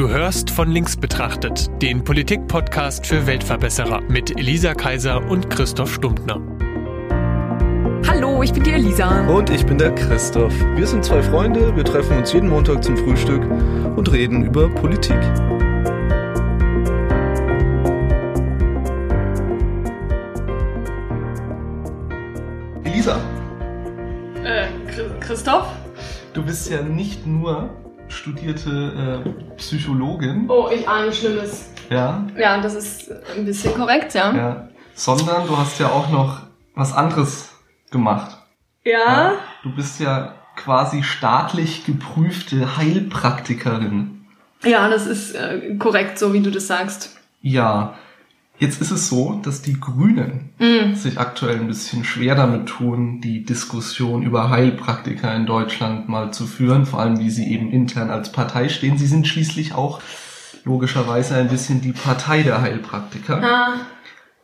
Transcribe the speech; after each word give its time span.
Du 0.00 0.08
hörst 0.08 0.48
von 0.48 0.70
links 0.70 0.96
betrachtet, 0.96 1.70
den 1.82 2.02
Politik-Podcast 2.02 3.06
für 3.06 3.26
Weltverbesserer 3.26 4.00
mit 4.00 4.30
Elisa 4.38 4.72
Kaiser 4.72 5.22
und 5.28 5.50
Christoph 5.50 5.92
Stumptner. 5.92 6.40
Hallo, 8.08 8.42
ich 8.42 8.50
bin 8.50 8.62
die 8.62 8.70
Elisa. 8.70 9.28
Und 9.28 9.50
ich 9.50 9.66
bin 9.66 9.76
der 9.76 9.94
Christoph. 9.94 10.54
Wir 10.74 10.86
sind 10.86 11.04
zwei 11.04 11.22
Freunde, 11.22 11.76
wir 11.76 11.84
treffen 11.84 12.16
uns 12.16 12.32
jeden 12.32 12.48
Montag 12.48 12.82
zum 12.82 12.96
Frühstück 12.96 13.42
und 13.94 14.10
reden 14.10 14.42
über 14.46 14.70
Politik. 14.70 15.18
Elisa, 22.84 23.20
Äh, 24.44 24.68
Christoph? 25.20 25.66
du 26.32 26.42
bist 26.42 26.70
ja 26.70 26.80
nicht 26.80 27.26
nur 27.26 27.68
studierte 28.10 29.22
äh, 29.24 29.56
Psychologin, 29.56 30.46
Oh, 30.48 30.68
ich 30.72 30.86
ahne 30.88 31.12
Schlimmes. 31.12 31.70
ja, 31.88 32.24
Ja, 32.36 32.60
das 32.60 32.74
ist 32.74 33.10
ein 33.36 33.44
bisschen 33.44 33.74
korrekt, 33.74 34.14
ja. 34.14 34.34
ja, 34.34 34.68
sondern 34.94 35.46
du 35.46 35.56
hast 35.56 35.78
ja 35.80 35.88
auch 35.88 36.10
noch 36.10 36.42
was 36.74 36.92
anderes 36.92 37.50
gemacht. 37.90 38.36
Ja? 38.84 39.32
Du 39.62 39.74
bist 39.74 40.00
ja 40.00 40.34
quasi 40.56 41.02
staatlich 41.02 41.84
geprüfte 41.84 42.76
Heilpraktikerin. 42.76 44.24
Ja, 44.64 44.88
das 44.88 45.06
ist 45.06 45.34
äh, 45.34 45.76
korrekt, 45.78 46.18
so 46.18 46.32
wie 46.32 46.40
du 46.40 46.50
das 46.50 46.66
sagst. 46.66 47.16
Ja, 47.40 47.94
jetzt 48.60 48.80
ist 48.80 48.92
es 48.92 49.08
so, 49.08 49.40
dass 49.42 49.62
die 49.62 49.80
Grünen 49.80 50.50
Mm. 50.60 50.94
sich 50.94 51.18
aktuell 51.18 51.56
ein 51.56 51.66
bisschen 51.66 52.04
schwer 52.04 52.34
damit 52.36 52.66
tun, 52.66 53.20
die 53.20 53.44
Diskussion 53.44 54.22
über 54.22 54.50
Heilpraktiker 54.50 55.34
in 55.34 55.46
Deutschland 55.46 56.08
mal 56.08 56.32
zu 56.32 56.46
führen, 56.46 56.86
vor 56.86 57.00
allem 57.00 57.18
wie 57.18 57.30
sie 57.30 57.50
eben 57.52 57.70
intern 57.72 58.10
als 58.10 58.30
Partei 58.30 58.68
stehen. 58.68 58.96
Sie 58.98 59.06
sind 59.06 59.26
schließlich 59.26 59.74
auch 59.74 60.00
logischerweise 60.64 61.34
ein 61.34 61.48
bisschen 61.48 61.80
die 61.80 61.92
Partei 61.92 62.42
der 62.42 62.60
Heilpraktiker. 62.60 63.42
Ah, 63.42 63.72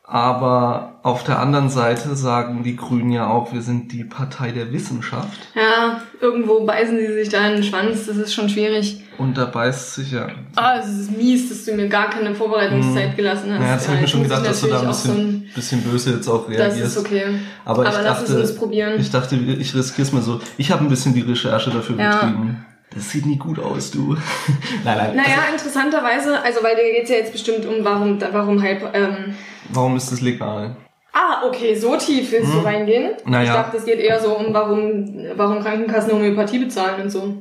Aber 0.08 1.00
auf 1.02 1.24
der 1.24 1.40
anderen 1.40 1.68
Seite 1.68 2.14
sagen 2.14 2.62
die 2.62 2.76
Grünen 2.76 3.10
ja 3.10 3.26
auch, 3.26 3.52
wir 3.52 3.60
sind 3.60 3.92
die 3.92 4.04
Partei 4.04 4.52
der 4.52 4.72
Wissenschaft. 4.72 5.48
ja, 5.54 6.00
irgendwo 6.20 6.64
beißen 6.64 6.96
sie 6.96 7.12
sich 7.12 7.28
da 7.28 7.46
in 7.48 7.54
den 7.56 7.64
Schwanz, 7.64 8.06
das 8.06 8.16
ist 8.16 8.32
schon 8.32 8.48
schwierig. 8.48 9.02
Und 9.18 9.36
da 9.38 9.46
beißt 9.46 9.94
sich 9.94 10.12
ja. 10.12 10.28
Ah, 10.56 10.78
es 10.78 10.88
ist 10.88 11.16
mies, 11.16 11.48
dass 11.48 11.64
du 11.64 11.72
mir 11.74 11.88
gar 11.88 12.10
keine 12.10 12.34
Vorbereitungszeit 12.34 13.16
gelassen 13.16 13.52
hast. 13.52 13.60
Naja, 13.60 13.74
das 13.74 13.88
habe 13.88 13.94
ich 13.94 13.98
mir 13.98 14.00
jetzt 14.02 14.10
schon 14.10 14.22
gedacht, 14.22 14.46
dass 14.46 14.60
du 14.60 14.66
da 14.66 14.80
ein 14.80 14.86
natürlich 14.86 15.08
auch 15.08 15.14
bisschen, 15.14 15.50
bisschen 15.54 15.82
böse 15.82 16.10
jetzt 16.12 16.28
auch 16.28 16.44
so 16.44 16.46
ein, 16.48 16.52
Das 16.56 16.60
reagierst. 16.66 16.96
ist 16.96 17.04
okay. 17.04 17.22
Aber, 17.64 17.82
ich 17.82 17.88
Aber 17.88 18.02
lass 18.02 18.18
dachte, 18.24 18.40
es 18.40 18.50
ich 18.98 19.10
dachte, 19.10 19.36
ich 19.36 19.74
riskiere 19.74 20.06
es 20.06 20.12
mal 20.12 20.22
so. 20.22 20.40
Ich 20.58 20.70
habe 20.70 20.84
ein 20.84 20.88
bisschen 20.88 21.14
die 21.14 21.22
Recherche 21.22 21.70
dafür 21.70 21.98
Ja. 21.98 22.10
betrieben. 22.10 22.64
Das 22.94 23.10
sieht 23.10 23.26
nie 23.26 23.36
gut 23.36 23.58
aus, 23.58 23.90
du. 23.90 24.14
nein, 24.84 24.96
nein. 24.96 25.16
Naja, 25.16 25.38
Also, 25.42 25.52
interessanterweise, 25.52 26.40
also 26.42 26.62
weil 26.62 26.76
dir 26.76 26.92
geht's 26.92 27.10
ja 27.10 27.16
jetzt 27.16 27.32
bestimmt 27.32 27.66
um, 27.66 27.84
warum, 27.84 28.18
warum 28.32 28.62
halb, 28.62 28.90
ähm, 28.94 29.34
warum 29.70 29.96
ist 29.96 30.12
das 30.12 30.20
legal? 30.20 30.76
Ah, 31.12 31.46
okay, 31.46 31.74
so 31.74 31.96
tief 31.96 32.30
willst 32.30 32.52
du 32.52 32.58
reingehen? 32.58 33.12
Hm. 33.24 33.30
Naja. 33.32 33.44
Ich 33.44 33.50
dachte, 33.50 33.76
es 33.78 33.84
geht 33.86 33.98
eher 33.98 34.20
so 34.20 34.36
um, 34.36 34.52
warum, 34.52 35.04
warum 35.34 35.60
Krankenkassen 35.62 36.12
Homöopathie 36.12 36.58
bezahlen 36.58 37.02
und 37.02 37.10
so. 37.10 37.34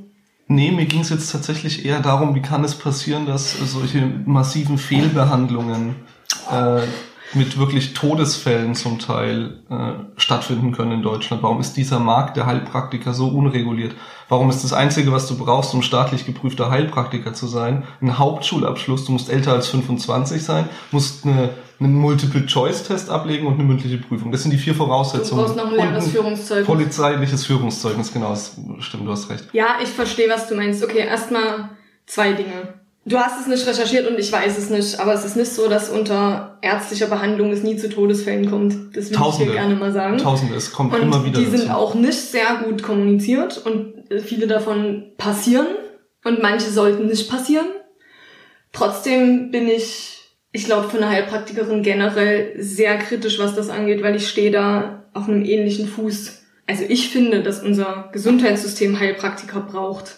Nee, 0.47 0.71
mir 0.71 0.85
ging 0.85 1.01
es 1.01 1.09
jetzt 1.09 1.31
tatsächlich 1.31 1.85
eher 1.85 2.01
darum, 2.01 2.35
wie 2.35 2.41
kann 2.41 2.63
es 2.63 2.75
passieren, 2.75 3.25
dass 3.25 3.53
solche 3.53 4.05
massiven 4.25 4.77
Fehlbehandlungen 4.77 5.95
äh, 6.51 6.81
mit 7.33 7.57
wirklich 7.57 7.93
Todesfällen 7.93 8.75
zum 8.75 8.99
Teil 8.99 9.59
äh, 9.69 10.19
stattfinden 10.19 10.71
können 10.71 10.91
in 10.91 11.01
Deutschland. 11.01 11.41
Warum 11.41 11.59
ist 11.59 11.73
dieser 11.73 11.99
Markt 11.99 12.37
der 12.37 12.45
Heilpraktiker 12.45 13.13
so 13.13 13.27
unreguliert? 13.27 13.95
Warum 14.29 14.49
ist 14.49 14.63
das 14.63 14.71
Einzige, 14.71 15.11
was 15.11 15.27
du 15.27 15.37
brauchst, 15.37 15.73
um 15.73 15.81
staatlich 15.81 16.25
geprüfter 16.25 16.69
Heilpraktiker 16.69 17.33
zu 17.33 17.47
sein, 17.47 17.83
ein 18.01 18.19
Hauptschulabschluss? 18.19 19.05
Du 19.05 19.13
musst 19.13 19.29
älter 19.29 19.53
als 19.53 19.67
25 19.67 20.43
sein, 20.43 20.69
musst 20.91 21.25
eine, 21.25 21.49
einen 21.79 21.95
Multiple-Choice-Test 21.95 23.09
ablegen 23.09 23.47
und 23.47 23.55
eine 23.55 23.63
mündliche 23.63 23.97
Prüfung. 23.97 24.31
Das 24.31 24.41
sind 24.43 24.51
die 24.51 24.57
vier 24.57 24.73
Du 24.73 24.79
Voraussetzungen. 24.79 25.41
brauchst 25.43 25.55
noch 25.57 25.69
ein 25.69 25.75
längeres 25.75 26.07
Führungszeugnis. 26.09 26.65
Polizeiliches 26.67 27.45
Führungszeugnis, 27.45 28.13
genau. 28.13 28.29
Das 28.29 28.55
stimmt, 28.79 29.07
du 29.07 29.11
hast 29.11 29.29
recht. 29.29 29.45
Ja, 29.53 29.77
ich 29.81 29.89
verstehe, 29.89 30.29
was 30.29 30.47
du 30.47 30.55
meinst. 30.55 30.83
Okay, 30.83 30.99
erstmal 30.99 31.69
zwei 32.05 32.33
Dinge. 32.33 32.73
Du 33.07 33.19
hast 33.19 33.39
es 33.39 33.45
nicht 33.45 33.67
recherchiert 33.67 34.09
und 34.09 34.17
ich 34.17 34.31
weiß 34.31 34.57
es 34.57 34.71
nicht, 34.71 34.99
aber 34.99 35.13
es 35.13 35.23
ist 35.25 35.35
nicht 35.37 35.51
so, 35.53 35.69
dass 35.69 35.89
unter 35.89 36.57
ärztlicher 36.63 37.05
Behandlung 37.05 37.51
es 37.51 37.61
nie 37.61 37.77
zu 37.77 37.87
Todesfällen 37.87 38.49
kommt. 38.49 38.95
Das 38.97 39.09
will 39.11 39.17
Tausende. 39.17 39.43
ich 39.43 39.51
hier 39.51 39.61
gerne 39.61 39.75
mal 39.75 39.91
sagen. 39.93 40.17
Tausende, 40.17 40.55
es 40.55 40.71
kommt 40.71 40.91
Und 40.95 41.01
immer 41.03 41.23
wieder 41.23 41.37
die 41.39 41.45
dazu. 41.45 41.57
sind 41.57 41.69
auch 41.71 41.93
nicht 41.93 42.17
sehr 42.19 42.63
gut 42.63 42.81
kommuniziert 42.81 43.59
und 43.63 44.09
äh, 44.09 44.19
viele 44.19 44.47
davon 44.47 45.11
passieren 45.19 45.67
und 46.23 46.41
manche 46.41 46.71
sollten 46.71 47.05
nicht 47.05 47.29
passieren. 47.29 47.67
Trotzdem 48.71 49.51
bin 49.51 49.67
ich, 49.67 50.14
ich 50.55 50.63
glaube, 50.63 50.87
für 50.89 50.95
eine 50.95 51.09
Heilpraktikerin 51.09 51.83
generell 51.83 52.53
sehr 52.57 52.97
kritisch, 52.97 53.39
was 53.39 53.55
das 53.55 53.69
angeht, 53.69 54.01
weil 54.01 54.15
ich 54.15 54.29
stehe 54.29 54.51
da 54.51 55.03
auf 55.13 55.27
einem 55.27 55.43
ähnlichen 55.43 55.85
Fuß. 55.85 56.43
Also 56.65 56.85
ich 56.87 57.09
finde, 57.09 57.43
dass 57.43 57.61
unser 57.61 58.09
Gesundheitssystem 58.13 58.97
Heilpraktiker 58.97 59.59
braucht. 59.59 60.15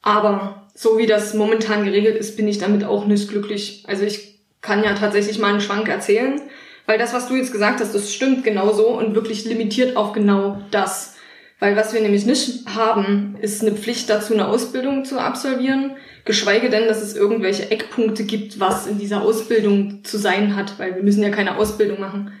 Aber 0.00 0.68
so 0.74 0.96
wie 0.96 1.06
das 1.06 1.34
momentan 1.34 1.84
geregelt 1.84 2.16
ist, 2.16 2.36
bin 2.36 2.46
ich 2.46 2.58
damit 2.58 2.84
auch 2.84 3.06
nicht 3.06 3.28
glücklich. 3.28 3.82
Also 3.88 4.04
ich 4.04 4.38
kann 4.60 4.84
ja 4.84 4.94
tatsächlich 4.94 5.40
mal 5.40 5.50
einen 5.50 5.60
Schwank 5.60 5.88
erzählen, 5.88 6.40
weil 6.86 6.98
das, 6.98 7.12
was 7.12 7.26
du 7.26 7.34
jetzt 7.34 7.50
gesagt 7.50 7.80
hast, 7.80 7.92
das 7.96 8.14
stimmt 8.14 8.44
genauso 8.44 8.96
und 8.96 9.16
wirklich 9.16 9.44
limitiert 9.44 9.96
auf 9.96 10.12
genau 10.12 10.62
das. 10.70 11.16
Weil 11.60 11.76
was 11.76 11.92
wir 11.92 12.00
nämlich 12.00 12.24
nicht 12.24 12.66
haben, 12.72 13.36
ist 13.40 13.62
eine 13.62 13.72
Pflicht 13.72 14.08
dazu, 14.10 14.32
eine 14.32 14.46
Ausbildung 14.46 15.04
zu 15.04 15.18
absolvieren, 15.18 15.96
geschweige 16.24 16.70
denn, 16.70 16.86
dass 16.86 17.02
es 17.02 17.16
irgendwelche 17.16 17.70
Eckpunkte 17.70 18.24
gibt, 18.24 18.60
was 18.60 18.86
in 18.86 18.98
dieser 18.98 19.22
Ausbildung 19.22 20.04
zu 20.04 20.18
sein 20.18 20.54
hat, 20.54 20.78
weil 20.78 20.94
wir 20.94 21.02
müssen 21.02 21.22
ja 21.22 21.30
keine 21.30 21.56
Ausbildung 21.56 21.98
machen. 21.98 22.32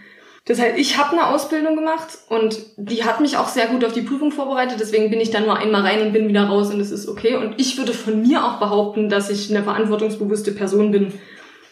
Das 0.44 0.60
heißt, 0.60 0.78
ich 0.78 0.96
habe 0.96 1.12
eine 1.12 1.26
Ausbildung 1.26 1.76
gemacht 1.76 2.18
und 2.28 2.58
die 2.76 3.04
hat 3.04 3.20
mich 3.20 3.36
auch 3.36 3.48
sehr 3.48 3.66
gut 3.66 3.84
auf 3.84 3.92
die 3.92 4.00
Prüfung 4.02 4.30
vorbereitet. 4.30 4.78
Deswegen 4.80 5.10
bin 5.10 5.20
ich 5.20 5.30
da 5.30 5.40
nur 5.40 5.58
einmal 5.58 5.82
rein 5.82 6.00
und 6.00 6.12
bin 6.12 6.26
wieder 6.28 6.44
raus 6.44 6.72
und 6.72 6.80
es 6.80 6.90
ist 6.90 7.06
okay. 7.06 7.36
Und 7.36 7.60
ich 7.60 7.76
würde 7.76 7.92
von 7.92 8.22
mir 8.22 8.42
auch 8.42 8.58
behaupten, 8.58 9.10
dass 9.10 9.28
ich 9.28 9.50
eine 9.50 9.62
verantwortungsbewusste 9.62 10.52
Person 10.52 10.90
bin, 10.90 11.12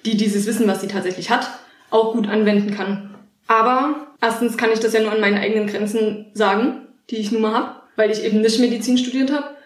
die 0.05 0.19
dieses 0.19 0.47
Wissen, 0.47 0.69
was 0.69 0.83
sie 0.83 0.89
tatsächlich 0.89 1.31
hat, 1.31 1.49
auch 1.91 2.13
gut 2.13 2.29
anwenden 2.29 2.75
kann. 2.75 3.15
Aber 3.47 3.95
erstens 4.21 4.59
kann 4.59 4.71
ich 4.73 4.81
das 4.81 4.93
ja 4.93 5.01
nur 5.01 5.13
an 5.13 5.21
meinen 5.21 5.39
eigenen 5.39 5.69
Grenzen 5.69 6.27
sagen, 6.35 6.86
die 7.11 7.17
ich 7.17 7.33
nun 7.33 7.43
mal 7.43 7.55
habe, 7.55 7.75
weil 7.97 8.11
ich 8.11 8.25
eben 8.25 8.41
nicht 8.41 8.61
Medizin 8.61 8.99
studiert 8.99 9.33
habe. 9.33 9.57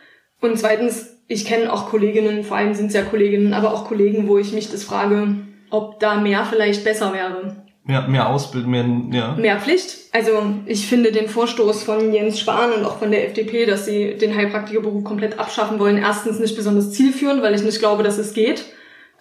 Und 0.40 0.58
zweitens, 0.58 1.18
ich 1.28 1.44
kenne 1.44 1.72
auch 1.72 1.88
Kolleginnen, 1.88 2.44
vor 2.44 2.56
allem 2.56 2.74
sind 2.74 2.86
es 2.86 2.94
ja 2.94 3.02
Kolleginnen, 3.02 3.52
aber 3.52 3.72
auch 3.72 3.86
Kollegen, 3.86 4.28
wo 4.28 4.38
ich 4.38 4.52
mich 4.52 4.70
das 4.70 4.84
frage, 4.84 5.36
ob 5.70 6.00
da 6.00 6.16
mehr 6.16 6.44
vielleicht 6.44 6.84
besser 6.84 7.12
wäre. 7.12 7.56
Mehr, 7.84 8.02
mehr 8.08 8.28
Ausbildung, 8.28 8.70
mehr, 8.70 8.86
ja. 9.10 9.34
Mehr 9.36 9.58
Pflicht. 9.58 9.96
Also 10.12 10.30
ich 10.66 10.86
finde 10.86 11.12
den 11.12 11.28
Vorstoß 11.28 11.82
von 11.82 12.12
Jens 12.12 12.38
Spahn 12.38 12.72
und 12.72 12.84
auch 12.84 12.98
von 12.98 13.10
der 13.10 13.26
FDP, 13.26 13.66
dass 13.66 13.86
sie 13.86 14.16
den 14.16 14.34
Heilpraktikerberuf 14.34 15.02
komplett 15.02 15.38
abschaffen 15.38 15.78
wollen, 15.78 15.98
erstens 15.98 16.38
nicht 16.38 16.56
besonders 16.56 16.92
zielführend, 16.92 17.42
weil 17.42 17.54
ich 17.54 17.62
nicht 17.62 17.78
glaube, 17.78 18.02
dass 18.02 18.18
es 18.18 18.34
geht. 18.34 18.64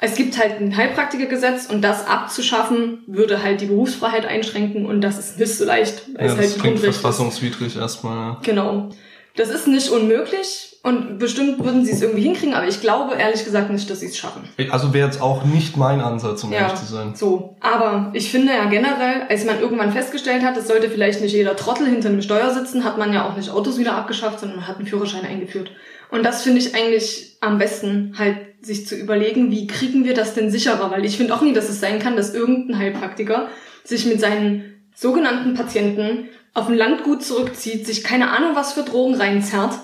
Es 0.01 0.15
gibt 0.15 0.37
halt 0.37 0.61
ein 0.61 0.75
Heilpraktikergesetz 0.77 1.65
und 1.65 1.81
das 1.81 2.07
abzuschaffen 2.07 3.03
würde 3.05 3.43
halt 3.43 3.59
die 3.59 3.65
Berufsfreiheit 3.65 4.25
einschränken 4.25 4.85
und 4.85 5.01
das 5.01 5.19
ist 5.19 5.37
nicht 5.39 5.57
so 5.57 5.65
leicht, 5.65 6.03
weil 6.15 6.27
ja 6.27 6.31
es 6.31 6.37
halt 6.37 6.45
das 6.45 6.55
ein 6.55 6.61
klingt 6.61 6.79
verfassungswidrig 6.79 7.75
erstmal. 7.75 8.15
Ja. 8.15 8.37
Genau. 8.41 8.89
Das 9.35 9.49
ist 9.49 9.67
nicht 9.67 9.89
unmöglich 9.89 10.77
und 10.83 11.17
bestimmt 11.19 11.63
würden 11.63 11.85
sie 11.85 11.91
es 11.91 12.01
irgendwie 12.01 12.21
hinkriegen, 12.21 12.53
aber 12.53 12.67
ich 12.67 12.79
glaube 12.79 13.15
ehrlich 13.15 13.43
gesagt 13.43 13.69
nicht, 13.69 13.89
dass 13.89 13.99
sie 13.99 14.07
es 14.07 14.17
schaffen. 14.17 14.47
Also 14.69 14.93
wäre 14.93 15.07
jetzt 15.07 15.21
auch 15.21 15.43
nicht 15.43 15.75
mein 15.75 15.99
Ansatz, 15.99 16.43
um 16.45 16.53
ehrlich 16.53 16.75
zu 16.75 16.85
sein. 16.85 17.13
so. 17.15 17.55
Aber 17.59 18.11
ich 18.13 18.31
finde 18.31 18.53
ja 18.53 18.65
generell, 18.65 19.23
als 19.29 19.43
man 19.43 19.59
irgendwann 19.59 19.91
festgestellt 19.91 20.43
hat, 20.43 20.55
es 20.55 20.67
sollte 20.67 20.89
vielleicht 20.89 21.21
nicht 21.21 21.33
jeder 21.33 21.57
Trottel 21.57 21.87
hinter 21.87 22.09
einem 22.09 22.21
Steuer 22.21 22.53
sitzen, 22.53 22.85
hat 22.85 22.97
man 22.97 23.13
ja 23.13 23.27
auch 23.27 23.35
nicht 23.35 23.49
Autos 23.49 23.77
wieder 23.77 23.95
abgeschafft, 23.95 24.39
sondern 24.39 24.59
man 24.59 24.67
hat 24.67 24.77
einen 24.77 24.87
Führerschein 24.87 25.25
eingeführt. 25.25 25.71
Und 26.11 26.23
das 26.23 26.43
finde 26.43 26.59
ich 26.59 26.75
eigentlich 26.75 27.37
am 27.41 27.57
besten, 27.57 28.15
halt 28.17 28.37
sich 28.61 28.87
zu 28.87 28.95
überlegen, 28.95 29.51
wie 29.51 29.67
kriegen 29.67 30.03
wir 30.05 30.13
das 30.13 30.33
denn 30.33 30.49
sicherer? 30.51 30.91
Weil 30.91 31.05
ich 31.05 31.17
finde 31.17 31.33
auch 31.33 31.41
nie, 31.41 31.53
dass 31.53 31.69
es 31.69 31.79
sein 31.79 31.99
kann, 31.99 32.15
dass 32.17 32.33
irgendein 32.33 32.79
Heilpraktiker 32.79 33.47
sich 33.83 34.05
mit 34.05 34.19
seinen 34.19 34.73
sogenannten 34.95 35.53
Patienten 35.53 36.29
auf 36.53 36.67
ein 36.67 36.75
Landgut 36.75 37.23
zurückzieht, 37.23 37.85
sich 37.85 38.03
keine 38.03 38.31
Ahnung 38.31 38.55
was 38.55 38.73
für 38.73 38.83
Drogen 38.83 39.15
reinzerrt 39.15 39.75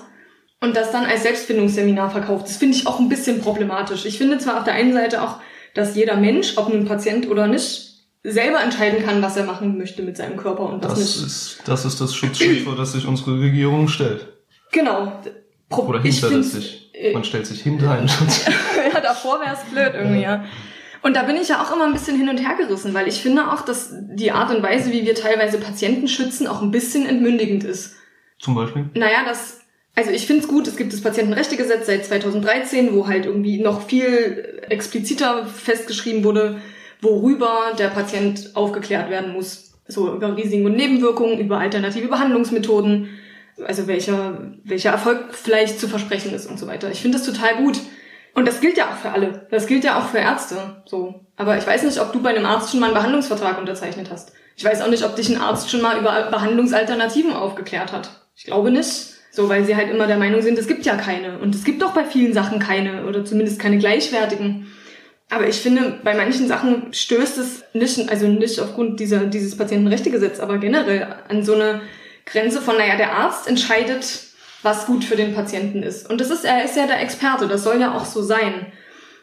und 0.60 0.76
das 0.76 0.90
dann 0.92 1.04
als 1.04 1.22
Selbstfindungsseminar 1.22 2.10
verkauft. 2.10 2.46
Das 2.46 2.56
finde 2.56 2.76
ich 2.76 2.86
auch 2.86 2.98
ein 3.00 3.08
bisschen 3.08 3.40
problematisch. 3.40 4.04
Ich 4.04 4.18
finde 4.18 4.38
zwar 4.38 4.58
auf 4.58 4.64
der 4.64 4.74
einen 4.74 4.92
Seite 4.92 5.22
auch, 5.22 5.38
dass 5.74 5.94
jeder 5.94 6.16
Mensch, 6.16 6.56
ob 6.56 6.68
nun 6.68 6.84
Patient 6.86 7.28
oder 7.30 7.46
nicht, 7.46 7.94
selber 8.24 8.60
entscheiden 8.60 9.04
kann, 9.04 9.22
was 9.22 9.36
er 9.36 9.44
machen 9.44 9.78
möchte 9.78 10.02
mit 10.02 10.16
seinem 10.16 10.36
Körper 10.36 10.64
und 10.64 10.82
was 10.82 10.94
Das 10.94 10.98
nicht. 10.98 11.26
ist, 11.26 11.58
das 11.64 11.84
ist 11.84 12.00
das 12.00 12.14
Schutzschild, 12.16 12.64
vor 12.64 12.74
das 12.76 12.92
sich 12.92 13.06
unsere 13.06 13.40
Regierung 13.40 13.86
stellt. 13.88 14.26
Genau. 14.72 15.22
Pro 15.68 15.82
Oder 15.82 16.00
hinter 16.00 16.30
das 16.30 16.52
sich. 16.52 16.90
äh, 16.94 17.12
Man 17.12 17.24
stellt 17.24 17.46
sich 17.46 17.62
hinter 17.62 17.90
einen 17.90 18.08
Schutz. 18.08 18.46
ja, 18.92 19.00
davor 19.00 19.40
wäre 19.40 19.54
es 19.54 19.70
blöd 19.70 19.92
irgendwie, 19.94 20.22
ja. 20.22 20.44
Und 21.02 21.14
da 21.14 21.22
bin 21.22 21.36
ich 21.36 21.48
ja 21.48 21.62
auch 21.62 21.74
immer 21.74 21.84
ein 21.84 21.92
bisschen 21.92 22.16
hin 22.16 22.28
und 22.28 22.38
her 22.38 22.56
gerissen, 22.56 22.94
weil 22.94 23.06
ich 23.06 23.20
finde 23.20 23.52
auch, 23.52 23.62
dass 23.62 23.92
die 23.92 24.32
Art 24.32 24.54
und 24.54 24.62
Weise, 24.62 24.92
wie 24.92 25.04
wir 25.06 25.14
teilweise 25.14 25.58
Patienten 25.58 26.08
schützen, 26.08 26.46
auch 26.46 26.62
ein 26.62 26.70
bisschen 26.70 27.06
entmündigend 27.06 27.64
ist. 27.64 27.94
Zum 28.38 28.54
Beispiel. 28.54 28.90
Naja, 28.94 29.24
dass 29.24 29.60
also 29.96 30.10
ich 30.10 30.26
finde 30.26 30.42
es 30.42 30.48
gut, 30.48 30.68
es 30.68 30.76
gibt 30.76 30.92
das 30.92 31.00
Patientenrechtegesetz 31.00 31.86
seit 31.86 32.04
2013, 32.04 32.94
wo 32.94 33.08
halt 33.08 33.24
irgendwie 33.24 33.58
noch 33.58 33.80
viel 33.80 34.62
expliziter 34.68 35.46
festgeschrieben 35.46 36.22
wurde, 36.22 36.60
worüber 37.00 37.72
der 37.78 37.88
Patient 37.88 38.50
aufgeklärt 38.54 39.08
werden 39.10 39.32
muss. 39.32 39.72
So 39.88 40.12
über 40.14 40.36
Risiken 40.36 40.66
und 40.66 40.76
Nebenwirkungen, 40.76 41.38
über 41.38 41.58
alternative 41.58 42.08
Behandlungsmethoden, 42.08 43.08
also 43.64 43.86
welcher, 43.86 44.52
welcher 44.64 44.90
Erfolg 44.90 45.34
vielleicht 45.34 45.80
zu 45.80 45.88
versprechen 45.88 46.34
ist 46.34 46.46
und 46.46 46.58
so 46.58 46.66
weiter. 46.66 46.90
Ich 46.90 47.00
finde 47.00 47.18
das 47.18 47.26
total 47.26 47.56
gut. 47.56 47.78
Und 48.34 48.46
das 48.46 48.60
gilt 48.60 48.76
ja 48.76 48.90
auch 48.90 48.96
für 48.96 49.10
alle. 49.10 49.46
Das 49.50 49.66
gilt 49.66 49.82
ja 49.82 49.98
auch 49.98 50.08
für 50.08 50.18
Ärzte. 50.18 50.82
So. 50.84 51.26
Aber 51.36 51.56
ich 51.56 51.66
weiß 51.66 51.84
nicht, 51.84 52.00
ob 52.00 52.12
du 52.12 52.20
bei 52.22 52.30
einem 52.30 52.44
Arzt 52.44 52.70
schon 52.70 52.80
mal 52.80 52.86
einen 52.86 52.94
Behandlungsvertrag 52.94 53.58
unterzeichnet 53.58 54.10
hast. 54.10 54.32
Ich 54.56 54.64
weiß 54.64 54.82
auch 54.82 54.90
nicht, 54.90 55.04
ob 55.04 55.16
dich 55.16 55.30
ein 55.30 55.40
Arzt 55.40 55.70
schon 55.70 55.80
mal 55.80 55.98
über 55.98 56.28
Behandlungsalternativen 56.30 57.32
aufgeklärt 57.32 57.92
hat. 57.92 58.10
Ich 58.34 58.44
glaube 58.44 58.70
nicht. 58.70 59.14
So, 59.30 59.48
weil 59.48 59.64
sie 59.64 59.76
halt 59.76 59.90
immer 59.90 60.06
der 60.06 60.16
Meinung 60.16 60.40
sind, 60.42 60.58
es 60.58 60.66
gibt 60.66 60.84
ja 60.86 60.96
keine. 60.96 61.38
Und 61.38 61.54
es 61.54 61.64
gibt 61.64 61.82
doch 61.82 61.92
bei 61.92 62.04
vielen 62.04 62.32
Sachen 62.32 62.58
keine 62.58 63.06
oder 63.06 63.24
zumindest 63.24 63.58
keine 63.58 63.78
gleichwertigen. 63.78 64.66
Aber 65.28 65.48
ich 65.48 65.56
finde, 65.56 65.98
bei 66.04 66.14
manchen 66.14 66.46
Sachen 66.46 66.92
stößt 66.92 67.38
es 67.38 67.64
nicht, 67.74 68.08
also 68.08 68.28
nicht 68.28 68.60
aufgrund 68.60 69.00
dieser, 69.00 69.26
dieses 69.26 69.56
Patientenrechtegesetz, 69.56 70.40
aber 70.40 70.58
generell 70.58 71.06
an 71.28 71.42
so 71.42 71.54
eine 71.54 71.80
Grenze 72.26 72.60
von, 72.60 72.76
naja, 72.76 72.96
der 72.96 73.14
Arzt 73.14 73.48
entscheidet, 73.48 74.24
was 74.62 74.86
gut 74.86 75.04
für 75.04 75.16
den 75.16 75.34
Patienten 75.34 75.82
ist. 75.82 76.10
Und 76.10 76.20
das 76.20 76.30
ist, 76.30 76.44
er 76.44 76.64
ist 76.64 76.76
ja 76.76 76.86
der 76.86 77.00
Experte, 77.00 77.48
das 77.48 77.62
soll 77.62 77.80
ja 77.80 77.94
auch 77.94 78.04
so 78.04 78.22
sein. 78.22 78.66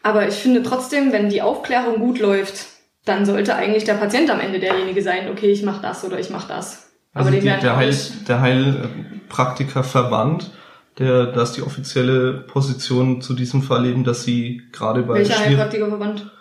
Aber 0.02 0.28
ich 0.28 0.36
finde 0.36 0.64
trotzdem, 0.64 1.12
wenn 1.12 1.30
die 1.30 1.42
Aufklärung 1.42 2.00
gut 2.00 2.20
läuft, 2.20 2.66
dann 3.06 3.26
sollte 3.26 3.56
eigentlich 3.56 3.84
der 3.84 3.96
Patient 3.96 4.32
am 4.32 4.40
Ende 4.40 4.60
derjenige 4.60 5.04
sein, 5.04 5.30
okay, 5.30 5.52
ich 5.52 5.64
mache 5.64 5.82
das 5.82 6.04
oder 6.04 6.20
ich 6.20 6.30
mache 6.30 6.48
das. 6.48 6.92
Also 7.14 7.30
die, 7.30 7.42
der, 7.42 7.76
Heil, 7.76 7.96
der 8.28 8.42
Heilpraktikerverband, 8.42 10.52
der, 10.98 11.28
das 11.28 11.50
ist 11.50 11.58
die 11.58 11.62
offizielle 11.62 12.34
Position 12.34 13.22
zu 13.22 13.34
diesem 13.34 13.62
Fall 13.62 13.86
eben, 13.86 14.04
dass 14.04 14.24
sie 14.24 14.62
gerade 14.72 15.04
bei... 15.04 15.16
Welcher 15.16 15.40
Heilpraktikerverband? 15.40 16.32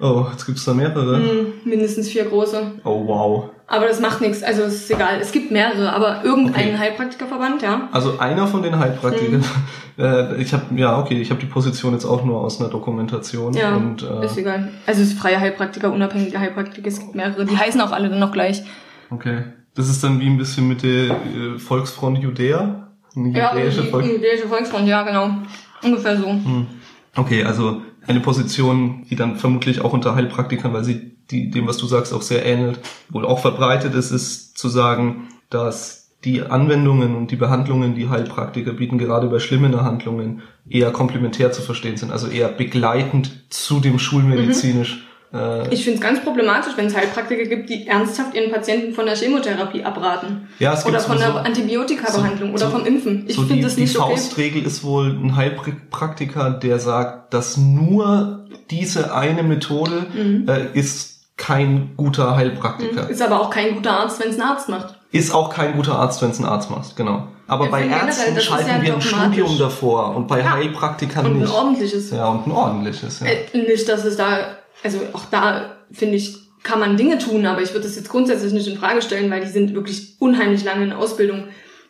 Oh, 0.00 0.26
jetzt 0.32 0.46
gibt's 0.46 0.64
da 0.64 0.72
mehrere. 0.72 1.16
Hm, 1.16 1.52
mindestens 1.64 2.08
vier 2.08 2.24
große. 2.24 2.72
Oh, 2.84 3.06
wow. 3.06 3.50
Aber 3.66 3.86
das 3.86 4.00
macht 4.00 4.20
nichts, 4.20 4.42
also 4.42 4.62
es 4.62 4.74
ist 4.74 4.90
egal. 4.90 5.20
Es 5.20 5.30
gibt 5.30 5.52
mehrere, 5.52 5.92
aber 5.92 6.24
irgendeinen 6.24 6.74
okay. 6.74 6.78
Heilpraktikerverband, 6.78 7.62
ja. 7.62 7.88
Also 7.92 8.18
einer 8.18 8.46
von 8.48 8.62
den 8.62 8.78
Heilpraktikern. 8.78 9.42
Hm. 9.42 9.44
Äh, 9.98 10.40
ich 10.40 10.54
habe 10.54 10.64
ja 10.76 10.98
okay, 10.98 11.20
ich 11.20 11.30
habe 11.30 11.40
die 11.40 11.46
Position 11.46 11.92
jetzt 11.92 12.06
auch 12.06 12.24
nur 12.24 12.40
aus 12.40 12.58
einer 12.58 12.70
Dokumentation. 12.70 13.52
Ja, 13.52 13.76
und, 13.76 14.02
äh, 14.02 14.24
ist 14.24 14.38
egal. 14.38 14.70
Also 14.86 15.02
es 15.02 15.08
ist 15.08 15.18
freie 15.18 15.38
Heilpraktiker, 15.38 15.92
unabhängige 15.92 16.40
Heilpraktiker, 16.40 16.88
es 16.88 17.00
gibt 17.00 17.14
mehrere. 17.14 17.44
Die 17.44 17.58
heißen 17.58 17.78
auch 17.82 17.92
alle 17.92 18.08
dann 18.08 18.18
noch 18.18 18.32
gleich. 18.32 18.62
Okay. 19.10 19.42
Das 19.74 19.90
ist 19.90 20.02
dann 20.02 20.18
wie 20.20 20.26
ein 20.26 20.38
bisschen 20.38 20.68
mit 20.68 20.82
der 20.84 21.10
äh, 21.10 21.58
Volksfront 21.58 22.18
Judäa? 22.18 22.88
Eine 23.14 23.36
ja, 23.36 23.54
jüdische, 23.54 23.84
Volk 23.84 24.06
jüdische 24.06 24.48
Volksfront, 24.48 24.88
ja 24.88 25.02
genau. 25.02 25.30
Ungefähr 25.82 26.16
so. 26.16 26.28
Hm. 26.28 26.66
Okay, 27.16 27.44
also 27.44 27.82
eine 28.06 28.20
Position, 28.20 29.06
die 29.10 29.16
dann 29.16 29.36
vermutlich 29.36 29.80
auch 29.80 29.92
unter 29.92 30.14
Heilpraktikern, 30.14 30.72
weil 30.72 30.84
sie 30.84 31.16
die, 31.30 31.50
dem, 31.50 31.66
was 31.66 31.76
du 31.76 31.86
sagst, 31.86 32.12
auch 32.12 32.22
sehr 32.22 32.44
ähnelt, 32.44 32.80
wohl 33.08 33.24
auch 33.24 33.38
verbreitet 33.38 33.94
ist, 33.94 34.10
ist 34.10 34.58
zu 34.58 34.68
sagen, 34.68 35.28
dass 35.48 36.00
die 36.24 36.42
Anwendungen 36.42 37.14
und 37.14 37.30
die 37.30 37.36
Behandlungen, 37.36 37.94
die 37.94 38.08
Heilpraktiker 38.08 38.74
bieten, 38.74 38.98
gerade 38.98 39.28
bei 39.28 39.38
schlimmen 39.38 39.80
Handlungen, 39.80 40.42
eher 40.68 40.90
komplementär 40.90 41.52
zu 41.52 41.62
verstehen 41.62 41.96
sind, 41.96 42.12
also 42.12 42.26
eher 42.26 42.48
begleitend 42.48 43.46
zu 43.48 43.80
dem 43.80 43.98
schulmedizinisch. 43.98 45.06
Mhm. 45.32 45.38
Äh, 45.38 45.74
ich 45.74 45.84
finde 45.84 45.98
es 45.98 46.00
ganz 46.00 46.22
problematisch, 46.22 46.72
wenn 46.76 46.86
es 46.86 46.96
Heilpraktiker 46.96 47.44
gibt, 47.44 47.70
die 47.70 47.86
ernsthaft 47.86 48.34
ihren 48.34 48.50
Patienten 48.50 48.94
von 48.94 49.06
der 49.06 49.16
Chemotherapie 49.16 49.84
abraten. 49.84 50.48
Ja, 50.58 50.74
es 50.74 50.84
oder 50.84 51.00
von 51.00 51.18
der 51.18 51.34
Antibiotikabehandlung 51.36 52.56
so, 52.56 52.64
oder 52.64 52.72
vom 52.72 52.86
Impfen. 52.86 53.24
Ich 53.28 53.36
so 53.36 53.42
finde 53.42 53.64
das 53.64 53.76
nicht 53.76 53.96
okay. 53.96 54.12
Die 54.14 54.20
Faustregel 54.20 54.66
ist 54.66 54.84
wohl 54.84 55.10
ein 55.10 55.36
Heilpraktiker, 55.36 56.50
der 56.50 56.78
sagt, 56.78 57.32
dass 57.34 57.56
nur 57.56 58.46
diese 58.70 59.14
eine 59.14 59.42
Methode 59.42 60.06
mhm. 60.14 60.48
äh, 60.48 60.78
ist 60.78 61.20
kein 61.36 61.94
guter 61.96 62.36
Heilpraktiker. 62.36 63.08
Ist 63.08 63.22
aber 63.22 63.40
auch 63.40 63.50
kein 63.50 63.74
guter 63.74 63.98
Arzt, 63.98 64.20
wenn 64.20 64.30
es 64.30 64.36
ein 64.36 64.42
Arzt 64.42 64.68
macht. 64.68 64.94
Ist 65.10 65.34
auch 65.34 65.50
kein 65.50 65.74
guter 65.74 65.98
Arzt, 65.98 66.22
wenn 66.22 66.30
es 66.30 66.38
ein 66.38 66.44
Arzt 66.44 66.70
macht, 66.70 66.96
genau. 66.96 67.28
Aber 67.48 67.64
ja, 67.64 67.70
bei 67.72 67.86
Ärzten 67.86 68.40
schalten 68.40 68.68
ja 68.68 68.82
wir 68.82 68.94
ein 68.94 69.00
Studium 69.00 69.58
davor 69.58 70.14
und 70.14 70.28
bei 70.28 70.38
ja. 70.38 70.52
Heilpraktikern 70.52 71.26
und 71.26 71.38
nicht. 71.38 71.48
Und 71.48 71.48
ein 71.48 71.54
ordentliches. 71.56 72.10
Ja, 72.10 72.28
und 72.28 72.46
ein 72.46 72.52
ordentliches, 72.52 73.20
ja. 73.20 73.26
Äh, 73.26 73.58
nicht, 73.58 73.88
dass 73.88 74.04
es 74.04 74.16
da, 74.16 74.58
also 74.82 75.00
auch 75.12 75.24
da, 75.30 75.76
finde 75.92 76.16
ich, 76.16 76.36
kann 76.62 76.80
man 76.80 76.96
Dinge 76.96 77.18
tun, 77.18 77.46
aber 77.46 77.62
ich 77.62 77.72
würde 77.72 77.86
das 77.86 77.96
jetzt 77.96 78.10
grundsätzlich 78.10 78.52
nicht 78.52 78.68
in 78.68 78.76
Frage 78.76 79.02
stellen, 79.02 79.30
weil 79.30 79.40
die 79.40 79.50
sind 79.50 79.74
wirklich 79.74 80.16
unheimlich 80.18 80.64
lange 80.64 80.84
in 80.84 80.92
Ausbildung 80.92 81.44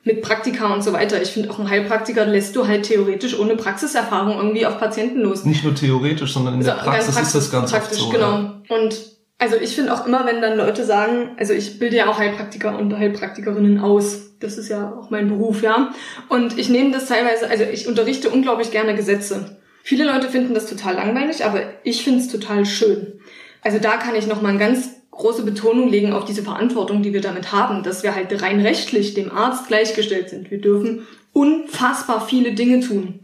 mit 0.04 0.22
Praktika 0.22 0.72
und 0.72 0.82
so 0.82 0.92
weiter. 0.92 1.20
Ich 1.20 1.30
finde 1.30 1.50
auch 1.50 1.58
ein 1.58 1.68
Heilpraktiker 1.68 2.24
lässt 2.24 2.56
du 2.56 2.66
halt 2.66 2.84
theoretisch 2.84 3.38
ohne 3.38 3.56
Praxiserfahrung 3.56 4.36
irgendwie 4.38 4.64
auf 4.64 4.78
Patienten 4.78 5.20
los. 5.20 5.44
Nicht 5.44 5.64
nur 5.64 5.74
theoretisch, 5.74 6.32
sondern 6.32 6.54
in 6.54 6.64
der 6.64 6.72
Praxis, 6.72 7.14
Praxis, 7.14 7.26
ist 7.26 7.34
das 7.34 7.50
ganz 7.50 7.70
praktisch, 7.70 7.98
oft 7.98 8.06
so. 8.06 8.10
Genau. 8.10 8.32
Ja. 8.32 8.62
Und 8.68 8.96
also 9.38 9.56
ich 9.56 9.74
finde 9.74 9.92
auch 9.92 10.06
immer, 10.06 10.26
wenn 10.26 10.40
dann 10.40 10.56
Leute 10.56 10.84
sagen, 10.84 11.30
also 11.38 11.52
ich 11.52 11.78
bilde 11.78 11.96
ja 11.96 12.08
auch 12.08 12.18
Heilpraktiker 12.18 12.78
und 12.78 12.96
Heilpraktikerinnen 12.96 13.80
aus. 13.80 14.36
Das 14.38 14.56
ist 14.56 14.68
ja 14.68 14.94
auch 14.98 15.10
mein 15.10 15.28
Beruf, 15.28 15.62
ja. 15.62 15.90
Und 16.28 16.58
ich 16.58 16.70
nehme 16.70 16.92
das 16.92 17.06
teilweise, 17.06 17.50
also 17.50 17.64
ich 17.64 17.86
unterrichte 17.86 18.30
unglaublich 18.30 18.70
gerne 18.70 18.94
Gesetze. 18.94 19.59
Viele 19.82 20.04
Leute 20.04 20.28
finden 20.28 20.54
das 20.54 20.66
total 20.66 20.94
langweilig, 20.94 21.44
aber 21.44 21.62
ich 21.84 22.02
finde 22.02 22.20
es 22.20 22.28
total 22.28 22.66
schön. 22.66 23.20
Also 23.62 23.78
da 23.78 23.96
kann 23.96 24.14
ich 24.14 24.26
nochmal 24.26 24.52
eine 24.52 24.60
ganz 24.60 24.90
große 25.10 25.44
Betonung 25.44 25.88
legen 25.88 26.12
auf 26.12 26.24
diese 26.24 26.42
Verantwortung, 26.42 27.02
die 27.02 27.12
wir 27.12 27.20
damit 27.20 27.52
haben, 27.52 27.82
dass 27.82 28.02
wir 28.02 28.14
halt 28.14 28.42
rein 28.42 28.60
rechtlich 28.60 29.14
dem 29.14 29.30
Arzt 29.30 29.68
gleichgestellt 29.68 30.30
sind. 30.30 30.50
Wir 30.50 30.60
dürfen 30.60 31.06
unfassbar 31.32 32.26
viele 32.26 32.52
Dinge 32.52 32.80
tun. 32.80 33.20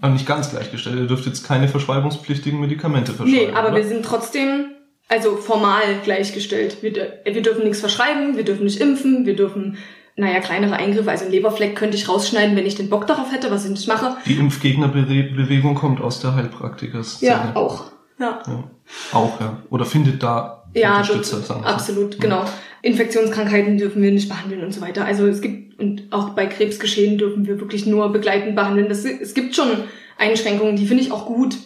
Aber 0.00 0.12
nicht 0.12 0.26
ganz 0.26 0.50
gleichgestellt. 0.50 0.98
Ihr 0.98 1.06
dürft 1.06 1.26
jetzt 1.26 1.46
keine 1.46 1.68
verschreibungspflichtigen 1.68 2.60
Medikamente 2.60 3.12
verschreiben. 3.12 3.46
Nee, 3.46 3.52
aber 3.52 3.68
oder? 3.68 3.76
wir 3.76 3.84
sind 3.84 4.04
trotzdem 4.04 4.66
also 5.08 5.36
formal 5.36 5.82
gleichgestellt. 6.04 6.78
Wir, 6.80 7.20
wir 7.24 7.42
dürfen 7.42 7.64
nichts 7.64 7.80
verschreiben, 7.80 8.36
wir 8.36 8.44
dürfen 8.44 8.64
nicht 8.64 8.80
impfen, 8.80 9.26
wir 9.26 9.36
dürfen, 9.36 9.76
naja, 10.16 10.40
kleinere 10.40 10.76
Eingriffe, 10.76 11.10
also 11.10 11.24
ein 11.24 11.30
Leberfleck 11.30 11.74
könnte 11.74 11.96
ich 11.96 12.08
rausschneiden, 12.08 12.54
wenn 12.56 12.66
ich 12.66 12.74
den 12.74 12.90
Bock 12.90 13.06
darauf 13.06 13.32
hätte, 13.32 13.50
was 13.50 13.64
ich 13.64 13.70
nicht 13.70 13.88
mache. 13.88 14.16
Die 14.26 14.34
Impfgegnerbewegung 14.34 15.74
kommt 15.74 16.00
aus 16.00 16.20
der 16.20 16.34
Heilpraktiker-Szene. 16.34 17.32
Ja, 17.32 17.52
auch. 17.54 17.84
Ja. 18.18 18.42
ja. 18.46 18.64
Auch, 19.12 19.40
ja. 19.40 19.62
Oder 19.70 19.86
findet 19.86 20.22
da 20.22 20.64
ja, 20.74 20.98
Unterstützer, 20.98 21.40
sagen 21.40 21.64
absolut, 21.64 22.14
so. 22.14 22.20
genau. 22.20 22.44
Infektionskrankheiten 22.82 23.78
dürfen 23.78 24.02
wir 24.02 24.10
nicht 24.10 24.28
behandeln 24.28 24.64
und 24.64 24.72
so 24.72 24.80
weiter. 24.80 25.04
Also 25.04 25.26
es 25.26 25.40
gibt, 25.40 25.78
und 25.78 26.04
auch 26.10 26.30
bei 26.30 26.46
Krebsgeschehen 26.46 27.16
dürfen 27.18 27.46
wir 27.46 27.60
wirklich 27.60 27.86
nur 27.86 28.10
begleitend 28.12 28.56
behandeln. 28.56 28.88
Das, 28.88 29.04
es 29.04 29.34
gibt 29.34 29.54
schon 29.54 29.68
Einschränkungen, 30.18 30.76
die 30.76 30.86
finde 30.86 31.02
ich 31.02 31.12
auch 31.12 31.26
gut. 31.26 31.56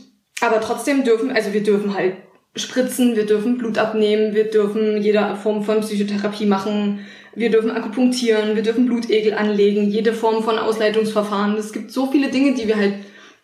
Aber 0.40 0.60
trotzdem 0.60 1.04
dürfen, 1.04 1.30
also 1.30 1.52
wir 1.52 1.62
dürfen 1.62 1.94
halt 1.94 2.14
spritzen, 2.54 3.16
wir 3.16 3.26
dürfen 3.26 3.58
Blut 3.58 3.78
abnehmen, 3.78 4.34
wir 4.34 4.50
dürfen 4.50 5.02
jede 5.02 5.36
Form 5.36 5.62
von 5.62 5.80
Psychotherapie 5.80 6.46
machen, 6.46 7.00
wir 7.36 7.50
dürfen 7.50 7.70
akupunktieren, 7.70 8.56
wir 8.56 8.62
dürfen 8.62 8.86
Blutegel 8.86 9.34
anlegen, 9.34 9.90
jede 9.90 10.14
Form 10.14 10.42
von 10.42 10.58
Ausleitungsverfahren. 10.58 11.54
Es 11.56 11.72
gibt 11.72 11.92
so 11.92 12.10
viele 12.10 12.30
Dinge, 12.30 12.54
die 12.54 12.66
wir 12.66 12.76
halt, 12.76 12.94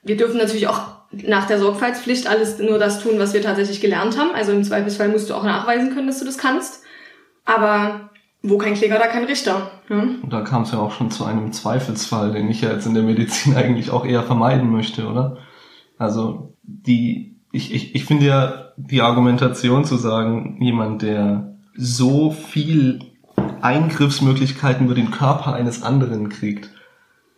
wir 0.03 0.17
dürfen 0.17 0.39
natürlich 0.39 0.67
auch 0.67 0.81
nach 1.13 1.47
der 1.47 1.59
Sorgfaltspflicht 1.59 2.27
alles 2.27 2.59
nur 2.59 2.79
das 2.79 3.03
tun, 3.03 3.19
was 3.19 3.35
wir 3.35 3.43
tatsächlich 3.43 3.83
gelernt 3.83 4.19
haben. 4.19 4.31
Also 4.35 4.53
im 4.53 4.65
Zweifelsfall 4.65 5.11
musst 5.11 5.29
du 5.29 5.35
auch 5.35 5.45
nachweisen 5.45 5.93
können, 5.93 6.07
dass 6.07 6.19
du 6.19 6.25
das 6.25 6.39
kannst. 6.39 6.83
Aber 7.45 8.11
wo 8.43 8.57
kein 8.57 8.75
Kläger, 8.75 8.99
da 8.99 9.07
kein 9.09 9.25
Richter. 9.25 9.71
Ne? 9.91 10.17
Und 10.23 10.33
da 10.33 10.41
kam 10.41 10.63
es 10.63 10.73
ja 10.73 10.79
auch 10.79 10.93
schon 10.93 11.11
zu 11.11 11.25
einem 11.25 11.53
Zweifelsfall, 11.53 12.33
den 12.33 12.49
ich 12.49 12.63
ja 12.63 12.73
jetzt 12.73 12.87
in 12.87 12.95
der 12.95 13.03
Medizin 13.03 13.55
eigentlich 13.57 13.91
auch 13.91 14.07
eher 14.07 14.23
vermeiden 14.23 14.71
möchte, 14.71 15.07
oder? 15.07 15.37
Also 15.99 16.57
die, 16.63 17.37
ich, 17.53 17.75
ich, 17.75 17.95
ich 17.95 18.05
finde 18.07 18.27
ja 18.27 18.73
die 18.77 19.03
Argumentation 19.03 19.85
zu 19.85 19.97
sagen, 19.97 20.57
jemand, 20.61 21.03
der 21.03 21.59
so 21.77 22.31
viel 22.31 23.12
Eingriffsmöglichkeiten 23.63 24.87
über 24.87 24.95
den 24.95 25.11
Körper 25.11 25.55
eines 25.55 25.83
anderen 25.83 26.29
kriegt, 26.29 26.71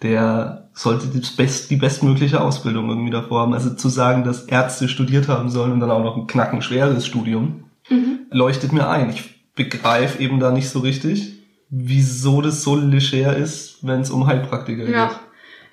der 0.02 0.68
sollte 0.74 1.06
die, 1.06 1.22
best, 1.36 1.70
die 1.70 1.76
bestmögliche 1.76 2.40
Ausbildung 2.40 2.88
irgendwie 2.88 3.10
davor 3.10 3.42
haben. 3.42 3.54
Also 3.54 3.70
zu 3.70 3.88
sagen, 3.88 4.24
dass 4.24 4.44
Ärzte 4.44 4.88
studiert 4.88 5.28
haben 5.28 5.48
sollen 5.48 5.72
und 5.72 5.80
dann 5.80 5.90
auch 5.90 6.02
noch 6.02 6.16
ein 6.16 6.26
knackenschweres 6.26 7.06
Studium, 7.06 7.64
mhm. 7.88 8.20
leuchtet 8.30 8.72
mir 8.72 8.88
ein. 8.88 9.10
Ich 9.10 9.44
begreife 9.54 10.20
eben 10.20 10.40
da 10.40 10.50
nicht 10.50 10.68
so 10.68 10.80
richtig, 10.80 11.34
wieso 11.70 12.42
das 12.42 12.62
so 12.62 12.76
leger 12.76 13.36
ist, 13.36 13.78
wenn 13.82 14.00
es 14.00 14.10
um 14.10 14.26
Heilpraktiker 14.26 14.88
ja. 14.88 15.06
geht. 15.06 15.16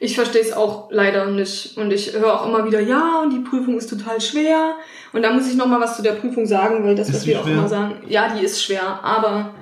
Ich 0.04 0.16
verstehe 0.16 0.42
es 0.42 0.52
auch 0.52 0.90
leider 0.92 1.30
nicht. 1.30 1.78
Und 1.78 1.92
ich 1.92 2.14
höre 2.14 2.42
auch 2.42 2.48
immer 2.48 2.66
wieder, 2.66 2.80
ja, 2.80 3.22
und 3.22 3.32
die 3.32 3.48
Prüfung 3.48 3.78
ist 3.78 3.88
total 3.88 4.20
schwer. 4.20 4.76
Und 5.14 5.22
da 5.22 5.32
muss 5.32 5.48
ich 5.48 5.56
noch 5.56 5.68
mal 5.68 5.80
was 5.80 5.96
zu 5.96 6.02
der 6.02 6.14
Prüfung 6.14 6.48
sagen, 6.48 6.84
weil 6.84 6.96
das, 6.96 7.10
ist 7.10 7.18
was 7.18 7.28
wir 7.28 7.40
auch 7.40 7.46
immer 7.46 7.68
sagen, 7.68 7.98
ja, 8.08 8.34
die 8.34 8.44
ist 8.44 8.64
schwer. 8.64 9.04
Aber 9.04 9.54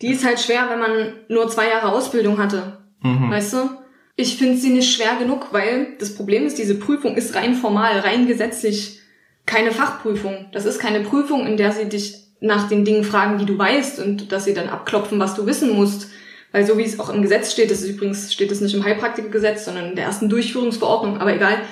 die 0.00 0.08
ist 0.08 0.24
halt 0.24 0.40
schwer, 0.40 0.68
wenn 0.70 0.80
man 0.80 1.12
nur 1.28 1.48
zwei 1.48 1.68
Jahre 1.68 1.92
Ausbildung 1.92 2.38
hatte. 2.38 2.78
Mhm. 3.02 3.30
Weißt 3.30 3.52
du? 3.54 3.70
Ich 4.16 4.36
finde 4.36 4.56
sie 4.56 4.70
nicht 4.70 4.94
schwer 4.94 5.16
genug, 5.18 5.48
weil 5.52 5.96
das 5.98 6.14
Problem 6.14 6.46
ist, 6.46 6.58
diese 6.58 6.76
Prüfung 6.76 7.16
ist 7.16 7.34
rein 7.34 7.54
formal, 7.54 7.98
rein 7.98 8.26
gesetzlich 8.26 9.00
keine 9.46 9.72
Fachprüfung. 9.72 10.46
Das 10.52 10.64
ist 10.64 10.78
keine 10.78 11.00
Prüfung, 11.00 11.46
in 11.46 11.56
der 11.56 11.72
sie 11.72 11.88
dich 11.88 12.24
nach 12.40 12.68
den 12.68 12.84
Dingen 12.84 13.04
fragen, 13.04 13.38
die 13.38 13.46
du 13.46 13.58
weißt 13.58 14.00
und 14.00 14.30
dass 14.30 14.44
sie 14.44 14.54
dann 14.54 14.68
abklopfen, 14.68 15.18
was 15.18 15.34
du 15.34 15.46
wissen 15.46 15.70
musst 15.70 16.10
Weil 16.52 16.66
so 16.66 16.78
wie 16.78 16.84
es 16.84 17.00
auch 17.00 17.12
im 17.12 17.22
Gesetz 17.22 17.52
steht, 17.52 17.70
das 17.70 17.80
ist 17.80 17.88
übrigens 17.88 18.32
steht 18.32 18.52
es 18.52 18.60
nicht 18.60 18.74
im 18.74 18.84
Heilpraktikergesetz, 18.84 19.64
sondern 19.64 19.86
in 19.86 19.96
der 19.96 20.04
ersten 20.04 20.28
Durchführungsverordnung, 20.28 21.20
aber 21.20 21.34
egal, 21.34 21.62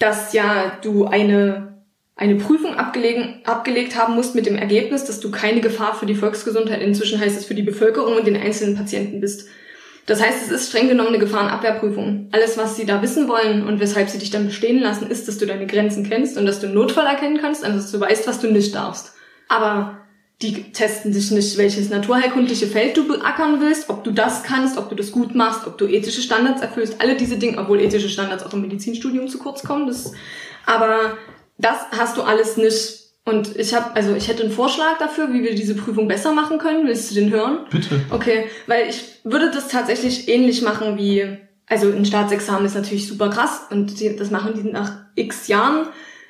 dass 0.00 0.32
ja 0.32 0.78
du 0.82 1.06
eine 1.06 1.71
eine 2.22 2.36
Prüfung 2.36 2.76
abgelegt 2.76 3.96
haben 3.96 4.14
musst 4.14 4.36
mit 4.36 4.46
dem 4.46 4.56
Ergebnis, 4.56 5.04
dass 5.04 5.18
du 5.18 5.32
keine 5.32 5.60
Gefahr 5.60 5.96
für 5.96 6.06
die 6.06 6.14
Volksgesundheit, 6.14 6.80
inzwischen 6.80 7.20
heißt 7.20 7.36
es 7.36 7.46
für 7.46 7.56
die 7.56 7.62
Bevölkerung 7.62 8.16
und 8.16 8.26
den 8.28 8.36
einzelnen 8.36 8.76
Patienten 8.76 9.20
bist. 9.20 9.48
Das 10.06 10.22
heißt, 10.22 10.40
es 10.40 10.52
ist 10.52 10.68
streng 10.68 10.86
genommen 10.86 11.08
eine 11.08 11.18
Gefahrenabwehrprüfung. 11.18 12.28
Alles, 12.30 12.56
was 12.56 12.76
sie 12.76 12.86
da 12.86 13.02
wissen 13.02 13.26
wollen 13.26 13.66
und 13.66 13.80
weshalb 13.80 14.08
sie 14.08 14.18
dich 14.18 14.30
dann 14.30 14.46
bestehen 14.46 14.78
lassen, 14.78 15.10
ist, 15.10 15.26
dass 15.26 15.38
du 15.38 15.46
deine 15.46 15.66
Grenzen 15.66 16.08
kennst 16.08 16.38
und 16.38 16.46
dass 16.46 16.60
du 16.60 16.66
einen 16.66 16.76
Notfall 16.76 17.06
erkennen 17.06 17.38
kannst, 17.40 17.64
also 17.64 17.78
dass 17.78 17.90
du 17.90 17.98
weißt, 17.98 18.28
was 18.28 18.38
du 18.38 18.52
nicht 18.52 18.72
darfst. 18.72 19.14
Aber 19.48 19.98
die 20.42 20.70
testen 20.72 21.12
dich 21.12 21.32
nicht, 21.32 21.56
welches 21.58 21.90
naturheilkundliche 21.90 22.68
Feld 22.68 22.96
du 22.96 23.08
beackern 23.08 23.60
willst, 23.60 23.90
ob 23.90 24.04
du 24.04 24.12
das 24.12 24.44
kannst, 24.44 24.78
ob 24.78 24.88
du 24.88 24.94
das 24.94 25.10
gut 25.10 25.34
machst, 25.34 25.66
ob 25.66 25.76
du 25.76 25.86
ethische 25.86 26.22
Standards 26.22 26.62
erfüllst, 26.62 27.00
alle 27.00 27.16
diese 27.16 27.36
Dinge, 27.36 27.58
obwohl 27.58 27.80
ethische 27.80 28.08
Standards 28.08 28.44
auch 28.44 28.52
im 28.52 28.62
Medizinstudium 28.62 29.26
zu 29.28 29.38
kurz 29.38 29.62
kommen. 29.64 29.88
Das, 29.88 30.12
aber 30.66 31.16
das 31.62 31.78
hast 31.96 32.16
du 32.16 32.22
alles 32.22 32.56
nicht. 32.56 33.00
Und 33.24 33.56
ich 33.56 33.72
habe, 33.72 33.94
also 33.94 34.14
ich 34.14 34.26
hätte 34.28 34.42
einen 34.42 34.52
Vorschlag 34.52 34.98
dafür, 34.98 35.32
wie 35.32 35.44
wir 35.44 35.54
diese 35.54 35.76
Prüfung 35.76 36.08
besser 36.08 36.32
machen 36.32 36.58
können. 36.58 36.86
Willst 36.86 37.10
du 37.10 37.14
den 37.14 37.30
hören? 37.30 37.60
Bitte. 37.70 38.00
Okay, 38.10 38.46
weil 38.66 38.88
ich 38.88 39.20
würde 39.22 39.50
das 39.50 39.68
tatsächlich 39.68 40.28
ähnlich 40.28 40.62
machen 40.62 40.98
wie, 40.98 41.38
also 41.68 41.86
ein 41.90 42.04
Staatsexamen 42.04 42.66
ist 42.66 42.74
natürlich 42.74 43.06
super 43.06 43.30
krass 43.30 43.62
und 43.70 44.00
die, 44.00 44.16
das 44.16 44.30
machen 44.30 44.54
die 44.54 44.68
nach 44.68 44.96
x 45.14 45.46
Jahren. 45.46 45.86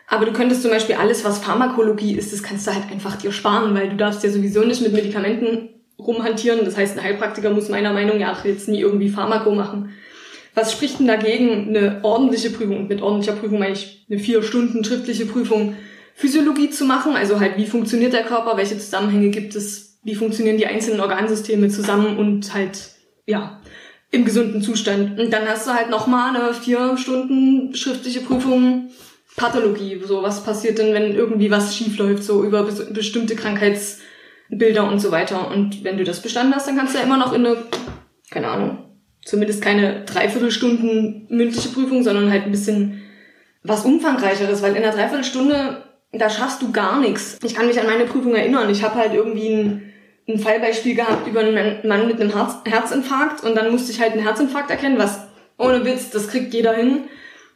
Aber 0.07 0.27
du 0.27 0.33
könntest 0.35 0.61
zum 0.61 0.71
Beispiel 0.71 0.97
alles, 0.97 1.25
was 1.25 1.39
Pharmakologie 1.39 2.15
ist, 2.15 2.35
das 2.35 2.43
kannst 2.43 2.67
du 2.67 2.75
halt 2.75 2.91
einfach 2.93 3.17
dir 3.17 3.33
sparen, 3.33 3.75
weil 3.75 3.89
du 3.89 3.97
darfst 3.97 4.23
ja 4.23 4.31
sowieso 4.31 4.61
nicht 4.61 4.83
mit 4.83 4.93
Medikamenten 4.93 5.71
rumhantieren. 5.99 6.67
Das 6.67 6.77
heißt, 6.77 6.99
ein 6.99 7.03
Heilpraktiker 7.03 7.49
muss 7.49 7.71
meiner 7.71 7.95
Meinung 7.95 8.19
nach 8.19 8.45
jetzt 8.45 8.69
nie 8.69 8.81
irgendwie 8.81 9.09
Pharmako 9.09 9.55
machen. 9.55 9.95
Was 10.55 10.73
spricht 10.73 10.99
denn 10.99 11.07
dagegen, 11.07 11.69
eine 11.69 12.01
ordentliche 12.03 12.51
Prüfung, 12.51 12.89
mit 12.89 13.01
ordentlicher 13.01 13.37
Prüfung 13.37 13.59
meine 13.59 13.73
ich 13.73 14.07
eine 14.11 14.19
vier 14.19 14.43
Stunden 14.43 14.85
schriftliche 14.85 15.27
Prüfung, 15.27 15.77
Physiologie 16.15 16.71
zu 16.71 16.85
machen, 16.85 17.17
also 17.17 17.41
halt, 17.41 17.57
wie 17.57 17.67
funktioniert 17.67 18.13
der 18.13 18.25
Körper, 18.25 18.57
welche 18.57 18.79
Zusammenhänge 18.79 19.31
gibt 19.31 19.55
es, 19.55 19.99
wie 20.05 20.15
funktionieren 20.15 20.59
die 20.59 20.67
einzelnen 20.67 21.01
Organsysteme 21.01 21.69
zusammen? 21.69 22.19
Und 22.19 22.53
halt, 22.53 22.91
ja, 23.27 23.63
im 24.11 24.25
gesunden 24.27 24.61
Zustand. 24.61 25.19
Und 25.19 25.33
dann 25.33 25.49
hast 25.49 25.67
du 25.67 25.73
halt 25.73 25.89
nochmal 25.89 26.37
eine 26.37 26.53
vier 26.53 26.97
Stunden 26.99 27.75
schriftliche 27.75 28.21
Prüfung 28.21 28.91
Pathologie, 29.37 29.99
so 30.05 30.23
was 30.23 30.45
passiert 30.45 30.79
denn, 30.79 30.93
wenn 30.93 31.15
irgendwie 31.15 31.51
was 31.51 31.75
schief 31.75 31.97
läuft, 31.97 32.23
so 32.23 32.45
über 32.45 32.65
bestimmte 32.65 33.35
Krankheitsbilder 33.35 34.87
und 34.87 34.99
so 34.99 35.11
weiter. 35.11 35.51
Und 35.51 35.83
wenn 35.85 35.97
du 35.97 36.05
das 36.05 36.21
bestanden 36.21 36.55
hast, 36.55 36.69
dann 36.69 36.77
kannst 36.77 36.95
du 36.95 36.99
ja 36.99 37.05
immer 37.05 37.17
noch 37.17 37.33
in 37.33 37.47
eine, 37.47 37.57
keine 38.31 38.49
Ahnung, 38.49 38.92
zumindest 39.25 39.63
keine 39.63 40.05
Dreiviertelstunden 40.05 41.27
mündliche 41.29 41.69
Prüfung, 41.69 42.03
sondern 42.03 42.31
halt 42.31 42.45
ein 42.45 42.51
bisschen 42.51 43.03
was 43.63 43.85
umfangreicheres, 43.85 44.63
weil 44.63 44.77
in 44.77 44.83
einer 44.83 44.93
Dreiviertelstunde, 44.93 45.83
da 46.13 46.29
schaffst 46.29 46.63
du 46.63 46.73
gar 46.73 47.01
nichts. 47.01 47.39
Ich 47.45 47.55
kann 47.55 47.67
mich 47.67 47.81
an 47.81 47.87
meine 47.87 48.05
Prüfung 48.05 48.35
erinnern. 48.35 48.69
Ich 48.71 48.83
habe 48.83 48.97
halt 48.97 49.15
irgendwie 49.15 49.49
ein, 49.49 49.93
ein 50.29 50.39
Fallbeispiel 50.39 50.95
gehabt 50.95 51.29
über 51.29 51.41
einen 51.41 51.87
Mann 51.87 52.09
mit 52.09 52.21
einem 52.21 52.33
Herz, 52.33 52.57
Herzinfarkt 52.65 53.45
und 53.45 53.55
dann 53.55 53.71
musste 53.71 53.93
ich 53.93 54.01
halt 54.01 54.13
einen 54.13 54.23
Herzinfarkt 54.23 54.71
erkennen, 54.71 54.99
was 54.99 55.21
ohne 55.59 55.85
Witz, 55.85 56.11
das 56.11 56.29
kriegt 56.29 56.53
jeder 56.53 56.75
hin. 56.75 57.05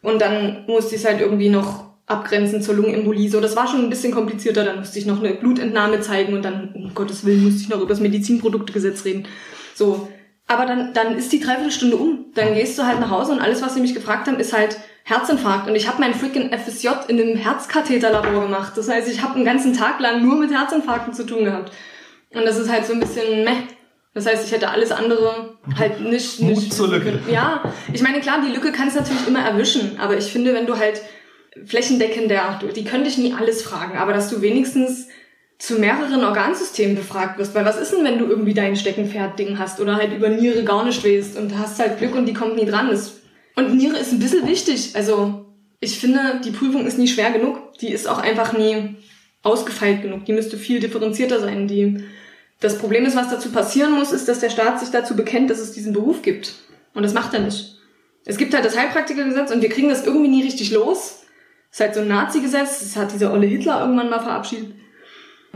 Und 0.03 0.21
dann 0.21 0.65
musste 0.69 0.95
ich 0.95 1.01
es 1.01 1.07
halt 1.07 1.21
irgendwie 1.21 1.49
noch 1.49 1.87
abgrenzen 2.07 2.63
zur 2.63 2.77
Lungenembolie. 2.77 3.29
So, 3.29 3.41
das 3.41 3.57
war 3.57 3.67
schon 3.67 3.81
ein 3.81 3.91
bisschen 3.91 4.13
komplizierter. 4.13 4.65
Dann 4.65 4.79
musste 4.79 4.99
ich 4.99 5.07
noch 5.07 5.23
eine 5.23 5.35
Blutentnahme 5.35 6.01
zeigen 6.01 6.35
und 6.35 6.45
dann, 6.45 6.73
um 6.75 6.95
Gottes 6.95 7.27
Willen, 7.27 7.45
musste 7.45 7.63
ich 7.63 7.69
noch 7.69 7.81
über 7.81 7.89
das 7.89 8.01
Medizinproduktegesetz 8.01 9.05
reden. 9.05 9.27
So, 9.75 10.09
aber 10.49 10.67
dann, 10.67 10.93
dann 10.93 11.17
ist 11.17 11.33
die 11.33 11.41
Dreiviertelstunde 11.41 11.97
um. 11.97 12.27
Dann 12.35 12.55
gehst 12.55 12.79
du 12.79 12.87
halt 12.87 13.01
nach 13.01 13.11
Hause 13.11 13.33
und 13.33 13.41
alles, 13.41 13.63
was 13.63 13.75
sie 13.75 13.81
mich 13.81 13.95
gefragt 13.95 14.29
haben, 14.29 14.39
ist 14.39 14.53
halt 14.53 14.79
Herzinfarkt. 15.03 15.69
Und 15.69 15.75
ich 15.77 15.89
habe 15.89 16.01
mein 16.01 16.15
freaking 16.15 16.51
FSJ 16.53 16.89
in 17.09 17.21
einem 17.21 17.37
Herzkatheterlabor 17.37 18.43
gemacht. 18.43 18.73
Das 18.77 18.89
heißt, 18.89 19.09
ich 19.09 19.23
habe 19.23 19.35
einen 19.35 19.45
ganzen 19.45 19.73
Tag 19.73 20.01
lang 20.01 20.23
nur 20.23 20.37
mit 20.37 20.53
Herzinfarkten 20.53 21.15
zu 21.15 21.25
tun 21.25 21.45
gehabt. 21.45 21.73
Und 22.33 22.45
das 22.45 22.59
ist 22.59 22.71
halt 22.71 22.87
so 22.87 22.93
ein 22.93 23.01
bisschen 23.01 23.45
meh. 23.45 23.57
Das 24.15 24.27
heißt, 24.27 24.47
ich 24.47 24.53
hätte 24.53 24.71
alles 24.71 24.93
andere 24.93 25.57
halt 25.77 26.01
nicht... 26.09 26.41
Mut 26.41 26.57
nicht 26.57 26.73
zur 26.73 26.89
Lücke. 26.89 27.21
Ja, 27.31 27.63
ich 27.93 28.03
meine, 28.03 28.21
klar, 28.21 28.41
die 28.45 28.53
Lücke 28.53 28.73
kannst 28.73 28.97
du 28.97 29.01
natürlich 29.01 29.27
immer 29.27 29.41
erwischen. 29.41 29.99
Aber 29.99 30.17
ich 30.17 30.27
finde, 30.27 30.55
wenn 30.55 30.67
du 30.67 30.77
halt 30.77 31.03
flächendeckender, 31.65 32.61
die 32.75 32.85
können 32.85 33.05
dich 33.05 33.19
nie 33.19 33.33
alles 33.33 33.63
fragen, 33.63 33.97
aber 33.99 34.13
dass 34.13 34.29
du 34.29 34.43
wenigstens 34.43 35.09
zu 35.59 35.79
mehreren 35.79 36.23
Organsystemen 36.25 36.97
befragt 36.97 37.39
wirst. 37.39 37.55
Weil 37.55 37.65
was 37.65 37.79
ist 37.79 37.93
denn, 37.93 38.05
wenn 38.05 38.19
du 38.19 38.27
irgendwie 38.27 38.55
dein 38.55 38.77
Steckenpferd-Ding 38.77 39.59
hast 39.59 39.81
oder 39.81 39.97
halt 39.97 40.13
über 40.13 40.29
Niere 40.29 40.65
gar 40.65 40.85
nicht 40.85 41.05
weißt 41.05 41.39
und 41.39 41.59
hast 41.59 41.79
halt 41.79 41.99
Glück 41.99 42.15
und 42.15 42.27
die 42.27 42.35
kommt 42.35 42.57
nie 42.57 42.67
dran. 42.67 42.91
Und 43.57 43.75
Niere 43.75 43.99
ist 43.99 44.13
ein 44.13 44.19
bisschen 44.19 44.47
wichtig. 44.47 44.91
Also 44.95 45.47
ich 45.81 45.99
finde, 45.99 46.41
die 46.45 46.51
Prüfung 46.51 46.87
ist 46.87 46.99
nie 46.99 47.09
schwer 47.09 47.31
genug. 47.31 47.79
Die 47.81 47.91
ist 47.91 48.09
auch 48.09 48.19
einfach 48.19 48.53
nie 48.53 48.97
ausgefeilt 49.43 50.03
genug. 50.03 50.25
Die 50.27 50.33
müsste 50.33 50.59
viel 50.59 50.81
differenzierter 50.81 51.41
sein. 51.41 51.69
Die, 51.69 52.05
das 52.61 52.79
Problem 52.79 53.07
ist, 53.07 53.17
was 53.17 53.31
dazu 53.31 53.51
passieren 53.51 53.93
muss, 53.93 54.13
ist, 54.13 54.29
dass 54.29 54.41
der 54.41 54.51
Staat 54.51 54.81
sich 54.81 54.91
dazu 54.91 55.17
bekennt, 55.17 55.51
dass 55.51 55.61
es 55.61 55.73
diesen 55.73 55.93
Beruf 55.93 56.23
gibt. 56.23 56.55
Und 56.93 57.03
das 57.03 57.15
macht 57.15 57.33
er 57.33 57.41
nicht. 57.41 57.77
Es 58.25 58.37
gibt 58.37 58.55
halt 58.55 58.65
das 58.65 58.77
Heilpraktikergesetz 58.77 59.53
und 59.53 59.63
wir 59.63 59.69
kriegen 59.69 59.89
das 59.89 60.05
irgendwie 60.05 60.29
nie 60.29 60.43
richtig 60.43 60.73
los. 60.73 61.21
Das 61.71 61.79
ist 61.79 61.81
halt 61.81 61.95
so 61.95 62.01
ein 62.01 62.09
Nazi-Gesetz. 62.09 62.81
Das 62.81 62.97
hat 62.97 63.13
dieser 63.13 63.33
Olle 63.33 63.47
Hitler 63.47 63.81
irgendwann 63.81 64.11
mal 64.11 64.21
verabschiedet. 64.21 64.75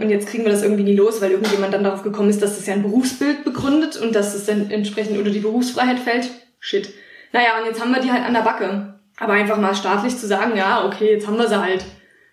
Und 0.00 0.11
jetzt 0.11 0.28
kriegen 0.28 0.45
wir 0.45 0.50
das 0.50 0.62
irgendwie 0.62 0.83
nie 0.83 0.97
los, 0.97 1.21
weil 1.21 1.33
irgendjemand 1.33 1.75
dann 1.75 1.85
darauf 1.85 2.02
gekommen 2.02 2.30
ist, 2.30 2.42
dass 2.42 2.57
das 2.57 2.66
ja 2.66 2.75
ein 2.75 2.83
Berufsbild 2.83 3.45
begründet 3.45 3.97
und 3.97 4.14
dass 4.14 4.35
es 4.35 4.47
dann 4.47 4.71
entsprechend 4.71 5.19
unter 5.19 5.30
die 5.30 5.40
Berufsfreiheit 5.40 5.99
fällt. 5.99 6.28
Shit. 6.59 6.92
Naja, 7.33 7.59
und 7.61 7.66
jetzt 7.66 7.80
haben 7.80 7.95
wir 7.95 8.00
die 8.00 8.11
halt 8.11 8.25
an 8.25 8.35
der 8.35 8.40
Backe. 8.40 8.95
Aber 9.19 9.35
einfach 9.35 9.59
mal 9.59 9.75
staatlich 9.75 10.16
zu 10.16 10.26
sagen, 10.26 10.57
ja, 10.57 10.85
okay, 10.87 11.12
jetzt 11.12 11.26
haben 11.26 11.37
wir 11.37 11.49
sie 11.49 11.61
halt. 11.61 11.85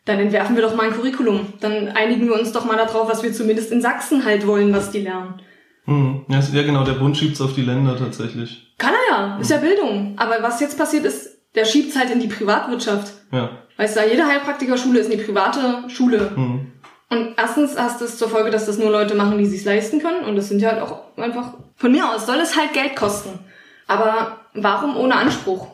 Dann 0.05 0.19
entwerfen 0.19 0.55
wir 0.55 0.63
doch 0.63 0.73
mal 0.73 0.87
ein 0.87 0.93
Curriculum. 0.93 1.53
Dann 1.59 1.89
einigen 1.89 2.27
wir 2.27 2.39
uns 2.39 2.53
doch 2.53 2.65
mal 2.65 2.77
darauf, 2.77 3.09
was 3.09 3.23
wir 3.23 3.33
zumindest 3.33 3.71
in 3.73 3.81
Sachsen 3.81 4.23
halt 4.23 4.47
wollen, 4.47 4.73
was 4.73 4.91
die 4.91 5.01
lernen. 5.01 5.41
Hm. 5.83 6.25
Ja, 6.29 6.39
ja, 6.39 6.63
genau, 6.63 6.83
der 6.85 6.93
Bund 6.93 7.17
schiebt's 7.17 7.41
auf 7.41 7.53
die 7.53 7.61
Länder 7.61 7.97
tatsächlich. 7.97 8.73
Kann 8.77 8.93
er 8.93 9.17
ja, 9.17 9.37
ist 9.39 9.51
ja 9.51 9.57
Bildung. 9.57 10.13
Aber 10.17 10.41
was 10.41 10.61
jetzt 10.61 10.77
passiert 10.77 11.05
ist, 11.05 11.37
der 11.55 11.65
schiebt's 11.65 11.97
halt 11.97 12.09
in 12.09 12.19
die 12.19 12.27
Privatwirtschaft. 12.27 13.13
Ja. 13.31 13.49
Weißt 13.77 13.97
du, 13.97 14.09
jede 14.09 14.25
Heilpraktikerschule 14.25 14.99
ist 14.99 15.11
eine 15.11 15.21
private 15.21 15.83
Schule. 15.89 16.31
Hm. 16.35 16.71
Und 17.09 17.35
erstens 17.37 17.77
hast 17.77 18.01
du 18.01 18.05
es 18.05 18.17
zur 18.17 18.29
Folge, 18.29 18.51
dass 18.51 18.65
das 18.65 18.77
nur 18.77 18.91
Leute 18.91 19.15
machen, 19.15 19.37
die 19.37 19.45
sich's 19.45 19.65
leisten 19.65 19.99
können. 19.99 20.25
Und 20.25 20.35
das 20.35 20.49
sind 20.49 20.61
ja 20.61 20.71
halt 20.71 20.81
auch 20.81 21.03
einfach, 21.17 21.53
von 21.75 21.91
mir 21.91 22.09
aus 22.09 22.25
soll 22.25 22.37
es 22.37 22.57
halt 22.57 22.73
Geld 22.73 22.95
kosten. 22.95 23.39
Aber 23.87 24.39
warum 24.53 24.97
ohne 24.97 25.15
Anspruch? 25.15 25.67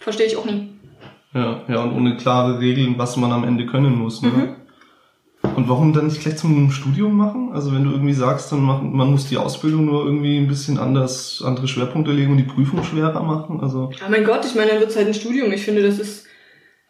Verstehe 0.00 0.26
ich 0.26 0.36
auch 0.36 0.44
nie. 0.44 0.70
Ja, 1.32 1.60
ja, 1.68 1.82
und 1.82 1.92
ohne 1.92 2.16
klare 2.16 2.58
Regeln, 2.58 2.98
was 2.98 3.16
man 3.16 3.30
am 3.30 3.44
Ende 3.44 3.66
können 3.66 3.96
muss. 3.96 4.20
Ne? 4.22 4.30
Mhm. 4.30 4.56
Und 5.56 5.68
warum 5.68 5.92
dann 5.92 6.06
nicht 6.06 6.20
gleich 6.20 6.36
zum 6.36 6.70
Studium 6.70 7.16
machen? 7.16 7.52
Also 7.52 7.72
wenn 7.72 7.84
du 7.84 7.90
irgendwie 7.90 8.12
sagst, 8.12 8.52
dann 8.52 8.62
machen, 8.62 8.94
man 8.94 9.10
muss 9.10 9.28
die 9.28 9.36
Ausbildung 9.36 9.86
nur 9.86 10.04
irgendwie 10.04 10.38
ein 10.38 10.48
bisschen 10.48 10.78
anders, 10.78 11.42
andere 11.44 11.66
Schwerpunkte 11.66 12.12
legen 12.12 12.32
und 12.32 12.38
die 12.38 12.44
Prüfung 12.44 12.82
schwerer 12.84 13.22
machen. 13.22 13.60
Also 13.60 13.90
Ja, 14.00 14.08
mein 14.08 14.24
Gott, 14.24 14.44
ich 14.44 14.54
meine, 14.54 14.72
dann 14.72 14.80
wird's 14.80 14.96
halt 14.96 15.06
ein 15.06 15.14
Studium. 15.14 15.52
Ich 15.52 15.64
finde, 15.64 15.82
das 15.82 15.98
ist, 15.98 16.26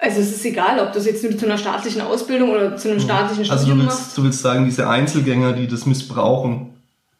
also 0.00 0.20
es 0.20 0.30
ist 0.32 0.44
egal, 0.44 0.78
ob 0.80 0.92
das 0.92 1.04
jetzt 1.06 1.22
nur 1.22 1.36
zu 1.36 1.44
einer 1.46 1.58
staatlichen 1.58 2.00
Ausbildung 2.00 2.50
oder 2.50 2.76
zu 2.76 2.90
einem 2.90 3.00
staatlichen 3.00 3.42
Also 3.50 3.64
du 3.64 3.70
Studium 3.70 3.86
machst. 3.86 3.98
willst, 4.00 4.18
du 4.18 4.24
willst 4.24 4.42
sagen, 4.42 4.64
diese 4.64 4.88
Einzelgänger, 4.88 5.52
die 5.52 5.66
das 5.68 5.86
missbrauchen, 5.86 6.74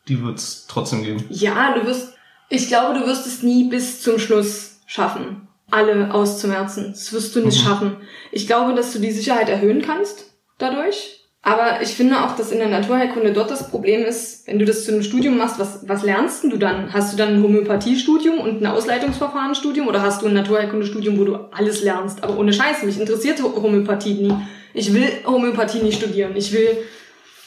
die 0.08 0.22
wird's 0.22 0.66
trotzdem 0.68 1.02
geben. 1.02 1.25
Ja, 1.28 1.75
du 1.75 1.87
wirst, 1.87 2.14
ich 2.49 2.68
glaube, 2.68 2.99
du 2.99 3.06
wirst 3.06 3.26
es 3.26 3.42
nie 3.42 3.68
bis 3.68 4.00
zum 4.00 4.18
Schluss 4.18 4.78
schaffen, 4.87 5.46
alle 5.70 6.12
auszumerzen. 6.12 6.87
Das 6.92 7.12
wirst 7.12 7.37
du 7.37 7.44
nicht 7.44 7.62
Mhm. 7.62 7.66
schaffen. 7.68 7.96
Ich 8.32 8.46
glaube, 8.46 8.75
dass 8.75 8.92
du 8.92 8.99
die 8.99 9.12
Sicherheit 9.12 9.49
erhöhen 9.49 9.82
kannst 9.82 10.25
dadurch. 10.58 11.20
Aber 11.42 11.80
ich 11.80 11.88
finde 11.90 12.23
auch, 12.23 12.37
dass 12.37 12.52
in 12.52 12.59
der 12.59 12.68
Naturheilkunde 12.68 13.32
dort 13.32 13.50
das 13.50 13.70
Problem 13.70 14.04
ist, 14.04 14.47
wenn 14.47 14.59
du 14.59 14.66
das 14.66 14.85
zu 14.85 14.92
einem 14.92 15.02
Studium 15.02 15.38
machst, 15.38 15.59
was, 15.59 15.88
was 15.88 16.02
lernst 16.02 16.44
du 16.44 16.59
dann? 16.59 16.92
Hast 16.92 17.12
du 17.12 17.16
dann 17.16 17.37
ein 17.37 17.42
Homöopathiestudium 17.42 18.38
und 18.38 18.61
ein 18.61 18.66
Ausleitungsverfahrenstudium 18.66 19.88
oder 19.88 20.02
hast 20.02 20.20
du 20.20 20.26
ein 20.26 20.35
Naturheilkundestudium, 20.35 21.18
wo 21.18 21.25
du 21.25 21.37
alles 21.50 21.82
lernst? 21.82 22.23
Aber 22.23 22.37
ohne 22.38 22.52
Scheiß, 22.52 22.82
mich 22.82 23.00
interessiert 23.00 23.42
Ho- 23.42 23.54
Homöopathie 23.62 24.14
nie. 24.14 24.35
Ich 24.75 24.92
will 24.92 25.09
Homöopathie 25.25 25.78
nicht 25.82 25.97
studieren. 25.99 26.32
Ich 26.37 26.52
will 26.52 26.76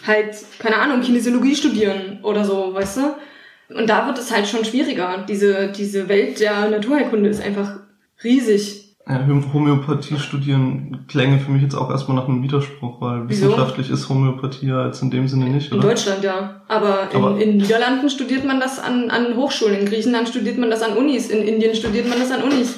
halt, 0.08 0.36
keine 0.58 0.78
Ahnung, 0.78 1.02
Kinesiologie 1.02 1.56
studieren 1.56 2.20
oder 2.24 2.44
so, 2.46 2.74
weißt 2.74 2.98
du? 2.98 3.76
Und 3.78 3.90
da 3.90 4.08
wird 4.08 4.18
es 4.18 4.32
halt 4.32 4.48
schon 4.48 4.66
schwieriger. 4.66 5.24
Diese, 5.30 5.68
diese 5.72 6.10
Welt 6.10 6.40
der 6.40 6.68
Naturheilkunde 6.70 7.30
ist 7.30 7.42
einfach 7.44 7.80
riesig. 8.24 8.83
Ja, 9.08 9.20
Homöopathie 9.54 10.18
studieren 10.18 11.06
klänge 11.10 11.38
für 11.38 11.52
mich 11.52 11.62
jetzt 11.62 11.76
auch 11.76 11.90
erstmal 11.92 12.16
nach 12.16 12.28
einem 12.30 12.42
Widerspruch, 12.42 13.02
weil 13.02 13.28
Wieso? 13.28 13.48
wissenschaftlich 13.48 13.90
ist 13.90 14.08
Homöopathie 14.08 14.68
ja 14.68 14.86
jetzt 14.86 15.02
in 15.02 15.12
dem 15.12 15.28
Sinne 15.28 15.46
nicht, 15.50 15.72
In 15.74 15.80
oder? 15.80 15.90
Deutschland, 15.90 16.24
ja. 16.24 16.62
Aber 16.70 17.10
in, 17.12 17.18
Aber- 17.18 17.38
in 17.42 17.58
Niederlanden 17.58 18.10
studiert 18.10 18.46
man 18.46 18.62
das 18.62 18.80
an, 18.80 19.10
an 19.10 19.36
Hochschulen. 19.36 19.78
In 19.82 19.86
Griechenland 19.88 20.30
studiert 20.30 20.58
man 20.58 20.70
das 20.70 20.82
an 20.82 20.96
Unis. 20.96 21.30
In 21.30 21.44
Indien 21.44 21.76
studiert 21.76 22.08
man 22.08 22.18
das 22.20 22.32
an 22.32 22.44
Unis. 22.44 22.76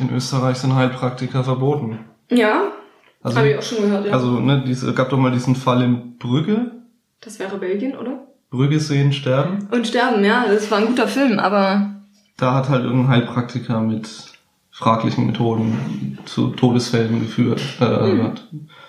In 0.00 0.14
Österreich 0.14 0.58
sind 0.58 0.76
Heilpraktiker 0.76 1.42
verboten. 1.42 1.98
Ja, 2.30 2.68
Also, 3.24 3.38
habe 3.38 3.50
ich 3.50 3.58
auch 3.58 3.62
schon 3.62 3.82
gehört, 3.82 4.06
ja. 4.06 4.12
also 4.12 4.38
ne, 4.38 4.62
diese, 4.64 4.94
gab 4.94 5.08
doch 5.10 5.18
mal 5.18 5.32
diesen 5.32 5.56
Fall 5.56 5.82
in 5.82 6.18
Brügge. 6.18 6.70
das 7.20 7.40
wäre 7.40 7.58
Belgien, 7.58 7.96
oder? 7.96 8.28
Brügge 8.50 8.78
sehen, 8.78 9.12
sterben. 9.12 9.66
Und 9.72 9.88
sterben, 9.88 10.24
ja, 10.24 10.44
das 10.46 10.70
war 10.70 10.78
ein 10.78 10.86
guter 10.86 11.08
Film, 11.08 11.40
aber 11.40 11.90
Da 12.36 12.54
hat 12.54 12.68
halt 12.68 12.84
irgendein 12.84 13.08
Heilpraktiker 13.08 13.80
mit 13.80 14.08
fraglichen 14.78 15.26
Methoden 15.26 16.18
zu 16.24 16.48
Todesfällen 16.50 17.20
geführt. 17.20 17.60
Äh, 17.80 17.84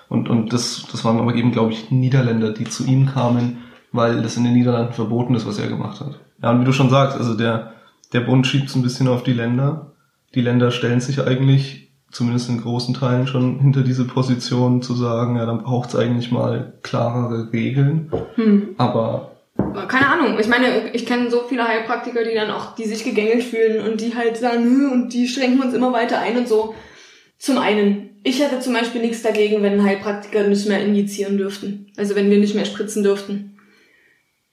Und, 0.08 0.28
und 0.30 0.54
das, 0.54 0.86
das 0.92 1.06
waren 1.06 1.20
aber 1.20 1.36
eben, 1.36 1.52
glaube 1.52 1.72
ich, 1.72 1.92
Niederländer, 1.92 2.52
die 2.52 2.64
zu 2.66 2.84
ihm 2.86 3.06
kamen, 3.08 3.58
weil 3.92 4.22
das 4.24 4.38
in 4.38 4.44
den 4.44 4.54
Niederlanden 4.54 4.94
verboten 4.94 5.36
ist, 5.36 5.46
was 5.48 5.60
er 5.60 5.68
gemacht 5.68 6.00
hat. 6.00 6.20
Ja, 6.42 6.50
und 6.52 6.62
wie 6.62 6.66
du 6.66 6.72
schon 6.74 6.90
sagst, 6.90 7.18
also 7.18 7.36
der, 7.36 7.74
der 8.14 8.22
Bund 8.22 8.48
schiebt 8.48 8.70
es 8.70 8.76
ein 8.76 8.82
bisschen 8.82 9.08
auf 9.08 9.22
die 9.24 9.34
Länder. 9.34 9.92
Die 10.36 10.42
Länder 10.42 10.72
stellen 10.72 11.00
sich 11.00 11.22
eigentlich, 11.22 11.92
zumindest 12.12 12.50
in 12.50 12.62
großen 12.62 12.96
Teilen, 12.96 13.28
schon 13.28 13.60
hinter 13.60 13.82
diese 13.84 14.06
Position 14.06 14.82
zu 14.82 14.96
sagen, 14.96 15.36
ja, 15.38 15.46
dann 15.46 15.62
braucht 15.64 15.90
es 15.90 15.96
eigentlich 15.96 16.32
mal 16.32 16.74
klarere 16.82 17.52
Regeln. 17.54 18.12
hm, 18.36 18.70
Aber 18.80 19.32
keine 19.88 20.08
Ahnung. 20.08 20.40
Ich 20.40 20.48
meine, 20.48 20.92
ich 20.94 21.06
kenne 21.06 21.30
so 21.30 21.44
viele 21.48 21.68
Heilpraktiker, 21.68 22.24
die 22.24 22.36
dann 22.36 22.52
auch, 22.52 22.76
die 22.76 22.86
sich 22.86 23.04
gegängelt 23.04 23.44
fühlen 23.44 23.88
und 23.88 24.02
die 24.02 24.16
halt 24.16 24.38
sagen, 24.38 24.64
"Nö, 24.64 24.92
und 24.92 25.14
die 25.14 25.28
schränken 25.28 25.62
uns 25.62 25.74
immer 25.74 25.94
weiter 25.94 26.20
ein 26.20 26.38
und 26.38 26.48
so. 26.48 26.76
Zum 27.38 27.58
einen, 27.58 28.20
ich 28.24 28.42
hätte 28.42 28.60
zum 28.60 28.74
Beispiel 28.74 29.02
nichts 29.02 29.22
dagegen, 29.22 29.64
wenn 29.64 29.84
Heilpraktiker 29.84 30.44
nicht 30.44 30.68
mehr 30.68 30.84
injizieren 30.84 31.38
dürften. 31.38 31.92
Also 31.98 32.16
wenn 32.16 32.30
wir 32.30 32.38
nicht 32.38 32.56
mehr 32.56 32.66
spritzen 32.66 33.04
dürften. 33.04 33.58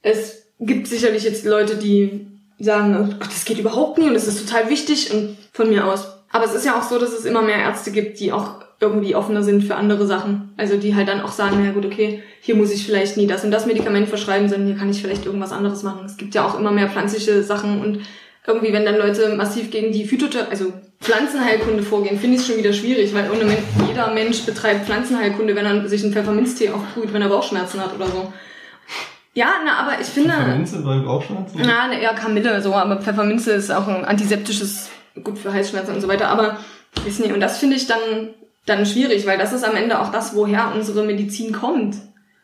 Es 0.02 0.46
gibt 0.60 0.86
sicherlich 0.86 1.24
jetzt 1.24 1.44
Leute, 1.44 1.76
die 1.76 2.26
sagen, 2.58 2.96
oh 2.96 3.14
Gott, 3.18 3.32
das 3.32 3.44
geht 3.44 3.58
überhaupt 3.58 3.98
nicht 3.98 4.08
und 4.08 4.14
es 4.14 4.28
ist 4.28 4.46
total 4.46 4.70
wichtig 4.70 5.12
und 5.12 5.36
von 5.52 5.68
mir 5.68 5.84
aus. 5.84 6.06
Aber 6.30 6.44
es 6.44 6.54
ist 6.54 6.64
ja 6.64 6.78
auch 6.78 6.88
so, 6.88 6.98
dass 6.98 7.12
es 7.12 7.24
immer 7.24 7.42
mehr 7.42 7.58
Ärzte 7.58 7.90
gibt, 7.90 8.20
die 8.20 8.32
auch 8.32 8.65
irgendwie 8.80 9.14
offener 9.14 9.42
sind 9.42 9.64
für 9.64 9.76
andere 9.76 10.06
Sachen. 10.06 10.52
Also 10.56 10.76
die 10.76 10.94
halt 10.94 11.08
dann 11.08 11.22
auch 11.22 11.32
sagen, 11.32 11.62
na 11.64 11.72
gut, 11.72 11.86
okay, 11.86 12.22
hier 12.40 12.56
muss 12.56 12.72
ich 12.72 12.84
vielleicht 12.84 13.16
nie 13.16 13.26
das 13.26 13.44
und 13.44 13.50
das 13.50 13.66
Medikament 13.66 14.08
verschreiben, 14.08 14.48
sondern 14.48 14.68
hier 14.68 14.76
kann 14.76 14.90
ich 14.90 15.00
vielleicht 15.00 15.24
irgendwas 15.24 15.52
anderes 15.52 15.82
machen. 15.82 16.04
Es 16.04 16.16
gibt 16.16 16.34
ja 16.34 16.46
auch 16.46 16.58
immer 16.58 16.70
mehr 16.70 16.88
pflanzliche 16.88 17.42
Sachen 17.42 17.80
und 17.80 18.00
irgendwie, 18.46 18.72
wenn 18.72 18.84
dann 18.84 18.98
Leute 18.98 19.34
massiv 19.34 19.70
gegen 19.70 19.92
die 19.92 20.04
Phytotherapie, 20.04 20.50
also 20.50 20.72
Pflanzenheilkunde 21.00 21.82
vorgehen, 21.82 22.18
finde 22.18 22.36
ich 22.36 22.42
es 22.42 22.46
schon 22.46 22.56
wieder 22.56 22.72
schwierig, 22.72 23.12
weil 23.14 23.30
ohne 23.30 23.44
Men 23.44 23.58
jeder 23.88 24.12
Mensch 24.12 24.42
betreibt 24.42 24.86
Pflanzenheilkunde, 24.86 25.54
wenn 25.56 25.66
er 25.66 25.88
sich 25.88 26.02
einen 26.04 26.12
Pfefferminztee 26.12 26.70
aufbrüht, 26.70 27.12
wenn 27.12 27.22
er 27.22 27.28
Bauchschmerzen 27.28 27.80
hat 27.80 27.94
oder 27.94 28.06
so. 28.06 28.32
Ja, 29.34 29.48
na, 29.64 29.78
aber 29.78 30.00
ich 30.00 30.06
finde... 30.06 30.30
Pfefferminze 30.30 30.82
bei 30.82 30.98
Bauchschmerzen? 31.00 31.60
Na, 31.62 31.92
eher 31.92 32.14
Kamille, 32.14 32.62
so, 32.62 32.72
aber 32.72 33.00
Pfefferminze 33.02 33.52
ist 33.52 33.70
auch 33.70 33.88
ein 33.88 34.04
antiseptisches, 34.04 34.90
gut 35.22 35.38
für 35.38 35.52
Halsschmerzen 35.52 35.94
und 35.94 36.00
so 36.00 36.08
weiter, 36.08 36.28
aber 36.28 36.58
ist 37.06 37.20
nicht. 37.20 37.34
Und 37.34 37.40
das 37.40 37.58
finde 37.58 37.76
ich 37.76 37.86
dann, 37.86 38.30
dann 38.66 38.84
schwierig, 38.84 39.26
weil 39.26 39.38
das 39.38 39.52
ist 39.52 39.64
am 39.64 39.76
Ende 39.76 40.00
auch 40.00 40.10
das, 40.10 40.34
woher 40.34 40.72
unsere 40.74 41.04
Medizin 41.04 41.52
kommt. 41.52 41.96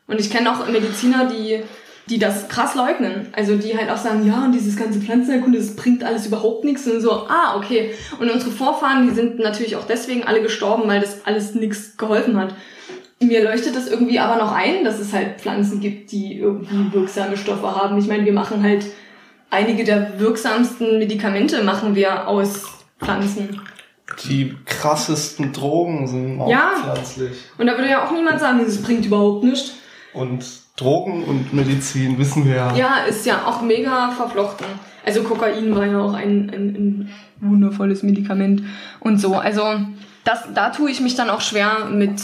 Und 0.07 0.21
ich 0.21 0.31
kenne 0.31 0.51
auch 0.51 0.67
Mediziner, 0.69 1.27
die, 1.27 1.63
die 2.09 2.19
das 2.19 2.49
krass 2.49 2.75
leugnen. 2.75 3.29
Also 3.33 3.57
die 3.57 3.77
halt 3.77 3.91
auch 3.91 3.97
sagen, 3.97 4.27
ja, 4.27 4.45
und 4.45 4.53
dieses 4.53 4.77
ganze 4.77 5.01
Pflanzenheilkunde, 5.01 5.59
das 5.59 5.77
bringt 5.77 6.05
alles 6.05 6.27
überhaupt 6.27 6.65
nichts. 6.65 6.87
Und 6.87 7.01
so, 7.01 7.13
ah, 7.13 7.57
okay. 7.57 7.93
Und 8.21 8.31
unsere 8.31 8.51
Vorfahren, 8.51 9.09
die 9.09 9.15
sind 9.15 9.39
natürlich 9.39 9.77
auch 9.77 9.87
deswegen 9.87 10.25
alle 10.25 10.43
gestorben, 10.43 10.89
weil 10.89 11.01
das 11.01 11.27
alles 11.27 11.55
nichts 11.55 11.97
geholfen 11.97 12.39
hat. 12.39 12.55
Mir 13.21 13.45
leuchtet 13.45 13.77
das 13.77 13.89
irgendwie 13.89 14.19
aber 14.19 14.37
noch 14.37 14.53
ein, 14.53 14.85
dass 14.85 14.99
es 14.99 15.13
halt 15.13 15.41
Pflanzen 15.41 15.81
gibt, 15.81 16.11
die 16.11 16.39
irgendwie 16.39 16.93
wirksame 16.93 17.37
Stoffe 17.37 17.77
haben. 17.77 17.99
Ich 17.99 18.09
meine, 18.09 18.25
wir 18.25 18.33
machen 18.33 18.63
halt 18.63 18.87
einige 19.51 19.85
der 19.85 20.19
wirksamsten 20.19 20.99
Medikamente 20.99 21.63
machen 21.63 21.95
wir 21.95 22.27
aus 22.27 22.65
Pflanzen. 23.01 23.61
Die 24.25 24.57
krassesten 24.67 25.53
Drogen 25.53 26.07
sind 26.07 26.41
auch 26.41 26.49
Ja. 26.49 26.73
pflanzlich. 26.81 27.33
Und 27.59 27.67
da 27.67 27.77
würde 27.77 27.91
ja 27.91 28.05
auch 28.05 28.13
niemand 28.13 28.41
sagen, 28.41 28.61
das 28.65 28.81
bringt 28.83 29.07
überhaupt 29.07 29.45
nichts. 29.45 29.73
Und 30.13 30.45
Drogen 30.77 31.25
und 31.25 31.53
Medizin 31.53 32.19
wissen 32.19 32.45
wir 32.47 32.55
ja. 32.57 32.75
Ja, 32.77 32.97
ist 33.09 33.27
ja 33.27 33.47
auch 33.47 33.63
mega 33.63 34.11
verflochten. 34.11 34.67
Also 35.05 35.23
Kokain 35.23 35.75
war 35.75 35.87
ja 35.87 36.01
auch 36.01 36.15
ein, 36.15 36.51
ein, 36.51 36.69
ein 36.75 37.11
wundervolles 37.41 38.03
Medikament 38.03 38.63
und 39.01 39.19
so. 39.19 39.35
Also 39.35 39.63
das, 40.25 40.45
da 40.55 40.71
tue 40.71 40.91
ich 40.91 41.01
mich 41.01 41.15
dann 41.15 41.29
auch 41.31 41.41
schwer 41.41 41.87
mit, 41.91 42.21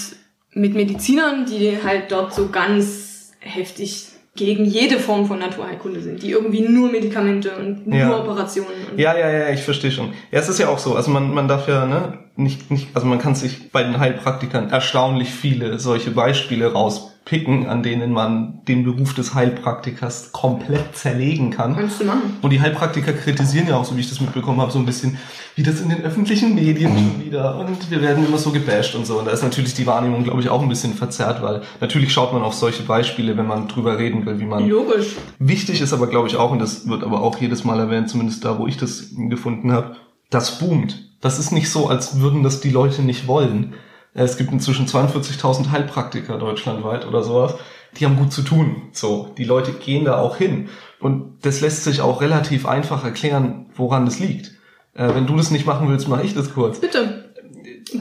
mit 0.52 0.74
Medizinern, 0.74 1.44
die 1.46 1.78
halt 1.82 2.12
dort 2.12 2.32
so 2.34 2.48
ganz 2.48 3.32
heftig 3.40 4.08
gegen 4.38 4.64
jede 4.64 4.98
Form 4.98 5.26
von 5.26 5.38
Naturheilkunde 5.38 6.00
sind, 6.00 6.22
die 6.22 6.30
irgendwie 6.30 6.62
nur 6.62 6.90
Medikamente 6.90 7.50
und 7.58 7.86
nur 7.86 7.98
Ja. 7.98 8.18
Operationen. 8.18 8.70
Und 8.90 8.98
Ja, 8.98 9.16
ja, 9.18 9.30
ja, 9.30 9.48
ich 9.50 9.62
verstehe 9.62 9.90
schon. 9.90 10.12
Ja, 10.30 10.38
es 10.38 10.48
ist 10.48 10.58
ja 10.58 10.68
auch 10.68 10.78
so. 10.78 10.94
Also 10.94 11.10
man, 11.10 11.34
man 11.34 11.48
darf 11.48 11.68
ja 11.68 11.84
ne, 11.86 12.18
nicht, 12.36 12.70
nicht, 12.70 12.88
also 12.94 13.06
man 13.06 13.18
kann 13.18 13.34
sich 13.34 13.70
bei 13.70 13.82
den 13.82 13.98
Heilpraktikern 13.98 14.70
erstaunlich 14.70 15.28
viele 15.28 15.78
solche 15.78 16.10
Beispiele 16.12 16.74
rauspicken, 17.28 17.66
an 17.66 17.82
denen 17.82 18.12
man 18.12 18.60
den 18.66 18.84
Beruf 18.84 19.14
des 19.14 19.34
Heilpraktikers 19.34 20.32
komplett 20.32 20.96
zerlegen 20.96 21.50
kann. 21.50 21.76
Kannst 21.76 22.00
du 22.00 22.04
machen. 22.04 22.36
Und 22.42 22.50
die 22.50 22.60
Heilpraktiker 22.60 23.12
kritisieren 23.12 23.68
ja 23.68 23.76
auch, 23.76 23.84
so 23.84 23.96
wie 23.96 24.00
ich 24.00 24.08
das 24.08 24.20
mitbekommen 24.20 24.60
habe, 24.60 24.72
so 24.72 24.78
ein 24.78 24.86
bisschen, 24.86 25.18
wie 25.54 25.62
das 25.62 25.80
in 25.80 25.88
den 25.88 26.02
öffentlichen 26.02 26.54
Medien 26.54 26.92
schon 26.96 27.24
wieder. 27.24 27.58
Und 27.58 27.90
wir 27.90 28.00
werden 28.02 28.26
immer 28.26 28.38
so 28.38 28.50
gebasht 28.50 28.94
und 28.94 29.06
so. 29.06 29.18
Und 29.18 29.26
da 29.26 29.32
ist 29.32 29.42
natürlich 29.42 29.74
die 29.74 29.86
Wahrnehmung, 29.86 30.24
glaube 30.24 30.40
ich, 30.40 30.48
auch 30.48 30.62
ein 30.62 30.68
bisschen 30.68 30.94
verzerrt, 30.94 31.42
weil 31.42 31.62
natürlich 31.80 32.12
schaut 32.12 32.32
man 32.32 32.42
auf 32.42 32.54
solche 32.54 32.82
Beispiele, 32.82 33.36
wenn 33.36 33.46
man 33.46 33.68
drüber 33.68 33.98
reden 33.98 34.24
will, 34.26 34.40
wie 34.40 34.46
man 34.46 34.68
Logisch. 34.68 35.16
Wichtig 35.38 35.80
ist 35.80 35.92
aber, 35.92 36.06
glaube 36.08 36.28
ich, 36.28 36.36
auch, 36.36 36.50
und 36.50 36.58
das 36.58 36.88
wird 36.88 37.02
aber 37.04 37.22
auch 37.22 37.38
jedes 37.38 37.64
Mal 37.64 37.78
erwähnt, 37.78 38.08
zumindest 38.08 38.44
da, 38.44 38.58
wo 38.58 38.66
ich 38.66 38.76
das 38.76 39.10
gefunden 39.28 39.72
habe, 39.72 39.96
das 40.30 40.58
boomt. 40.58 41.04
Das 41.20 41.38
ist 41.38 41.50
nicht 41.50 41.70
so, 41.70 41.88
als 41.88 42.20
würden 42.20 42.42
das 42.42 42.60
die 42.60 42.70
Leute 42.70 43.02
nicht 43.02 43.26
wollen. 43.26 43.74
Es 44.24 44.36
gibt 44.36 44.52
inzwischen 44.52 44.86
42.000 44.86 45.70
Heilpraktiker 45.70 46.38
deutschlandweit 46.38 47.06
oder 47.06 47.22
sowas. 47.22 47.54
Die 47.96 48.04
haben 48.04 48.16
gut 48.16 48.32
zu 48.32 48.42
tun. 48.42 48.88
So, 48.92 49.32
die 49.38 49.44
Leute 49.44 49.72
gehen 49.72 50.04
da 50.04 50.18
auch 50.18 50.36
hin. 50.36 50.68
Und 51.00 51.38
das 51.42 51.60
lässt 51.60 51.84
sich 51.84 52.00
auch 52.00 52.20
relativ 52.20 52.66
einfach 52.66 53.04
erklären, 53.04 53.66
woran 53.74 54.04
das 54.04 54.18
liegt. 54.18 54.52
Äh, 54.94 55.14
wenn 55.14 55.26
du 55.26 55.36
das 55.36 55.50
nicht 55.50 55.66
machen 55.66 55.88
willst, 55.88 56.08
mache 56.08 56.24
ich 56.24 56.34
das 56.34 56.52
kurz. 56.52 56.80
Bitte. 56.80 57.32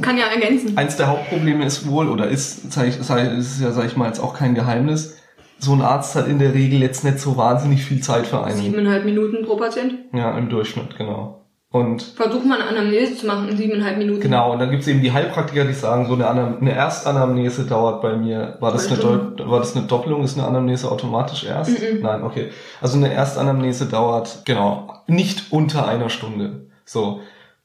Kann 0.01 0.17
ja 0.17 0.25
ergänzen. 0.25 0.77
Eins 0.77 0.97
der 0.97 1.08
Hauptprobleme 1.08 1.63
ist 1.65 1.88
wohl, 1.88 2.10
oder 2.10 2.27
ist, 2.27 2.73
sag 2.73 2.88
ich, 2.88 2.95
sei, 2.95 3.27
ist 3.27 3.62
ja, 3.62 3.71
sag 3.71 3.86
ich 3.86 3.95
mal, 3.95 4.08
jetzt 4.08 4.19
auch 4.19 4.34
kein 4.34 4.56
Geheimnis, 4.56 5.17
so 5.60 5.73
ein 5.73 5.82
Arzt 5.82 6.15
hat 6.15 6.27
in 6.27 6.39
der 6.39 6.53
Regel 6.53 6.82
jetzt 6.82 7.03
nicht 7.03 7.19
so 7.19 7.38
wahnsinnig 7.38 7.84
viel 7.84 8.01
Zeit 8.01 8.27
für 8.27 8.43
einen. 8.43 8.58
Siebeneinhalb 8.58 9.06
Minuten 9.06 9.45
pro 9.45 9.56
Patient. 9.56 9.93
Ja, 10.13 10.38
im 10.38 10.49
Durchschnitt, 10.49 10.97
genau. 10.97 11.46
Und 11.69 12.01
Versuch 12.01 12.45
mal 12.45 12.62
eine 12.62 12.69
Anamnese 12.69 13.17
zu 13.17 13.27
machen 13.27 13.49
in 13.49 13.58
siebeneinhalb 13.58 13.97
Minuten. 13.97 14.21
genau, 14.21 14.53
und 14.53 14.60
dann 14.60 14.71
gibt's 14.71 14.88
eben 14.88 15.01
die 15.01 15.12
Heilpraktiker, 15.12 15.65
die 15.65 15.73
sagen, 15.73 16.08
so 16.08 16.13
eine, 16.13 16.27
Anam 16.27 16.58
eine 16.62 16.71
Erstanamnese 16.71 17.65
dauert 17.65 18.01
bei 18.01 18.15
mir. 18.15 18.56
War 18.62 18.71
das, 18.71 18.89
eine 18.89 19.03
war 19.03 19.60
das 19.60 19.75
eine 19.75 19.86
Doppelung? 19.86 20.23
Ist 20.23 20.38
eine 20.38 20.47
Anamnese 20.47 20.89
automatisch 20.89 21.43
erst? 21.43 21.71
Mhm. 21.71 22.01
Nein, 22.01 22.23
okay. 22.23 22.51
Also 22.80 22.97
eine 22.97 23.12
Erstanamnese 23.12 23.88
dauert, 23.88 24.43
genau, 24.45 24.93
nicht 25.08 25.51
unter 25.51 25.88
einer 25.88 26.10
Stunde. 26.10 26.67
So. 26.86 27.19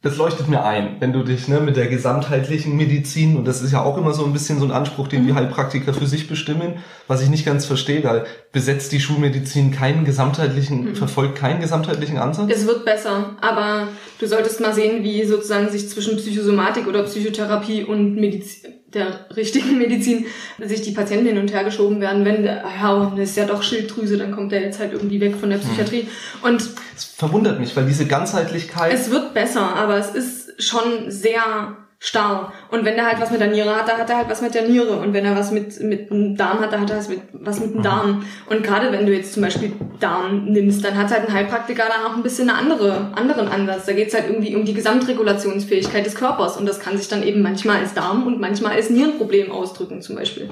Das 0.05 0.17
leuchtet 0.17 0.49
mir 0.49 0.65
ein, 0.65 0.97
wenn 0.99 1.13
du 1.13 1.23
dich 1.23 1.47
ne, 1.47 1.61
mit 1.61 1.77
der 1.77 1.87
gesamtheitlichen 1.87 2.77
Medizin, 2.77 3.37
und 3.37 3.45
das 3.47 3.63
ist 3.63 3.73
ja 3.73 3.83
auch 3.85 3.97
immer 3.97 4.13
so 4.13 4.25
ein 4.25 4.33
bisschen 4.33 4.59
so 4.59 4.65
ein 4.65 4.73
Anspruch, 4.73 5.07
den 5.07 5.23
Mhm. 5.23 5.27
die 5.29 5.35
Heilpraktiker 5.35 5.95
für 5.95 6.07
sich 6.07 6.27
bestimmen, 6.27 6.75
was 7.07 7.23
ich 7.23 7.29
nicht 7.31 7.47
ganz 7.47 7.67
verstehe, 7.67 8.03
weil 8.03 8.25
besetzt 8.51 8.91
die 8.91 8.99
Schulmedizin 8.99 9.71
keinen 9.71 10.05
gesamtheitlichen, 10.05 10.91
Mhm. 10.91 10.95
verfolgt 10.97 11.37
keinen 11.37 11.61
gesamtheitlichen 11.61 12.19
Ansatz? 12.19 12.51
Es 12.53 12.67
wird 12.67 12.85
besser, 12.85 13.37
aber 13.41 13.89
du 14.19 14.27
solltest 14.27 14.61
mal 14.61 14.75
sehen, 14.75 15.05
wie 15.05 15.25
sozusagen 15.25 15.69
sich 15.71 15.89
zwischen 15.89 16.17
Psychosomatik 16.17 16.89
oder 16.89 17.05
Psychotherapie 17.05 17.85
und 17.85 18.17
Medizin, 18.17 18.73
der 18.95 19.27
richtigen 19.37 19.79
Medizin, 19.79 20.27
sich 20.59 20.83
die 20.83 20.93
Patienten 20.93 21.27
hin 21.27 21.39
und 21.39 21.53
her 21.53 21.65
geschoben 21.65 22.01
werden. 22.01 22.25
Wenn, 22.25 22.43
der- 22.43 22.63
ja, 22.81 23.13
das 23.17 23.31
ist 23.31 23.37
ja 23.37 23.45
doch 23.47 23.63
Schilddrüse, 23.63 24.17
dann 24.19 24.33
kommt 24.33 24.53
der 24.53 24.61
jetzt 24.63 24.79
halt 24.81 24.93
irgendwie 24.93 25.21
weg 25.21 25.35
von 25.37 25.51
der 25.51 25.59
Psychiatrie. 25.59 26.09
Und 26.43 26.63
Es 26.97 27.05
verwundert 27.05 27.59
mich, 27.61 27.75
weil 27.77 27.87
diese 27.87 28.07
Ganzheitlichkeit. 28.07 28.93
es 28.93 29.11
wird 29.11 29.35
besser, 29.35 29.75
aber 29.77 29.97
es 29.97 30.15
ist 30.15 30.63
schon 30.63 31.11
sehr 31.11 31.77
starr. 32.05 32.53
Und 32.69 32.85
wenn 32.85 32.97
der 32.97 33.07
halt 33.07 33.21
was 33.21 33.31
mit 33.31 33.41
der 33.41 33.47
Niere 33.47 33.77
hat, 33.77 33.87
dann 33.87 33.97
hat 33.97 34.11
er 34.11 34.17
halt 34.17 34.29
was 34.29 34.43
mit 34.43 34.55
der 34.55 34.69
Niere. 34.69 34.99
Und 34.99 35.13
wenn 35.13 35.25
er 35.25 35.37
was 35.37 35.53
mit, 35.53 35.81
mit 35.81 36.11
dem 36.11 36.37
Darm 36.37 36.59
hat, 36.59 36.73
dann 36.73 36.81
hat 36.81 36.91
er 36.91 36.97
was 36.97 37.09
mit, 37.09 37.21
was 37.33 37.61
mit 37.61 37.75
dem 37.75 37.83
Darm. 37.83 38.25
Und 38.51 38.65
gerade 38.65 38.91
wenn 38.91 39.07
du 39.07 39.15
jetzt 39.15 39.35
zum 39.35 39.43
Beispiel 39.43 39.73
Darm 40.01 40.47
nimmst, 40.47 40.85
dann 40.85 40.99
hat 40.99 41.13
halt 41.13 41.29
ein 41.29 41.33
Heilpraktiker 41.33 41.85
dann 41.85 42.05
auch 42.05 42.17
ein 42.17 42.25
bisschen 42.25 42.51
eine 42.51 42.59
andere, 42.59 43.13
anderen 43.15 43.47
Ansatz. 43.47 43.87
Da 43.87 43.93
geht's 43.93 44.15
halt 44.15 44.25
irgendwie 44.29 44.57
um 44.57 44.65
die 44.65 44.75
Gesamtregulationsfähigkeit 44.75 46.05
des 46.05 46.17
Körpers. 46.17 46.57
Und 46.57 46.67
das 46.67 46.81
kann 46.81 46.99
sich 46.99 47.07
dann 47.07 47.23
eben 47.23 47.41
manchmal 47.41 47.77
als 47.77 47.95
Darm 47.95 48.27
und 48.27 48.41
manchmal 48.41 48.73
als 48.73 48.91
Nierenproblem 48.91 49.53
ausdrücken 49.53 50.03
zum 50.03 50.17
Beispiel. 50.17 50.51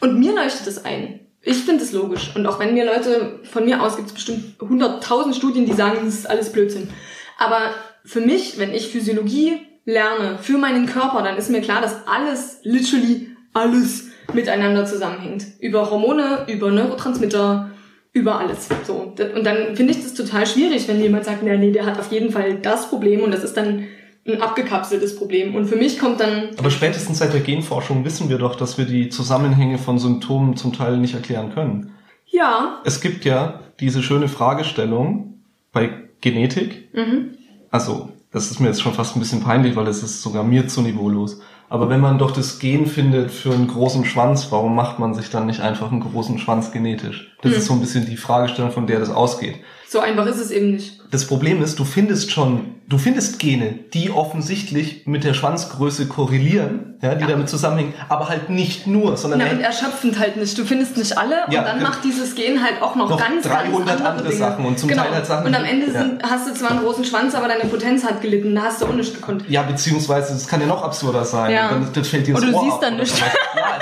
Und 0.00 0.18
mir 0.18 0.34
leuchtet 0.34 0.66
es 0.66 0.84
ein. 0.84 1.20
Ich 1.40 1.64
finde 1.64 1.84
es 1.84 1.92
logisch. 1.92 2.32
Und 2.36 2.46
auch 2.46 2.60
wenn 2.60 2.74
mir 2.74 2.84
Leute, 2.84 3.40
von 3.50 3.64
mir 3.64 3.82
aus 3.82 3.96
gibt 3.96 4.08
es 4.08 4.14
bestimmt 4.14 4.60
100.000 4.60 5.32
Studien, 5.32 5.64
die 5.64 5.72
sagen, 5.72 6.00
das 6.04 6.14
ist 6.14 6.28
alles 6.28 6.52
Blödsinn. 6.52 6.90
Aber 7.38 7.70
für 8.04 8.20
mich, 8.20 8.58
wenn 8.58 8.74
ich 8.74 8.88
Physiologie 8.88 9.71
lerne, 9.84 10.38
für 10.40 10.58
meinen 10.58 10.86
Körper, 10.86 11.22
dann 11.22 11.36
ist 11.36 11.50
mir 11.50 11.60
klar, 11.60 11.80
dass 11.80 12.06
alles, 12.06 12.60
literally 12.62 13.28
alles 13.52 14.10
miteinander 14.32 14.86
zusammenhängt. 14.86 15.44
Über 15.60 15.90
Hormone, 15.90 16.46
über 16.48 16.70
Neurotransmitter, 16.70 17.70
über 18.12 18.38
alles. 18.38 18.68
So. 18.86 19.14
Und 19.34 19.44
dann 19.44 19.74
finde 19.76 19.92
ich 19.92 20.02
das 20.02 20.14
total 20.14 20.46
schwierig, 20.46 20.86
wenn 20.88 21.00
jemand 21.00 21.24
sagt, 21.24 21.42
na, 21.42 21.56
nee, 21.56 21.72
der 21.72 21.86
hat 21.86 21.98
auf 21.98 22.12
jeden 22.12 22.30
Fall 22.30 22.54
das 22.54 22.88
Problem 22.88 23.22
und 23.22 23.32
das 23.32 23.42
ist 23.42 23.56
dann 23.56 23.84
ein 24.26 24.40
abgekapseltes 24.40 25.16
Problem. 25.16 25.54
Und 25.54 25.66
für 25.66 25.76
mich 25.76 25.98
kommt 25.98 26.20
dann 26.20 26.50
Aber 26.56 26.70
spätestens 26.70 27.18
seit 27.18 27.32
der 27.32 27.40
Genforschung 27.40 28.04
wissen 28.04 28.28
wir 28.28 28.38
doch, 28.38 28.54
dass 28.54 28.78
wir 28.78 28.84
die 28.84 29.08
Zusammenhänge 29.08 29.78
von 29.78 29.98
Symptomen 29.98 30.56
zum 30.56 30.72
Teil 30.72 30.98
nicht 30.98 31.14
erklären 31.14 31.52
können. 31.52 31.92
Ja. 32.26 32.80
Es 32.84 33.00
gibt 33.00 33.24
ja 33.24 33.60
diese 33.80 34.02
schöne 34.02 34.28
Fragestellung 34.28 35.40
bei 35.72 35.90
Genetik. 36.20 36.94
Mhm. 36.94 37.36
Also, 37.70 38.10
das 38.32 38.50
ist 38.50 38.60
mir 38.60 38.68
jetzt 38.68 38.82
schon 38.82 38.94
fast 38.94 39.14
ein 39.16 39.20
bisschen 39.20 39.42
peinlich, 39.42 39.76
weil 39.76 39.84
das 39.84 40.02
ist 40.02 40.22
sogar 40.22 40.42
mir 40.42 40.66
zu 40.66 40.80
niveaulos. 40.82 41.40
Aber 41.68 41.88
wenn 41.88 42.00
man 42.00 42.18
doch 42.18 42.32
das 42.32 42.58
Gen 42.58 42.86
findet 42.86 43.30
für 43.30 43.52
einen 43.52 43.68
großen 43.68 44.04
Schwanz, 44.04 44.48
warum 44.50 44.74
macht 44.74 44.98
man 44.98 45.14
sich 45.14 45.30
dann 45.30 45.46
nicht 45.46 45.60
einfach 45.60 45.90
einen 45.90 46.00
großen 46.00 46.38
Schwanz 46.38 46.70
genetisch? 46.72 47.34
Das 47.42 47.52
Hm. 47.52 47.58
ist 47.58 47.66
so 47.66 47.72
ein 47.74 47.80
bisschen 47.80 48.04
die 48.06 48.16
Fragestellung, 48.16 48.72
von 48.72 48.86
der 48.86 48.98
das 49.00 49.10
ausgeht. 49.10 49.56
So 49.88 50.00
einfach 50.00 50.26
ist 50.26 50.38
es 50.38 50.50
eben 50.50 50.72
nicht. 50.72 51.01
Das 51.12 51.26
Problem 51.26 51.62
ist, 51.62 51.78
du 51.78 51.84
findest 51.84 52.32
schon, 52.32 52.76
du 52.88 52.96
findest 52.96 53.38
Gene, 53.38 53.74
die 53.92 54.10
offensichtlich 54.10 55.06
mit 55.06 55.24
der 55.24 55.34
Schwanzgröße 55.34 56.08
korrelieren, 56.08 56.94
ja, 57.02 57.14
die 57.14 57.20
Ja. 57.24 57.30
damit 57.30 57.50
zusammenhängen, 57.50 57.92
aber 58.08 58.30
halt 58.30 58.48
nicht 58.48 58.86
nur, 58.86 59.18
sondern 59.18 59.40
Na, 59.44 59.50
und 59.50 59.60
erschöpfend 59.60 60.18
halt 60.18 60.38
nicht. 60.38 60.56
Du 60.56 60.64
findest 60.64 60.96
nicht 60.96 61.18
alle 61.18 61.36
Ja, 61.50 61.60
und 61.60 61.66
dann 61.68 61.76
ja. 61.76 61.82
macht 61.82 62.02
dieses 62.02 62.34
Gen 62.34 62.62
halt 62.64 62.80
auch 62.80 62.96
noch, 62.96 63.10
Noch 63.10 63.18
ganz, 63.18 63.44
300 63.44 63.86
ganz 63.86 63.90
andere, 63.90 64.08
andere 64.08 64.28
Dinge. 64.28 64.38
Sachen 64.38 64.64
und 64.64 64.78
zum 64.78 64.88
genau. 64.88 65.02
Teil 65.02 65.14
halt 65.14 65.26
Sachen, 65.26 65.46
Und 65.46 65.54
am 65.54 65.64
Ende 65.64 65.86
ja. 65.92 66.00
sind, 66.00 66.22
hast 66.22 66.48
du 66.48 66.54
zwar 66.54 66.70
einen 66.70 66.80
großen 66.80 67.04
Schwanz, 67.04 67.34
aber 67.34 67.46
deine 67.46 67.66
Potenz 67.68 68.04
hat 68.04 68.22
gelitten. 68.22 68.54
Da 68.54 68.62
hast 68.62 68.80
du 68.80 68.86
auch 68.86 68.94
nicht 68.94 69.14
gekonnt. 69.14 69.44
ja, 69.48 69.62
beziehungsweise, 69.62 70.32
das 70.32 70.48
kann 70.48 70.62
ja 70.62 70.66
noch 70.66 70.82
absurder 70.82 71.26
sein. 71.26 71.52
Ja. 71.52 71.68
Dann, 71.68 71.92
das 71.92 72.08
fällt 72.08 72.26
dir 72.26 72.32
das 72.34 72.42
Und 72.42 72.52
du 72.52 72.56
Ohr 72.56 72.62
siehst 72.64 72.74
ab 72.76 72.80
dann 72.80 72.94
oder 72.94 73.02
nicht. 73.02 73.18
Ja, 73.20 73.26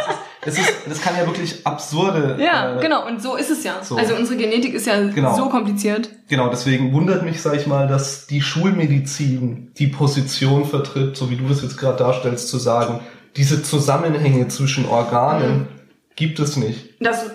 es 0.01 0.07
ist, 0.14 0.19
das, 0.42 0.59
ist, 0.59 0.72
das 0.88 1.00
kann 1.03 1.14
ja 1.16 1.26
wirklich 1.26 1.66
absurde. 1.66 2.37
Ja, 2.40 2.76
äh, 2.76 2.81
genau. 2.81 3.07
Und 3.07 3.20
so 3.22 3.37
ist 3.37 3.50
es 3.50 3.62
ja. 3.62 3.83
so. 3.83 3.96
Also 3.96 4.14
unsere 4.14 4.38
Genetik 4.38 4.74
ist 4.74 4.87
ja 4.87 5.00
Genau. 5.09 5.37
so 5.37 5.48
kompliziert. 5.48 6.09
Genau, 6.29 6.48
deswegen 6.48 6.92
wundert 6.92 7.24
mich, 7.24 7.42
sag 7.42 7.57
ich 7.57 7.66
mal, 7.66 7.87
dass 7.87 8.26
die 8.26 8.40
Schulmedizin 8.40 9.72
die 9.79 9.88
Position 9.88 10.64
vertritt, 10.64 11.16
so 11.16 11.31
wie 11.31 11.37
du 11.37 11.46
das 11.46 11.62
jetzt 11.62 11.76
gerade 11.76 11.98
darstellst, 11.98 12.48
zu 12.48 12.59
sagen, 12.59 13.00
diese 13.37 13.62
Zusammenhänge 13.62 14.48
zwischen 14.48 14.87
Organen 14.87 15.68
gibt 16.16 16.38
es 16.40 16.57
nicht. 16.57 16.94
Das, 17.00 17.31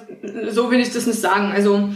so 0.50 0.72
will 0.72 0.80
ich 0.80 0.92
das 0.92 1.06
nicht 1.06 1.20
sagen. 1.20 1.52
Also, 1.52 1.90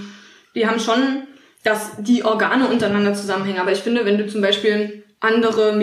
wir 0.53 0.69
haben 0.69 0.79
schon, 0.79 1.23
dass 1.63 1.91
die 1.99 2.23
Organe 2.23 2.67
untereinander 2.67 3.13
zusammenhängen. 3.13 3.59
Aber 3.59 3.71
ich 3.71 3.79
finde, 3.79 4.05
wenn 4.05 4.17
du 4.17 4.27
zum 4.27 4.41
Beispiel 4.41 5.03
andere 5.19 5.75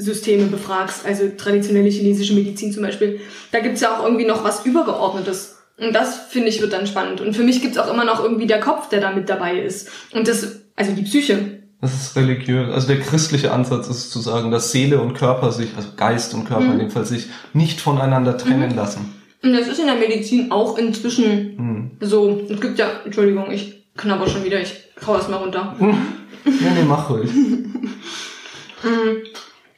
Medizinsysteme 0.00 0.46
befragst, 0.46 1.04
also 1.06 1.24
traditionelle 1.36 1.88
chinesische 1.90 2.34
Medizin 2.34 2.72
zum 2.72 2.82
Beispiel, 2.82 3.20
da 3.52 3.60
gibt's 3.60 3.80
ja 3.80 3.96
auch 3.98 4.04
irgendwie 4.04 4.24
noch 4.26 4.42
was 4.44 4.64
Übergeordnetes. 4.64 5.56
Und 5.78 5.94
das, 5.94 6.18
finde 6.28 6.48
ich, 6.48 6.60
wird 6.60 6.72
dann 6.72 6.86
spannend. 6.86 7.20
Und 7.20 7.34
für 7.34 7.42
mich 7.42 7.62
gibt's 7.62 7.78
auch 7.78 7.92
immer 7.92 8.04
noch 8.04 8.22
irgendwie 8.22 8.46
der 8.46 8.60
Kopf, 8.60 8.88
der 8.88 9.00
da 9.00 9.12
mit 9.12 9.28
dabei 9.28 9.58
ist. 9.60 9.88
Und 10.12 10.28
das, 10.28 10.60
also 10.76 10.92
die 10.92 11.02
Psyche. 11.02 11.60
Das 11.80 11.94
ist 11.94 12.16
religiös. 12.16 12.70
Also 12.72 12.88
der 12.88 13.00
christliche 13.00 13.52
Ansatz 13.52 13.88
ist 13.88 14.10
zu 14.10 14.20
sagen, 14.20 14.50
dass 14.50 14.72
Seele 14.72 15.00
und 15.00 15.14
Körper 15.14 15.52
sich, 15.52 15.68
also 15.76 15.88
Geist 15.96 16.34
und 16.34 16.44
Körper 16.44 16.64
Mhm. 16.66 16.72
in 16.72 16.78
dem 16.80 16.90
Fall 16.90 17.06
sich 17.06 17.28
nicht 17.54 17.80
voneinander 17.80 18.36
trennen 18.36 18.74
lassen. 18.76 19.14
Und 19.42 19.54
das 19.54 19.68
ist 19.68 19.78
in 19.80 19.86
der 19.86 19.94
Medizin 19.96 20.50
auch 20.50 20.76
inzwischen 20.76 21.56
Hm. 21.56 21.90
so. 22.00 22.42
Es 22.50 22.60
gibt 22.60 22.78
ja, 22.78 22.90
Entschuldigung, 23.06 23.50
ich 23.50 23.86
knabber 23.96 24.28
schon 24.28 24.44
wieder, 24.44 24.60
ich 24.60 24.74
hau 25.06 25.16
das 25.16 25.28
mal 25.28 25.36
runter. 25.36 25.74
Nee, 26.46 26.70
nee, 26.74 26.84
mach 26.88 27.10
ruhig. 27.10 27.28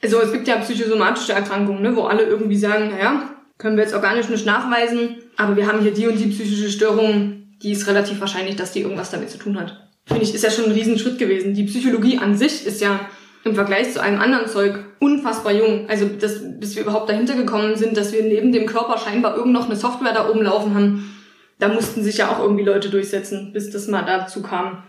Also 0.03 0.21
es 0.21 0.33
gibt 0.33 0.49
ja 0.49 0.57
psychosomatische 0.57 1.33
Erkrankungen, 1.33 1.83
ne, 1.83 1.95
wo 1.95 2.03
alle 2.03 2.25
irgendwie 2.25 2.57
sagen, 2.57 2.91
naja, 2.91 3.31
können 3.59 3.77
wir 3.77 3.85
jetzt 3.85 3.95
organisch 3.95 4.29
nicht 4.29 4.45
nachweisen, 4.45 5.19
aber 5.37 5.57
wir 5.57 5.67
haben 5.67 5.81
hier 5.81 5.93
die 5.93 6.09
und 6.09 6.19
die 6.19 6.27
psychische 6.27 6.71
Störung, 6.71 7.45
die 7.63 7.71
ist 7.71 7.87
relativ 7.87 8.21
wahrscheinlich, 8.21 8.57
dass 8.57 8.73
die 8.73 8.81
irgendwas 8.81 9.11
damit 9.11 9.31
zu 9.31 9.39
tun 9.39 9.59
hat. 9.59 9.89
Finde 10.07 10.25
ich, 10.25 10.35
ist 10.35 10.43
ja 10.43 10.51
schon 10.51 10.65
ein 10.65 10.73
Riesenschritt 10.73 11.19
gewesen. 11.19 11.55
Die 11.55 11.65
Psychologie 11.65 12.19
an 12.19 12.37
sich 12.37 12.67
ist 12.67 12.81
ja 12.81 12.99
im 13.45 13.55
Vergleich 13.55 13.93
zu 13.93 14.03
allem 14.03 14.21
anderen 14.21 14.49
Zeug 14.49 14.85
unfassbar 14.99 15.53
jung. 15.53 15.89
Also 15.89 16.09
das, 16.09 16.41
bis 16.59 16.75
wir 16.75 16.83
überhaupt 16.83 17.09
dahinter 17.09 17.35
gekommen 17.35 17.77
sind, 17.77 17.97
dass 17.97 18.13
wir 18.13 18.23
neben 18.25 18.51
dem 18.53 18.67
Körper 18.67 18.99
scheinbar 18.99 19.37
irgend 19.37 19.53
noch 19.53 19.67
eine 19.67 19.77
Software 19.77 20.13
da 20.13 20.29
oben 20.29 20.43
laufen 20.43 20.75
haben, 20.75 21.15
da 21.59 21.69
mussten 21.69 22.03
sich 22.03 22.19
ja 22.19 22.29
auch 22.31 22.41
irgendwie 22.41 22.65
Leute 22.65 22.91
durchsetzen, 22.91 23.53
bis 23.53 23.71
das 23.71 23.87
mal 23.87 24.03
dazu 24.03 24.43
kam. 24.43 24.83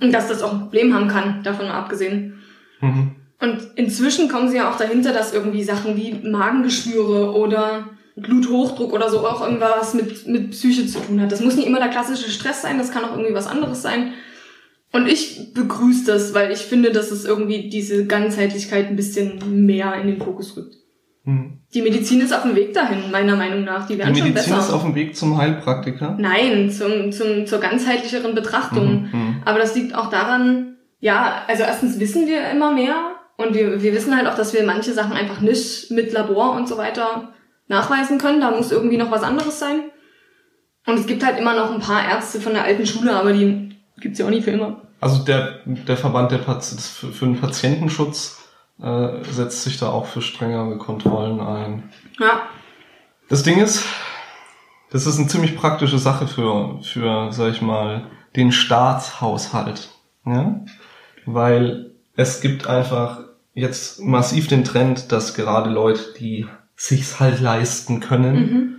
Und 0.00 0.12
dass 0.12 0.28
das 0.28 0.42
auch 0.42 0.52
ein 0.52 0.60
Problem 0.60 0.94
haben 0.94 1.08
kann, 1.08 1.42
davon 1.42 1.66
mal 1.66 1.74
abgesehen. 1.78 2.42
Mhm. 2.80 3.16
Und 3.44 3.58
inzwischen 3.76 4.28
kommen 4.28 4.48
sie 4.48 4.56
ja 4.56 4.70
auch 4.70 4.78
dahinter, 4.78 5.12
dass 5.12 5.34
irgendwie 5.34 5.62
Sachen 5.62 5.98
wie 5.98 6.14
Magengeschwüre 6.26 7.34
oder 7.34 7.90
Bluthochdruck 8.16 8.92
oder 8.94 9.10
so 9.10 9.18
auch 9.18 9.42
irgendwas 9.42 9.92
mit, 9.92 10.26
mit 10.26 10.52
Psyche 10.52 10.86
zu 10.86 10.98
tun 11.00 11.20
hat. 11.20 11.30
Das 11.30 11.42
muss 11.42 11.56
nicht 11.56 11.66
immer 11.66 11.78
der 11.78 11.88
klassische 11.88 12.30
Stress 12.30 12.62
sein, 12.62 12.78
das 12.78 12.90
kann 12.90 13.04
auch 13.04 13.10
irgendwie 13.10 13.34
was 13.34 13.46
anderes 13.46 13.82
sein. 13.82 14.12
Und 14.92 15.08
ich 15.08 15.52
begrüße 15.52 16.06
das, 16.06 16.32
weil 16.32 16.52
ich 16.52 16.60
finde, 16.60 16.90
dass 16.90 17.10
es 17.10 17.26
irgendwie 17.26 17.68
diese 17.68 18.06
Ganzheitlichkeit 18.06 18.86
ein 18.86 18.96
bisschen 18.96 19.66
mehr 19.66 19.94
in 19.96 20.06
den 20.06 20.22
Fokus 20.22 20.56
rückt. 20.56 20.76
Hm. 21.24 21.58
Die 21.74 21.82
Medizin 21.82 22.20
ist 22.22 22.32
auf 22.32 22.44
dem 22.44 22.54
Weg 22.54 22.72
dahin, 22.72 23.10
meiner 23.10 23.36
Meinung 23.36 23.64
nach. 23.64 23.86
Die 23.86 23.94
Die 23.94 23.98
werden 23.98 24.14
schon 24.14 24.28
Medizin 24.28 24.52
besser. 24.52 24.64
ist 24.64 24.72
auf 24.72 24.84
dem 24.84 24.94
Weg 24.94 25.16
zum 25.16 25.36
Heilpraktiker. 25.36 26.16
Nein, 26.18 26.70
zum, 26.70 27.12
zum, 27.12 27.44
zur 27.44 27.58
ganzheitlicheren 27.58 28.34
Betrachtung. 28.34 29.10
Mhm, 29.12 29.18
mhm. 29.18 29.42
Aber 29.44 29.58
das 29.58 29.74
liegt 29.74 29.94
auch 29.94 30.08
daran, 30.08 30.76
ja, 31.00 31.42
also 31.46 31.64
erstens 31.64 32.00
wissen 32.00 32.26
wir 32.26 32.48
immer 32.50 32.72
mehr 32.72 33.13
und 33.36 33.54
wir, 33.54 33.82
wir 33.82 33.92
wissen 33.92 34.16
halt 34.16 34.26
auch, 34.26 34.36
dass 34.36 34.52
wir 34.52 34.64
manche 34.64 34.92
Sachen 34.92 35.12
einfach 35.12 35.40
nicht 35.40 35.90
mit 35.90 36.12
Labor 36.12 36.52
und 36.52 36.68
so 36.68 36.76
weiter 36.76 37.32
nachweisen 37.68 38.18
können. 38.18 38.40
Da 38.40 38.50
muss 38.50 38.72
irgendwie 38.72 38.96
noch 38.96 39.10
was 39.10 39.22
anderes 39.22 39.58
sein. 39.58 39.90
Und 40.86 40.98
es 40.98 41.06
gibt 41.06 41.24
halt 41.24 41.38
immer 41.38 41.54
noch 41.54 41.72
ein 41.72 41.80
paar 41.80 42.04
Ärzte 42.04 42.40
von 42.40 42.52
der 42.52 42.64
alten 42.64 42.86
Schule, 42.86 43.16
aber 43.16 43.32
die 43.32 43.74
gibt's 44.00 44.18
ja 44.18 44.26
auch 44.26 44.30
nicht 44.30 44.44
für 44.44 44.50
immer. 44.50 44.82
Also 45.00 45.24
der, 45.24 45.60
der 45.64 45.96
Verband 45.96 46.30
der 46.30 46.40
für, 46.40 47.12
für 47.12 47.24
den 47.24 47.40
Patientenschutz 47.40 48.42
äh, 48.82 49.22
setzt 49.30 49.64
sich 49.64 49.78
da 49.78 49.88
auch 49.90 50.06
für 50.06 50.22
strengere 50.22 50.78
Kontrollen 50.78 51.40
ein. 51.40 51.90
Ja, 52.18 52.42
Das 53.28 53.42
Ding 53.42 53.60
ist, 53.60 53.84
das 54.90 55.06
ist 55.06 55.18
eine 55.18 55.28
ziemlich 55.28 55.56
praktische 55.56 55.98
Sache 55.98 56.26
für, 56.26 56.80
für, 56.82 57.32
sag 57.32 57.50
ich 57.50 57.62
mal, 57.62 58.06
den 58.36 58.52
Staatshaushalt. 58.52 59.90
Ja? 60.26 60.60
Weil 61.26 61.93
es 62.16 62.40
gibt 62.40 62.66
einfach 62.66 63.20
jetzt 63.54 64.00
massiv 64.00 64.48
den 64.48 64.64
Trend, 64.64 65.12
dass 65.12 65.34
gerade 65.34 65.70
Leute, 65.70 66.14
die 66.18 66.46
sich's 66.76 67.20
halt 67.20 67.40
leisten 67.40 68.00
können, 68.00 68.34
mhm. 68.34 68.74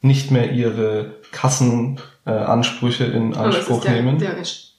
nicht 0.00 0.30
mehr 0.30 0.52
ihre 0.52 1.16
Kassenansprüche 1.32 3.04
äh, 3.04 3.16
in 3.16 3.32
es 3.32 3.38
Anspruch 3.38 3.82
der, 3.82 3.92
nehmen. 3.92 4.18
der 4.18 4.36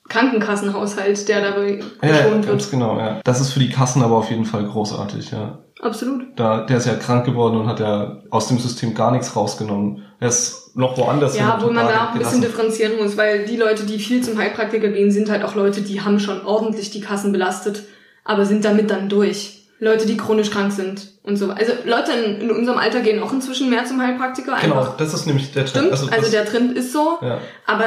Krankenkassenhaushalt, 0.07 1.27
der 1.27 1.41
dabei 1.51 1.79
ja, 2.01 2.09
ja, 2.09 2.23
geschont 2.23 2.45
ganz 2.45 2.63
wird. 2.63 2.71
genau, 2.71 2.97
ja. 2.97 3.21
Das 3.23 3.39
ist 3.39 3.53
für 3.53 3.59
die 3.59 3.69
Kassen 3.69 4.03
aber 4.03 4.17
auf 4.17 4.29
jeden 4.29 4.45
Fall 4.45 4.65
großartig, 4.65 5.31
ja. 5.31 5.59
Absolut. 5.81 6.27
Da, 6.35 6.65
der 6.65 6.77
ist 6.77 6.85
ja 6.85 6.93
krank 6.95 7.25
geworden 7.25 7.57
und 7.57 7.67
hat 7.67 7.79
ja 7.79 8.21
aus 8.29 8.47
dem 8.47 8.59
System 8.59 8.93
gar 8.93 9.11
nichts 9.11 9.35
rausgenommen. 9.35 10.03
Er 10.19 10.27
ist 10.27 10.75
noch 10.75 10.95
woanders 10.97 11.35
Ja, 11.35 11.57
wo 11.59 11.71
man 11.71 11.87
da 11.87 12.05
auch 12.05 12.13
ein 12.13 12.19
bisschen 12.19 12.41
differenzieren 12.41 12.97
muss, 13.01 13.17
weil 13.17 13.45
die 13.45 13.57
Leute, 13.57 13.85
die 13.85 13.97
viel 13.97 14.21
zum 14.23 14.37
Heilpraktiker 14.37 14.89
gehen, 14.89 15.11
sind 15.11 15.31
halt 15.31 15.43
auch 15.43 15.55
Leute, 15.55 15.81
die 15.81 16.01
haben 16.01 16.19
schon 16.19 16.45
ordentlich 16.45 16.91
die 16.91 17.01
Kassen 17.01 17.31
belastet, 17.31 17.83
aber 18.31 18.45
sind 18.45 18.65
damit 18.65 18.89
dann 18.89 19.09
durch. 19.09 19.57
Leute, 19.79 20.05
die 20.05 20.15
chronisch 20.15 20.51
krank 20.51 20.71
sind 20.71 21.07
und 21.23 21.37
so. 21.37 21.49
Also 21.49 21.71
Leute 21.85 22.11
in, 22.11 22.41
in 22.41 22.51
unserem 22.51 22.77
Alter 22.77 22.99
gehen 22.99 23.19
auch 23.21 23.33
inzwischen 23.33 23.69
mehr 23.71 23.83
zum 23.85 23.99
Heilpraktiker. 23.99 24.55
Genau, 24.61 24.77
Einfach. 24.79 24.97
das 24.97 25.11
ist 25.13 25.25
nämlich 25.25 25.53
der 25.53 25.65
Trend. 25.65 25.87
Stimmt, 25.87 25.91
also, 25.93 26.07
das- 26.21 26.29
der 26.31 26.45
Trend 26.45 26.77
ist 26.77 26.93
so. 26.93 27.17
ja. 27.21 27.39
Aber 27.65 27.85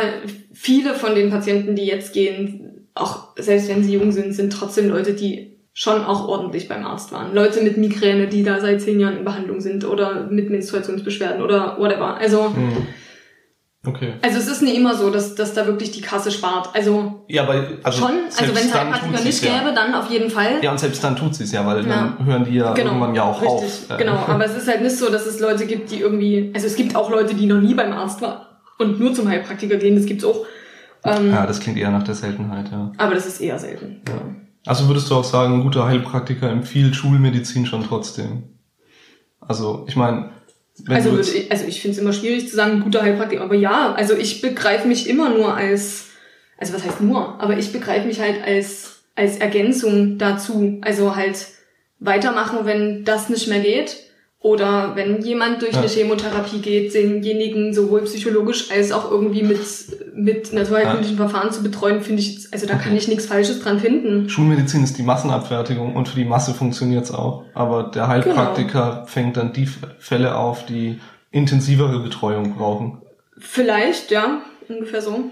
viele 0.52 0.94
von 0.94 1.14
den 1.14 1.30
Patienten, 1.30 1.76
die 1.76 1.86
jetzt 1.86 2.12
gehen, 2.12 2.88
auch 2.96 3.28
selbst 3.38 3.68
wenn 3.68 3.84
sie 3.84 3.92
jung 3.94 4.10
sind, 4.10 4.32
sind 4.34 4.52
trotzdem 4.52 4.88
Leute, 4.88 5.12
die 5.12 5.52
schon 5.72 6.04
auch 6.04 6.26
ordentlich 6.28 6.68
beim 6.68 6.84
Arzt 6.84 7.12
waren. 7.12 7.32
Leute 7.34 7.60
mit 7.62 7.76
Migräne, 7.76 8.26
die 8.26 8.42
da 8.42 8.60
seit 8.60 8.80
zehn 8.80 8.98
Jahren 8.98 9.16
in 9.18 9.24
Behandlung 9.24 9.60
sind 9.60 9.84
oder 9.84 10.26
mit 10.30 10.50
Menstruationsbeschwerden 10.50 11.42
oder 11.42 11.76
whatever. 11.78 12.16
Also, 12.16 12.46
Hm. 12.54 12.86
Okay. 13.86 14.14
also 14.22 14.38
es 14.38 14.46
ist 14.48 14.62
nicht 14.62 14.76
immer 14.76 14.94
so, 14.94 15.10
dass, 15.10 15.34
dass 15.34 15.52
da 15.52 15.66
wirklich 15.66 15.90
die 15.90 16.00
Kasse 16.00 16.30
spart. 16.30 16.70
Also 16.74 17.24
Ja, 17.28 17.42
aber 17.42 17.66
also 17.82 17.98
schon, 17.98 18.12
also 18.36 18.54
wenn 18.54 18.64
es 18.66 18.74
Heilpraktiker 18.74 19.20
nicht 19.22 19.44
ja. 19.44 19.58
gäbe, 19.58 19.74
dann 19.74 19.94
auf 19.94 20.10
jeden 20.10 20.30
Fall. 20.30 20.62
Ja, 20.62 20.70
und 20.70 20.80
selbst 20.80 21.04
dann 21.04 21.16
tut 21.16 21.34
sie 21.34 21.44
es 21.44 21.52
ja, 21.52 21.66
weil 21.66 21.86
Ja. 21.86 22.14
dann 22.16 22.26
hören 22.26 22.44
die 22.44 22.54
ja 22.54 22.74
irgendwann 22.76 23.14
ja 23.14 23.24
auch 23.24 23.40
richtig, 23.42 23.90
auf. 23.90 23.90
Äh, 23.90 24.02
Genau, 24.02 24.14
aber 24.26 24.44
es 24.46 24.56
ist 24.56 24.68
halt 24.68 24.82
nicht 24.82 24.96
so, 24.96 25.10
dass 25.10 25.26
es 25.26 25.38
Leute 25.40 25.66
gibt, 25.66 25.90
die 25.90 26.00
irgendwie, 26.00 26.50
also 26.54 26.66
es 26.66 26.76
gibt 26.76 26.96
auch 26.96 27.10
Leute, 27.10 27.34
die 27.34 27.46
noch 27.46 27.60
nie 27.60 27.74
beim 27.74 27.92
Arzt 27.92 28.22
waren 28.22 28.46
und 28.78 28.98
nur 28.98 29.12
zum 29.12 29.28
Heilpraktiker 29.28 29.76
gehen, 29.76 29.96
das 29.96 30.06
gibt's 30.06 30.24
auch. 30.24 30.46
Ähm, 31.04 31.30
Ja, 31.30 31.46
das 31.46 31.60
klingt 31.60 31.76
eher 31.76 31.90
nach 31.90 32.04
der 32.04 32.14
Seltenheit, 32.14 32.70
ja. 32.72 32.90
Aber 32.96 33.14
das 33.14 33.26
ist 33.26 33.40
eher 33.40 33.58
selten. 33.58 34.00
Ja. 34.08 34.14
Also 34.66 34.88
würdest 34.88 35.10
du 35.10 35.14
auch 35.16 35.24
sagen, 35.24 35.54
ein 35.56 35.62
guter 35.62 35.84
Heilpraktiker 35.86 36.48
empfiehlt 36.48 36.96
Schulmedizin 36.96 37.66
schon 37.66 37.84
trotzdem? 37.84 38.44
Also, 39.40 39.84
ich 39.88 39.94
meine, 39.96 40.30
Also, 40.88 41.18
ich, 41.18 41.50
also 41.52 41.64
ich 41.66 41.80
finde 41.80 41.96
es 41.96 42.02
immer 42.02 42.12
schwierig 42.12 42.48
zu 42.48 42.56
sagen, 42.56 42.80
guter 42.80 43.02
Heilpraktiker, 43.02 43.42
aber 43.42 43.54
ja, 43.54 43.94
also 43.94 44.14
ich 44.14 44.40
begreife 44.40 44.88
mich 44.88 45.08
immer 45.08 45.30
nur 45.30 45.54
als, 45.54 46.06
also 46.58 46.74
was 46.74 46.84
heißt 46.84 47.00
nur, 47.00 47.40
aber 47.40 47.56
ich 47.58 47.72
begreife 47.72 48.06
mich 48.06 48.20
halt 48.20 48.42
als, 48.44 49.04
als 49.14 49.36
Ergänzung 49.38 50.18
dazu. 50.18 50.78
Also 50.80 51.14
halt 51.14 51.46
weitermachen, 52.00 52.60
wenn 52.64 53.04
das 53.04 53.28
nicht 53.28 53.48
mehr 53.48 53.60
geht. 53.60 53.96
Oder 54.40 54.92
wenn 54.94 55.22
jemand 55.22 55.62
durch 55.62 55.72
Ja. 55.72 55.78
eine 55.78 55.88
Chemotherapie 55.88 56.58
geht, 56.58 56.92
denjenigen 56.92 57.72
sowohl 57.72 58.02
psychologisch 58.02 58.70
als 58.70 58.92
auch 58.92 59.10
irgendwie 59.10 59.42
mit, 59.42 59.58
mit 60.14 60.52
naturheilkundlichen 60.52 61.16
Verfahren 61.16 61.50
zu 61.50 61.62
betreuen, 61.62 62.00
finde 62.00 62.22
ich, 62.22 62.48
also 62.52 62.66
da 62.66 62.76
kann 62.76 62.96
ich 62.96 63.08
nichts 63.08 63.26
Falsches 63.26 63.60
dran 63.60 63.80
finden. 63.80 64.28
Schulmedizin 64.28 64.84
ist 64.84 64.96
die 64.98 65.02
Massenabfertigung 65.02 65.96
und 65.96 66.08
für 66.08 66.16
die 66.16 66.24
Masse 66.24 66.54
funktioniert's 66.54 67.10
auch. 67.10 67.44
Aber 67.54 67.84
der 67.84 68.08
Heilpraktiker 68.08 68.90
Genau. 68.90 69.06
fängt 69.06 69.36
dann 69.36 69.52
die 69.52 69.66
Fälle 69.98 70.36
auf, 70.36 70.66
die 70.66 71.00
intensivere 71.30 72.00
Betreuung 72.00 72.54
brauchen. 72.54 72.98
Vielleicht, 73.38 74.10
ja. 74.10 74.38
ungefähr 74.68 75.02
so. 75.02 75.30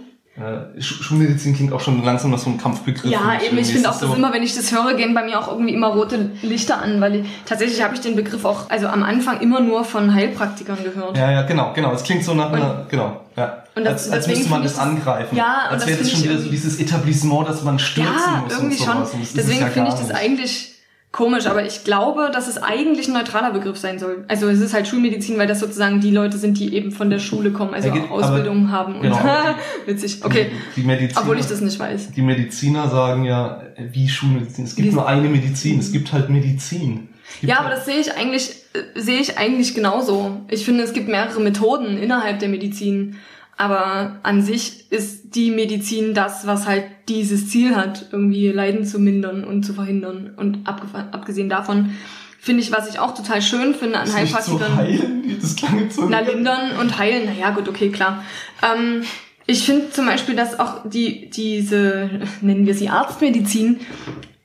Schulmedizin 0.78 1.54
klingt 1.54 1.74
auch 1.74 1.80
schon 1.80 2.02
langsam 2.02 2.30
nach 2.30 2.38
so 2.38 2.48
einem 2.48 2.58
Kampfbegriff. 2.58 3.10
Ja, 3.10 3.38
eben, 3.46 3.58
ich 3.58 3.66
finde 3.66 3.90
auch, 3.90 3.98
dass 3.98 4.08
so 4.08 4.14
immer, 4.14 4.32
wenn 4.32 4.42
ich 4.42 4.54
das 4.54 4.72
höre, 4.72 4.94
gehen 4.94 5.12
bei 5.12 5.24
mir 5.24 5.38
auch 5.38 5.48
irgendwie 5.48 5.74
immer 5.74 5.88
rote 5.88 6.30
Lichter 6.40 6.80
an, 6.80 7.02
weil 7.02 7.16
ich, 7.16 7.26
tatsächlich 7.44 7.82
habe 7.84 7.94
ich 7.94 8.00
den 8.00 8.16
Begriff 8.16 8.46
auch, 8.46 8.70
also 8.70 8.86
am 8.86 9.02
Anfang 9.02 9.40
immer 9.40 9.60
nur 9.60 9.84
von 9.84 10.14
Heilpraktikern 10.14 10.78
gehört. 10.82 11.18
Ja, 11.18 11.30
ja, 11.30 11.42
genau, 11.42 11.72
genau. 11.74 11.92
Es 11.92 12.02
klingt 12.02 12.24
so 12.24 12.32
nach 12.32 12.50
einer, 12.50 12.86
genau, 12.88 13.20
ja. 13.36 13.61
Und 13.74 13.84
das, 13.84 14.10
als, 14.10 14.26
als 14.26 14.28
müsste 14.28 14.50
man 14.50 14.62
das 14.62 14.78
angreifen. 14.78 15.36
Ja, 15.36 15.66
als 15.70 15.86
wäre 15.86 15.98
das 15.98 16.10
schon 16.10 16.22
wieder 16.24 16.38
so 16.38 16.48
dieses 16.50 16.78
Etablissement, 16.78 17.48
dass 17.48 17.62
man 17.64 17.78
stürzen 17.78 18.12
ja, 18.14 18.42
muss. 18.44 18.52
irgendwie 18.52 18.76
und 18.78 18.84
schon. 18.84 19.06
sowas. 19.06 19.32
Deswegen 19.34 19.60
ja 19.60 19.66
finde 19.68 19.88
ich 19.88 19.94
das 19.94 20.08
nicht. 20.08 20.16
eigentlich 20.16 20.68
komisch, 21.10 21.46
aber 21.46 21.64
ich 21.64 21.84
glaube, 21.84 22.30
dass 22.32 22.48
es 22.48 22.56
eigentlich 22.62 23.06
ein 23.08 23.14
neutraler 23.14 23.50
Begriff 23.50 23.76
sein 23.78 23.98
soll. 23.98 24.24
Also 24.28 24.48
es 24.48 24.60
ist 24.60 24.72
halt 24.74 24.88
Schulmedizin, 24.88 25.38
weil 25.38 25.46
das 25.46 25.60
sozusagen 25.60 26.00
die 26.00 26.10
Leute 26.10 26.38
sind, 26.38 26.58
die 26.58 26.74
eben 26.74 26.90
von 26.90 27.10
der 27.10 27.18
Schule 27.18 27.50
kommen, 27.52 27.74
also 27.74 27.88
Ja, 27.88 28.10
Ausbildung 28.10 28.70
haben. 28.70 28.96
Und 28.96 29.02
genau. 29.02 29.18
witzig, 29.86 30.24
okay. 30.24 30.50
Die 30.76 30.82
Mediziner, 30.82 31.20
Obwohl 31.20 31.38
ich 31.38 31.46
das 31.46 31.60
nicht 31.60 31.78
weiß. 31.78 32.12
die 32.12 32.22
Mediziner 32.22 32.88
sagen 32.88 33.24
ja, 33.24 33.62
wie 33.78 34.08
Schulmedizin. 34.08 34.64
Es 34.64 34.74
gibt 34.74 34.88
Wie- 34.88 34.92
nur 34.94 35.06
eine 35.06 35.28
Medizin. 35.28 35.78
Es 35.80 35.92
gibt 35.92 36.12
halt 36.12 36.30
Medizin. 36.30 37.08
Gibt 37.40 37.50
Ja, 37.50 37.56
halt, 37.58 37.66
aber 37.66 37.74
das 37.76 37.84
sehe 37.86 37.98
ich 37.98 38.14
eigentlich, 38.16 38.50
äh, 38.74 39.00
sehe 39.00 39.18
ich 39.20 39.38
eigentlich 39.38 39.74
genauso. 39.74 40.40
Ich 40.48 40.64
finde, 40.64 40.82
es 40.84 40.92
gibt 40.92 41.08
mehrere 41.08 41.40
Methoden 41.40 41.96
innerhalb 41.98 42.38
der 42.38 42.48
Medizin. 42.48 43.16
Aber 43.56 44.16
an 44.22 44.42
sich 44.42 44.90
ist 44.90 45.34
die 45.34 45.50
Medizin 45.50 46.14
das, 46.14 46.46
was 46.46 46.66
halt 46.66 46.84
dieses 47.08 47.48
Ziel 47.48 47.76
hat, 47.76 48.06
irgendwie 48.10 48.48
Leiden 48.48 48.84
zu 48.84 48.98
mindern 48.98 49.44
und 49.44 49.64
zu 49.64 49.74
verhindern. 49.74 50.32
Und 50.36 50.66
abgesehen 50.66 51.48
davon 51.48 51.92
finde 52.40 52.62
ich, 52.62 52.72
was 52.72 52.88
ich 52.88 52.98
auch 52.98 53.14
total 53.14 53.40
schön 53.40 53.74
finde 53.74 53.98
an 53.98 54.12
Heilpraktikern. 54.12 54.76
heilen. 54.76 55.38
Das 55.40 55.54
klang 55.54 55.78
jetzt 55.78 55.96
so. 55.96 56.06
Na, 56.08 56.20
lindern 56.20 56.76
und 56.80 56.98
heilen, 56.98 57.26
naja, 57.26 57.50
gut, 57.50 57.68
okay, 57.68 57.90
klar. 57.90 58.24
Ähm, 58.62 59.02
ich 59.46 59.64
finde 59.64 59.90
zum 59.90 60.06
Beispiel, 60.06 60.34
dass 60.34 60.58
auch 60.58 60.80
die, 60.84 61.30
diese, 61.30 62.10
nennen 62.40 62.66
wir 62.66 62.74
sie 62.74 62.88
Arztmedizin, 62.88 63.80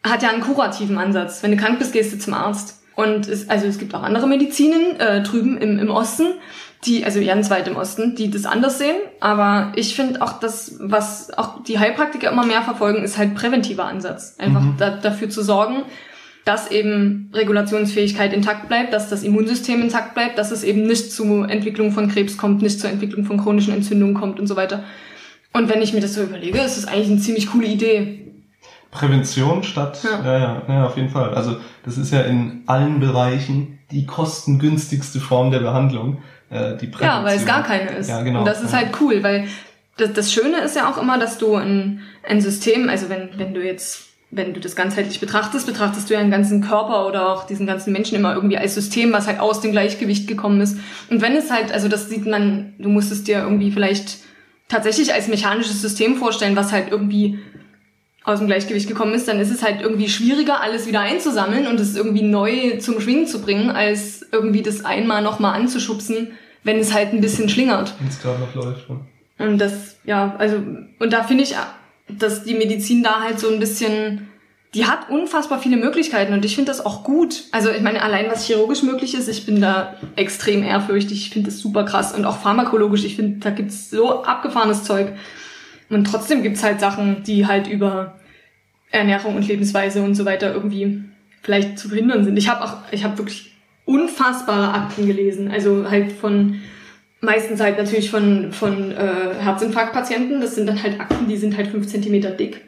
hat 0.04 0.22
ja 0.22 0.30
einen 0.30 0.42
kurativen 0.42 0.98
Ansatz. 0.98 1.42
Wenn 1.42 1.52
du 1.52 1.58
krank 1.58 1.80
bist, 1.80 1.94
gehst 1.94 2.14
du 2.14 2.20
zum 2.20 2.34
Arzt. 2.34 2.82
Und 2.96 3.28
es, 3.28 3.50
also 3.50 3.68
es 3.68 3.78
gibt 3.78 3.94
auch 3.94 4.04
andere 4.04 4.28
Medizinen 4.28 5.00
äh, 5.00 5.22
drüben 5.22 5.58
im, 5.58 5.78
im 5.78 5.90
Osten, 5.90 6.34
die, 6.86 7.04
also 7.06 7.20
ganz 7.24 7.50
weit 7.50 7.68
im 7.68 7.76
Osten, 7.76 8.16
die 8.16 8.30
das 8.30 8.46
anders 8.46 8.78
sehen. 8.78 8.96
Aber 9.20 9.72
ich 9.76 9.96
finde 9.96 10.22
auch 10.22 10.40
das, 10.40 10.76
was 10.80 11.36
auch 11.38 11.64
die 11.64 11.80
Heilpraktiker 11.80 12.32
immer 12.32 12.46
mehr 12.46 12.62
verfolgen, 12.62 13.04
ist 13.04 13.18
halt 13.18 13.36
präventiver 13.36 13.86
Ansatz. 13.86 14.36
Einfach 14.38 14.62
Mhm. 14.62 14.76
da, 14.78 14.92
dafür 14.92 15.30
zu 15.30 15.42
sorgen, 15.44 15.84
dass 16.46 16.72
eben 16.72 17.30
Regulationsfähigkeit 17.34 18.32
intakt 18.32 18.68
bleibt, 18.70 18.94
dass 18.94 19.10
das 19.10 19.24
Immunsystem 19.24 19.82
intakt 19.82 20.14
bleibt, 20.14 20.38
dass 20.38 20.52
es 20.52 20.64
eben 20.64 20.84
nicht 20.88 21.12
zu 21.12 21.44
Entwicklung 21.44 21.92
von 21.92 22.08
Krebs 22.10 22.38
kommt, 22.38 22.62
nicht 22.62 22.80
zur 22.80 22.90
Entwicklung 22.90 23.26
von 23.26 23.38
chronischen 23.38 23.74
Entzündungen 23.74 24.16
kommt 24.16 24.40
und 24.40 24.48
so 24.48 24.56
weiter. 24.56 24.84
Und 25.54 25.70
wenn 25.70 25.82
ich 25.82 25.94
mir 25.94 26.00
das 26.02 26.14
so 26.14 26.24
überlege, 26.24 26.60
ist 26.60 26.78
das 26.78 26.86
eigentlich 26.86 27.10
eine 27.10 27.20
ziemlich 27.20 27.50
coole 27.52 27.68
Idee. 27.68 28.24
Prävention 28.92 29.64
statt, 29.64 30.00
Ja. 30.04 30.24
ja. 30.24 30.40
ja, 30.40 30.64
ja, 30.70 30.86
auf 30.86 30.96
jeden 30.96 31.10
Fall. 31.10 31.34
Also 31.34 31.58
das 31.84 31.98
ist 31.98 32.12
ja 32.14 32.22
in 32.22 32.64
allen 32.68 33.00
Bereichen 33.00 33.80
die 33.92 34.06
kostengünstigste 34.06 35.20
Form 35.20 35.52
der 35.52 35.60
Behandlung, 35.60 36.20
äh, 36.50 36.76
die 36.78 36.88
Prävention. 36.88 37.02
Ja, 37.02 37.24
weil 37.24 37.38
es 37.38 37.46
gar 37.46 37.64
keine 37.64 37.92
ist. 37.92 38.10
Ja, 38.10 38.22
genau. 38.22 38.40
Und 38.40 38.46
das 38.46 38.62
ist 38.62 38.72
Ja. 38.72 38.80
halt 38.80 38.90
cool, 39.02 39.24
weil 39.24 39.48
das, 39.98 40.14
das 40.14 40.32
Schöne 40.32 40.60
ist 40.60 40.76
ja 40.76 40.90
auch 40.90 41.02
immer, 41.02 41.18
dass 41.18 41.38
du 41.38 41.56
ein, 41.56 42.02
ein 42.28 42.42
System, 42.42 42.90
also 42.90 43.10
wenn, 43.10 43.30
wenn 43.38 43.54
du 43.54 43.64
jetzt, 43.64 44.04
wenn 44.30 44.54
du 44.54 44.60
das 44.60 44.76
ganzheitlich 44.76 45.20
betrachtest, 45.20 45.66
betrachtest 45.66 46.10
du 46.10 46.14
ja 46.14 46.20
einen 46.20 46.32
ganzen 46.32 46.62
Körper 46.62 47.08
oder 47.08 47.30
auch 47.32 47.48
diesen 47.48 47.66
ganzen 47.66 47.94
Menschen 47.94 48.16
immer 48.18 48.34
irgendwie 48.36 48.58
als 48.58 48.76
System, 48.76 49.14
was 49.14 49.26
halt 49.28 49.40
aus 49.40 49.62
dem 49.62 49.72
Gleichgewicht 49.72 50.28
gekommen 50.28 50.60
ist. 50.62 50.78
Und 51.10 51.22
wenn 51.22 51.36
es 51.36 51.50
halt, 51.50 51.72
also 51.72 51.88
das 51.88 52.10
sieht 52.10 52.26
man, 52.26 52.74
du 52.78 52.90
musst 52.90 53.12
es 53.12 53.24
dir 53.24 53.40
irgendwie 53.40 53.72
vielleicht 53.72 54.18
tatsächlich 54.68 55.14
als 55.14 55.30
mechanisches 55.30 55.82
System 55.82 56.18
vorstellen, 56.18 56.58
was 56.58 56.74
halt 56.74 56.92
irgendwie 56.92 57.40
aus 58.28 58.40
dem 58.40 58.48
Gleichgewicht 58.48 58.90
gekommen 58.90 59.14
ist, 59.14 59.30
dann 59.30 59.40
ist 59.40 59.52
es 59.52 59.64
halt 59.64 59.82
irgendwie 59.82 60.10
schwieriger, 60.10 60.62
alles 60.62 60.86
wieder 60.86 61.00
einzusammeln 61.00 61.66
und 61.66 61.80
es 61.80 61.96
irgendwie 61.96 62.24
neu 62.24 62.78
zum 62.78 63.00
Schwingen 63.00 63.26
zu 63.26 63.42
bringen, 63.42 63.70
als 63.70 64.26
irgendwie 64.34 64.62
das 64.62 64.84
einmal 64.84 65.22
nochmal 65.22 65.58
anzuschubsen, 65.58 66.34
wenn 66.66 66.78
es 66.78 66.94
halt 66.94 67.14
ein 67.14 67.22
bisschen 67.22 67.48
schlingert. 67.48 67.94
Wenn 68.00 68.10
es 68.10 68.22
gerade 68.22 68.42
noch 68.42 68.54
läuft. 68.54 68.90
Ne? 68.90 69.00
Und 69.40 69.60
das, 69.60 69.96
ja, 70.04 70.36
also, 70.40 70.58
und 71.00 71.14
da 71.14 71.24
finde 71.24 71.46
ich, 71.46 71.56
dass 72.10 72.44
die 72.44 72.56
Medizin 72.56 73.02
da 73.02 73.22
halt 73.22 73.40
so 73.40 73.50
ein 73.50 73.60
bisschen, 73.60 74.28
die 74.74 74.88
hat 74.88 75.10
unfassbar 75.10 75.60
viele 75.60 75.78
Möglichkeiten 75.78 76.34
und 76.34 76.44
ich 76.44 76.56
finde 76.56 76.70
das 76.70 76.86
auch 76.86 77.06
gut. 77.06 77.46
Also 77.54 77.70
ich 77.70 77.82
meine, 77.82 78.02
allein 78.02 78.30
was 78.30 78.46
chirurgisch 78.46 78.84
möglich 78.84 79.16
ist, 79.16 79.30
ich 79.30 79.46
bin 79.46 79.62
da 79.62 79.96
extrem 80.18 80.64
ehrfürchtig, 80.64 81.28
ich 81.28 81.30
finde 81.30 81.50
das 81.50 81.60
super 81.60 81.86
krass 81.86 82.14
und 82.14 82.26
auch 82.26 82.40
pharmakologisch, 82.40 83.06
ich 83.06 83.16
finde, 83.16 83.40
da 83.40 83.52
gibt's 83.52 83.90
so 83.90 84.24
abgefahrenes 84.24 84.84
Zeug. 84.84 85.14
Und 85.90 86.06
trotzdem 86.06 86.44
gibt's 86.44 86.64
halt 86.64 86.82
Sachen, 86.82 87.24
die 87.24 87.48
halt 87.48 87.68
über 87.68 88.17
Ernährung 88.92 89.36
und 89.36 89.48
Lebensweise 89.48 90.02
und 90.02 90.16
so 90.16 90.26
weiter 90.26 90.54
irgendwie 90.54 91.04
vielleicht 91.42 91.80
zu 91.80 91.90
verhindern 91.90 92.24
sind. 92.24 92.38
Ich 92.38 92.50
habe 92.50 92.64
auch, 92.64 92.78
ich 92.92 93.04
habe 93.04 93.18
wirklich 93.18 93.54
unfassbare 93.86 94.74
Akten 94.74 95.08
gelesen, 95.08 95.50
also 95.50 95.90
halt 95.90 96.12
von 96.12 96.60
meistens 97.22 97.60
halt 97.62 97.78
natürlich 97.78 98.12
von 98.12 98.52
von 98.52 98.92
äh, 98.92 99.36
Herzinfarktpatienten. 99.40 100.42
Das 100.42 100.56
sind 100.56 100.68
dann 100.68 100.82
halt 100.82 101.00
Akten, 101.00 101.28
die 101.28 101.38
sind 101.38 101.58
halt 101.58 101.68
fünf 101.68 101.88
Zentimeter 101.88 102.32
dick, 102.32 102.62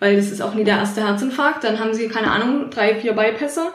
weil 0.00 0.16
das 0.16 0.30
ist 0.30 0.42
auch 0.42 0.54
nie 0.54 0.64
der 0.64 0.78
erste 0.78 1.06
Herzinfarkt. 1.06 1.64
Dann 1.64 1.78
haben 1.78 1.94
sie 1.94 2.08
keine 2.08 2.30
Ahnung 2.30 2.70
drei 2.70 2.96
vier 2.96 3.12
Bypässe. 3.12 3.72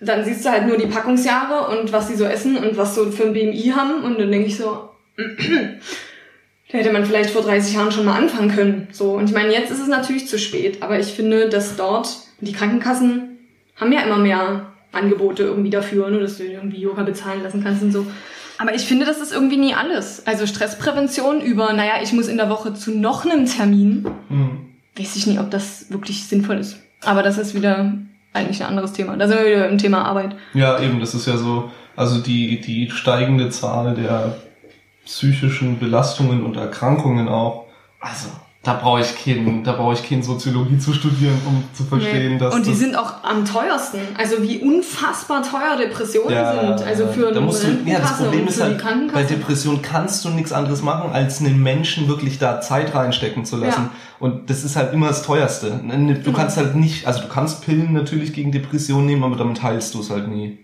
Dann 0.00 0.24
siehst 0.24 0.44
du 0.44 0.50
halt 0.50 0.66
nur 0.66 0.76
die 0.76 0.86
Packungsjahre 0.86 1.68
und 1.76 1.92
was 1.92 2.08
sie 2.08 2.16
so 2.16 2.24
essen 2.24 2.56
und 2.58 2.76
was 2.76 2.94
so 2.94 3.10
für 3.10 3.24
ein 3.24 3.32
BMI 3.32 3.72
haben 3.74 4.04
und 4.04 4.20
dann 4.20 4.30
denke 4.30 4.48
ich 4.48 4.56
so, 4.56 4.90
da 6.70 6.78
hätte 6.78 6.92
man 6.92 7.04
vielleicht 7.04 7.30
vor 7.30 7.42
30 7.42 7.74
Jahren 7.74 7.92
schon 7.92 8.04
mal 8.04 8.18
anfangen 8.18 8.50
können. 8.54 8.88
So 8.92 9.12
und 9.12 9.28
ich 9.28 9.34
meine, 9.34 9.52
jetzt 9.52 9.70
ist 9.70 9.80
es 9.80 9.88
natürlich 9.88 10.28
zu 10.28 10.38
spät, 10.38 10.82
aber 10.82 10.98
ich 10.98 11.08
finde, 11.08 11.48
dass 11.48 11.76
dort 11.76 12.08
die 12.40 12.52
Krankenkassen 12.52 13.38
haben 13.76 13.92
ja 13.92 14.00
immer 14.02 14.18
mehr 14.18 14.66
Angebote 14.92 15.42
irgendwie 15.44 15.70
dafür, 15.70 16.10
ne, 16.10 16.18
dass 16.20 16.38
du 16.38 16.44
irgendwie 16.44 16.80
Yoga 16.80 17.02
bezahlen 17.02 17.42
lassen 17.42 17.62
kannst 17.62 17.82
und 17.82 17.92
so. 17.92 18.06
Aber 18.58 18.74
ich 18.74 18.82
finde, 18.86 19.04
das 19.04 19.20
ist 19.20 19.32
irgendwie 19.34 19.58
nie 19.58 19.74
alles. 19.74 20.26
Also 20.26 20.46
Stressprävention 20.46 21.42
über, 21.42 21.72
naja, 21.74 21.94
ich 22.02 22.12
muss 22.14 22.26
in 22.28 22.38
der 22.38 22.48
Woche 22.48 22.72
zu 22.72 22.90
noch 22.90 23.24
einem 23.26 23.44
Termin, 23.44 24.06
Hm. 24.28 24.58
weiß 24.96 25.16
ich 25.16 25.26
nie, 25.26 25.38
ob 25.38 25.50
das 25.50 25.90
wirklich 25.90 26.24
sinnvoll 26.26 26.56
ist. 26.56 26.78
Aber 27.04 27.22
das 27.22 27.36
ist 27.36 27.54
wieder 27.54 27.92
eigentlich 28.32 28.62
ein 28.62 28.68
anderes 28.70 28.92
Thema. 28.94 29.16
Da 29.16 29.28
sind 29.28 29.38
wir 29.38 29.46
wieder 29.46 29.68
im 29.68 29.76
Thema 29.78 30.04
Arbeit. 30.06 30.34
Ja, 30.54 30.80
eben, 30.80 31.00
das 31.00 31.14
ist 31.14 31.26
ja 31.26 31.36
so, 31.36 31.70
also 31.96 32.18
die, 32.20 32.60
die 32.60 32.90
steigende 32.90 33.50
Zahl 33.50 33.94
der 33.94 34.36
psychischen 35.06 35.78
Belastungen 35.78 36.44
und 36.44 36.56
Erkrankungen 36.56 37.28
auch. 37.28 37.64
Also, 38.00 38.28
da 38.62 38.74
brauche 38.74 39.00
ich 39.00 39.14
keinen, 39.16 39.62
da 39.62 39.72
brauche 39.72 39.94
ich 39.94 40.02
keinen 40.08 40.24
Soziologie 40.24 40.76
zu 40.78 40.92
studieren, 40.92 41.40
um 41.46 41.62
zu 41.72 41.84
verstehen, 41.84 42.32
Nee. 42.32 42.38
dass 42.38 42.52
und 42.52 42.66
die 42.66 42.70
das, 42.70 42.80
sind 42.80 42.96
auch 42.96 43.22
am 43.22 43.44
teuersten. 43.44 44.00
Also 44.18 44.42
wie 44.42 44.58
unfassbar 44.58 45.42
teuer 45.44 45.76
Depressionen 45.78 46.32
ja, 46.32 46.76
sind. 46.76 46.86
Also 46.86 47.06
für 47.06 47.22
da 47.22 47.28
eine 47.28 47.40
musst 47.42 47.62
du, 47.62 47.68
ja, 47.86 48.00
das 48.00 48.18
Problem 48.18 48.48
ist 48.48 48.60
halt, 48.60 48.82
bei. 49.14 49.22
Depression 49.22 49.80
kannst 49.82 50.24
du 50.24 50.30
nichts 50.30 50.52
anderes 50.52 50.82
machen, 50.82 51.12
als 51.12 51.40
einen 51.40 51.62
Menschen 51.62 52.08
wirklich 52.08 52.38
da 52.40 52.60
Zeit 52.60 52.92
reinstecken 52.92 53.44
zu 53.44 53.56
lassen. 53.56 53.82
Ja. 53.82 53.90
Und 54.18 54.50
das 54.50 54.64
ist 54.64 54.74
halt 54.74 54.92
immer 54.92 55.08
das 55.08 55.22
teuerste. 55.22 55.70
Du 55.70 55.96
Genau. 55.96 56.36
kannst 56.36 56.56
halt 56.56 56.74
nicht, 56.74 57.06
also 57.06 57.20
du 57.22 57.28
kannst 57.28 57.64
Pillen 57.64 57.92
natürlich 57.92 58.32
gegen 58.32 58.50
Depression 58.50 59.06
nehmen, 59.06 59.22
aber 59.22 59.36
damit 59.36 59.62
heilst 59.62 59.94
du 59.94 60.00
es 60.00 60.10
halt 60.10 60.26
nie. 60.26 60.58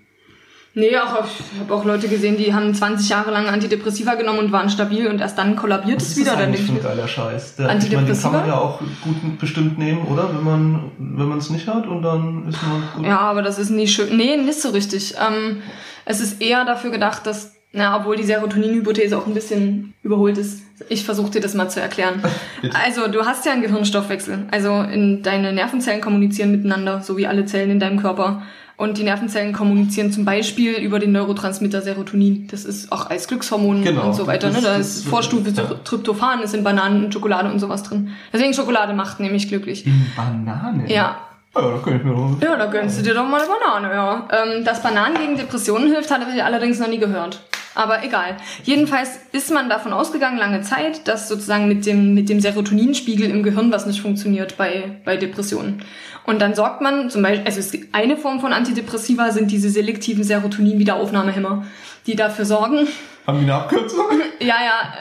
Nee, 0.74 0.96
auch, 0.96 1.24
ich 1.24 1.60
habe 1.60 1.74
auch 1.74 1.84
Leute 1.84 2.08
gesehen, 2.08 2.38
die 2.38 2.54
haben 2.54 2.72
20 2.72 3.08
Jahre 3.10 3.30
lang 3.30 3.46
Antidepressiva 3.46 4.14
genommen 4.14 4.38
und 4.38 4.52
waren 4.52 4.70
stabil 4.70 5.06
und 5.06 5.20
erst 5.20 5.36
dann 5.36 5.54
kollabiert 5.54 6.00
es 6.00 6.08
ist 6.08 6.16
wieder. 6.16 6.30
das 6.30 6.40
Dann 6.40 6.48
eigentlich 6.48 6.68
ein 6.68 6.82
geiler 6.82 7.06
Scheiß? 7.06 7.56
Der, 7.56 7.66
ich 7.66 7.68
meine, 7.68 7.80
den 7.80 7.98
Antidepressiva? 7.98 8.30
kann 8.30 8.40
man 8.40 8.48
ja 8.48 8.58
auch 8.58 8.78
gut 8.78 9.38
bestimmt 9.38 9.78
nehmen, 9.78 10.06
oder? 10.06 10.30
Wenn 10.34 10.44
man 10.44 10.90
wenn 10.98 11.28
man 11.28 11.38
es 11.38 11.50
nicht 11.50 11.68
hat 11.68 11.86
und 11.86 12.02
dann 12.02 12.48
ist 12.48 12.58
man 12.62 12.82
gut. 12.96 13.06
Ja, 13.06 13.18
aber 13.18 13.42
das 13.42 13.58
ist 13.58 13.70
nie 13.70 13.86
schön. 13.86 14.16
Nee, 14.16 14.36
nicht 14.38 14.60
so 14.60 14.70
richtig. 14.70 15.14
Ähm, 15.20 15.58
es 16.06 16.20
ist 16.20 16.40
eher 16.40 16.64
dafür 16.64 16.90
gedacht, 16.90 17.26
dass, 17.26 17.54
na, 17.72 17.96
obwohl 17.96 18.16
die 18.16 18.24
Serotonin-Hypothese 18.24 19.16
auch 19.18 19.26
ein 19.26 19.34
bisschen 19.34 19.92
überholt 20.02 20.38
ist. 20.38 20.62
Ich 20.88 21.04
versuche 21.04 21.32
dir 21.32 21.40
das 21.40 21.54
mal 21.54 21.68
zu 21.68 21.80
erklären. 21.80 22.22
Also, 22.72 23.08
du 23.08 23.26
hast 23.26 23.44
ja 23.44 23.52
einen 23.52 23.62
Gehirnstoffwechsel. 23.62 24.46
Also, 24.50 24.80
in 24.80 25.22
deine 25.22 25.52
Nervenzellen 25.52 26.00
kommunizieren 26.00 26.50
miteinander, 26.50 27.02
so 27.02 27.16
wie 27.16 27.26
alle 27.26 27.44
Zellen 27.44 27.70
in 27.70 27.80
deinem 27.80 28.00
Körper. 28.00 28.42
Und 28.82 28.98
die 28.98 29.04
Nervenzellen 29.04 29.52
kommunizieren 29.52 30.10
zum 30.10 30.24
Beispiel 30.24 30.72
über 30.72 30.98
den 30.98 31.12
Neurotransmitter 31.12 31.82
Serotonin. 31.82 32.48
Das 32.50 32.64
ist 32.64 32.90
auch 32.90 33.08
als 33.10 33.28
Glückshormon 33.28 33.84
Genau. 33.84 34.06
und 34.08 34.14
so 34.14 34.26
weiter. 34.26 34.48
Ne? 34.48 34.54
Das- 34.54 34.64
Da 34.64 34.76
das- 34.78 34.96
ist 34.96 35.06
Vorstufe 35.06 35.50
ja. 35.50 35.62
Tryptophan, 35.84 36.40
ist 36.42 36.52
in 36.52 36.64
Bananen 36.64 37.04
und 37.04 37.14
Schokolade 37.14 37.48
und 37.48 37.60
sowas 37.60 37.84
drin. 37.84 38.10
Deswegen 38.32 38.52
Schokolade 38.54 38.92
macht 38.92 39.20
nämlich 39.20 39.46
glücklich. 39.46 39.86
In 39.86 40.04
Banane? 40.16 40.84
Ja, 40.92 41.16
Ja, 41.54 41.60
da 41.62 41.78
kann 41.84 41.96
ich 41.96 42.02
mir 42.02 42.10
noch. 42.12 42.36
ja, 42.42 42.56
da 42.56 42.66
gönnst 42.66 42.98
du 42.98 43.02
dir 43.04 43.14
doch 43.14 43.28
mal 43.28 43.40
eine 43.42 43.48
Banane, 43.48 43.94
ja. 43.94 44.26
Ähm, 44.32 44.64
dass 44.64 44.82
Bananen 44.82 45.16
gegen 45.16 45.36
Depressionen 45.36 45.86
hilft, 45.92 46.10
hatte 46.10 46.26
ich 46.34 46.42
allerdings 46.42 46.80
noch 46.80 46.88
nie 46.88 46.98
gehört. 46.98 47.40
Aber 47.74 48.04
egal. 48.04 48.36
Jedenfalls 48.64 49.18
ist 49.32 49.50
man 49.50 49.68
davon 49.68 49.92
ausgegangen, 49.92 50.38
lange 50.38 50.60
Zeit, 50.60 51.08
dass 51.08 51.28
sozusagen 51.28 51.68
mit 51.68 51.86
dem, 51.86 52.14
mit 52.14 52.28
dem 52.28 52.40
Serotoninspiegel 52.40 53.30
im 53.30 53.42
Gehirn 53.42 53.72
was 53.72 53.86
nicht 53.86 54.00
funktioniert 54.00 54.56
bei, 54.56 55.00
bei 55.04 55.16
Depressionen. 55.16 55.82
Und 56.24 56.40
dann 56.40 56.54
sorgt 56.54 56.80
man 56.80 57.10
zum 57.10 57.22
Beispiel, 57.22 57.44
also 57.46 57.78
eine 57.92 58.16
Form 58.16 58.40
von 58.40 58.52
Antidepressiva 58.52 59.30
sind 59.30 59.50
diese 59.50 59.70
selektiven 59.70 60.22
Serotonin-Wiederaufnahmehämmer, 60.22 61.66
die 62.06 62.14
dafür 62.14 62.44
sorgen, 62.44 62.86
Haben 63.26 63.38
die 63.38 63.44
eine 63.44 63.54
Abkürzung? 63.54 64.06
ja, 64.40 64.56
ja, 64.64 64.94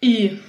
SSRI. 0.00 0.40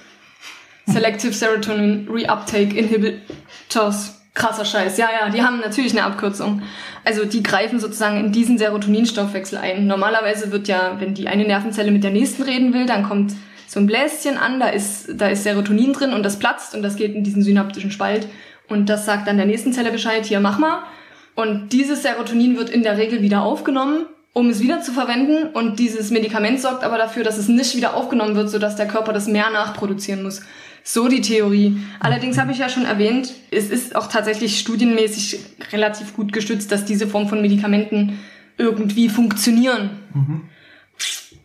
Selective 0.85 1.33
Serotonin 1.33 2.07
Reuptake 2.09 2.77
Inhibitors. 2.77 4.12
Krasser 4.33 4.65
Scheiß. 4.65 4.97
Ja, 4.97 5.09
ja, 5.11 5.29
die 5.29 5.43
haben 5.43 5.59
natürlich 5.59 5.91
eine 5.91 6.03
Abkürzung. 6.03 6.63
Also 7.05 7.25
die 7.25 7.43
greifen 7.43 7.79
sozusagen 7.79 8.19
in 8.19 8.31
diesen 8.31 8.57
Serotoninstoffwechsel 8.57 9.59
ein. 9.59 9.85
Normalerweise 9.85 10.51
wird 10.51 10.67
ja, 10.67 10.95
wenn 10.99 11.13
die 11.13 11.27
eine 11.27 11.45
Nervenzelle 11.45 11.91
mit 11.91 12.03
der 12.03 12.11
nächsten 12.11 12.41
reden 12.41 12.73
will, 12.73 12.87
dann 12.87 13.03
kommt 13.03 13.33
so 13.67 13.79
ein 13.79 13.87
Bläschen 13.87 14.37
an, 14.37 14.59
da 14.59 14.69
ist, 14.69 15.09
da 15.15 15.27
ist 15.29 15.43
Serotonin 15.43 15.93
drin 15.93 16.13
und 16.13 16.23
das 16.23 16.37
platzt 16.37 16.75
und 16.75 16.83
das 16.83 16.95
geht 16.95 17.15
in 17.15 17.23
diesen 17.23 17.43
synaptischen 17.43 17.91
Spalt 17.91 18.27
und 18.69 18.87
das 18.87 19.05
sagt 19.05 19.27
dann 19.27 19.37
der 19.37 19.45
nächsten 19.45 19.73
Zelle 19.73 19.91
Bescheid, 19.91 20.25
hier 20.25 20.39
mach 20.39 20.59
mal. 20.59 20.83
Und 21.35 21.69
dieses 21.69 22.03
Serotonin 22.03 22.57
wird 22.57 22.69
in 22.69 22.83
der 22.83 22.97
Regel 22.97 23.21
wieder 23.21 23.41
aufgenommen, 23.41 24.05
um 24.33 24.49
es 24.49 24.61
wieder 24.61 24.81
zu 24.81 24.91
verwenden 24.91 25.49
und 25.53 25.79
dieses 25.79 26.11
Medikament 26.11 26.59
sorgt 26.59 26.83
aber 26.83 26.97
dafür, 26.97 27.23
dass 27.23 27.37
es 27.37 27.47
nicht 27.47 27.75
wieder 27.75 27.95
aufgenommen 27.95 28.35
wird, 28.35 28.49
sodass 28.49 28.75
der 28.75 28.87
Körper 28.87 29.13
das 29.13 29.27
mehr 29.27 29.49
nachproduzieren 29.49 30.23
muss. 30.23 30.41
So 30.83 31.07
die 31.07 31.21
Theorie. 31.21 31.77
Allerdings 31.99 32.37
habe 32.37 32.51
ich 32.51 32.57
ja 32.57 32.67
schon 32.67 32.85
erwähnt, 32.85 33.33
es 33.51 33.69
ist 33.69 33.95
auch 33.95 34.07
tatsächlich 34.07 34.59
studienmäßig 34.59 35.39
relativ 35.71 36.13
gut 36.13 36.33
gestützt, 36.33 36.71
dass 36.71 36.83
diese 36.83 37.07
Form 37.07 37.29
von 37.29 37.41
Medikamenten 37.41 38.19
irgendwie 38.57 39.07
funktionieren. 39.07 39.91
Mhm. 40.13 40.41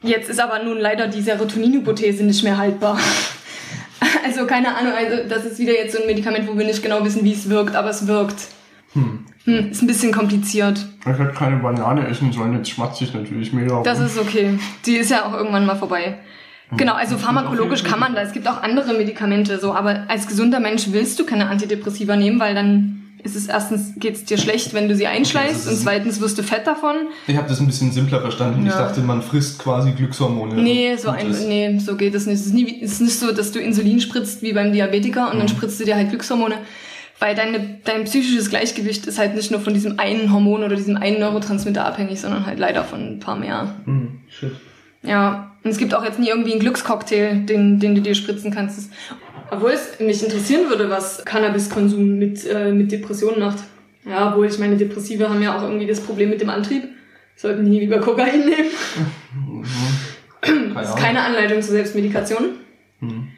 Jetzt 0.03 0.29
ist 0.29 0.40
aber 0.40 0.62
nun 0.62 0.79
leider 0.79 1.09
die 1.09 1.22
Serotonin-Hypothese 1.22 2.24
nicht 2.24 2.42
mehr 2.44 2.59
haltbar. 2.59 2.98
Also 4.24 4.46
keine 4.46 4.77
Ahnung, 4.77 4.92
also 4.92 5.29
das 5.29 5.44
ist 5.44 5.59
wieder 5.59 5.72
jetzt 5.72 5.94
so 5.94 6.01
ein 6.01 6.07
Medikament, 6.07 6.46
wo 6.46 6.57
wir 6.57 6.66
nicht 6.66 6.83
genau 6.83 7.05
wissen, 7.05 7.24
wie 7.24 7.33
es 7.33 7.48
wirkt, 7.48 7.74
aber 7.74 7.90
es 7.90 8.07
wirkt. 8.07 8.48
Hm. 8.92 9.24
Hm, 9.44 9.70
ist 9.70 9.83
ein 9.83 9.87
bisschen 9.87 10.12
kompliziert. 10.12 10.87
Ich 11.01 11.07
hätte 11.07 11.33
keine 11.33 11.57
Banane 11.57 12.07
essen 12.07 12.31
sollen, 12.33 12.53
jetzt 12.55 12.70
schmatzt 12.70 12.98
sich 12.98 13.12
natürlich 13.14 13.53
mehr. 13.53 13.83
Das 13.83 13.98
ist 13.98 14.18
okay. 14.18 14.59
Die 14.85 14.96
ist 14.96 15.11
ja 15.11 15.24
auch 15.24 15.33
irgendwann 15.33 15.66
mal 15.66 15.77
vorbei. 15.77 16.18
Genau, 16.76 16.94
also 16.94 17.16
pharmakologisch 17.16 17.83
kann 17.83 17.98
man 17.98 18.14
da. 18.14 18.22
Es 18.22 18.33
gibt 18.33 18.46
auch 18.46 18.62
andere 18.62 18.92
Medikamente, 18.92 19.59
so, 19.59 19.74
aber 19.74 20.04
als 20.09 20.26
gesunder 20.26 20.61
Mensch 20.61 20.88
willst 20.90 21.18
du 21.18 21.24
keine 21.24 21.48
Antidepressiva 21.48 22.16
nehmen, 22.16 22.38
weil 22.40 22.54
dann 22.54 22.98
ist 23.24 23.35
es 23.35 23.46
erstens 23.46 23.94
geht's 23.96 24.24
dir 24.24 24.38
schlecht, 24.38 24.74
wenn 24.74 24.88
du 24.88 24.94
sie 24.94 25.07
einschleißt 25.07 25.66
okay, 25.66 25.74
und 25.74 25.81
zweitens 25.81 26.20
wirst 26.20 26.38
du 26.38 26.42
fett 26.42 26.66
davon. 26.66 26.94
Ich 27.26 27.37
habe 27.37 27.48
das 27.48 27.61
ein 27.61 27.66
bisschen 27.66 27.90
simpler 27.90 28.20
verstanden. 28.20 28.64
Ja. 28.64 28.70
Ich 28.70 28.76
dachte, 28.76 29.00
man 29.00 29.22
frisst 29.22 29.59
quasi 29.59 29.92
Glückshormone. 29.92 30.54
Nee, 30.54 30.96
so 30.96 31.11
ein, 31.11 31.31
nee, 31.31 31.78
so 31.78 31.96
geht 31.96 32.14
es 32.14 32.26
nicht. 32.26 32.40
Es 32.40 32.46
ist, 32.46 32.54
nie, 32.54 32.81
es 32.83 32.92
ist 32.92 33.00
nicht 33.00 33.18
so, 33.18 33.33
dass 33.33 33.50
du 33.50 33.59
Insulin 33.59 34.00
spritzt 34.00 34.42
wie 34.42 34.52
beim 34.52 34.72
Diabetiker 34.72 35.28
und 35.31 35.37
mhm. 35.37 35.38
dann 35.40 35.48
spritzt 35.48 35.81
du 35.81 35.85
dir 35.85 35.96
halt 35.96 36.11
Glückshormone. 36.11 36.57
Weil 37.18 37.35
deine, 37.35 37.81
dein 37.83 38.04
psychisches 38.04 38.48
Gleichgewicht 38.48 39.07
ist 39.07 39.18
halt 39.18 39.35
nicht 39.35 39.50
nur 39.50 39.61
von 39.61 39.74
diesem 39.74 39.98
einen 39.98 40.33
Hormon 40.33 40.62
oder 40.62 40.76
diesem 40.76 40.96
einen 40.96 41.18
Neurotransmitter 41.18 41.85
abhängig, 41.85 42.20
sondern 42.20 42.46
halt 42.46 42.61
leider 42.61 42.85
von 42.85 43.00
ein 43.00 43.18
paar 43.18 43.37
mehr. 43.37 43.74
Mhm, 43.87 44.20
shit. 44.28 44.52
Ja, 45.09 45.53
und 45.64 45.71
es 45.71 45.79
gibt 45.79 45.94
auch 45.94 46.05
jetzt 46.05 46.18
nie 46.18 46.29
irgendwie 46.29 46.53
einen 46.53 46.61
Glückscocktail, 46.61 47.40
den, 47.40 47.81
den 47.81 47.94
du 47.94 48.03
dir 48.03 48.14
spritzen 48.14 48.53
kannst. 48.53 48.92
Obwohl 49.51 49.71
es 49.71 49.99
mich 49.99 50.23
interessieren 50.23 50.68
würde, 50.68 50.90
was 50.90 51.25
Cannabiskonsum 51.25 52.18
mit, 52.18 52.47
äh, 52.47 52.73
mit 52.73 52.92
Depressionen 52.92 53.40
macht. 53.40 53.59
Ja, 54.05 54.29
obwohl 54.31 54.47
ich 54.47 54.59
meine, 54.59 54.77
Depressive 54.77 55.29
haben 55.29 55.42
ja 55.42 55.57
auch 55.57 55.62
irgendwie 55.62 55.87
das 55.87 56.01
Problem 56.01 56.31
mit 56.31 56.40
dem 56.40 56.51
Antrieb. 56.51 56.85
Sollten 57.37 57.64
die 57.64 57.71
nie 57.71 57.81
lieber 57.81 58.01
Kokain 58.01 58.40
nehmen. 58.40 58.71
Mhm. 60.42 60.75
das 60.75 60.90
ist 60.90 60.99
keine 60.99 61.23
Anleitung 61.23 61.62
zur 61.62 61.73
Selbstmedikation. 61.73 62.51
Mhm. 63.01 63.29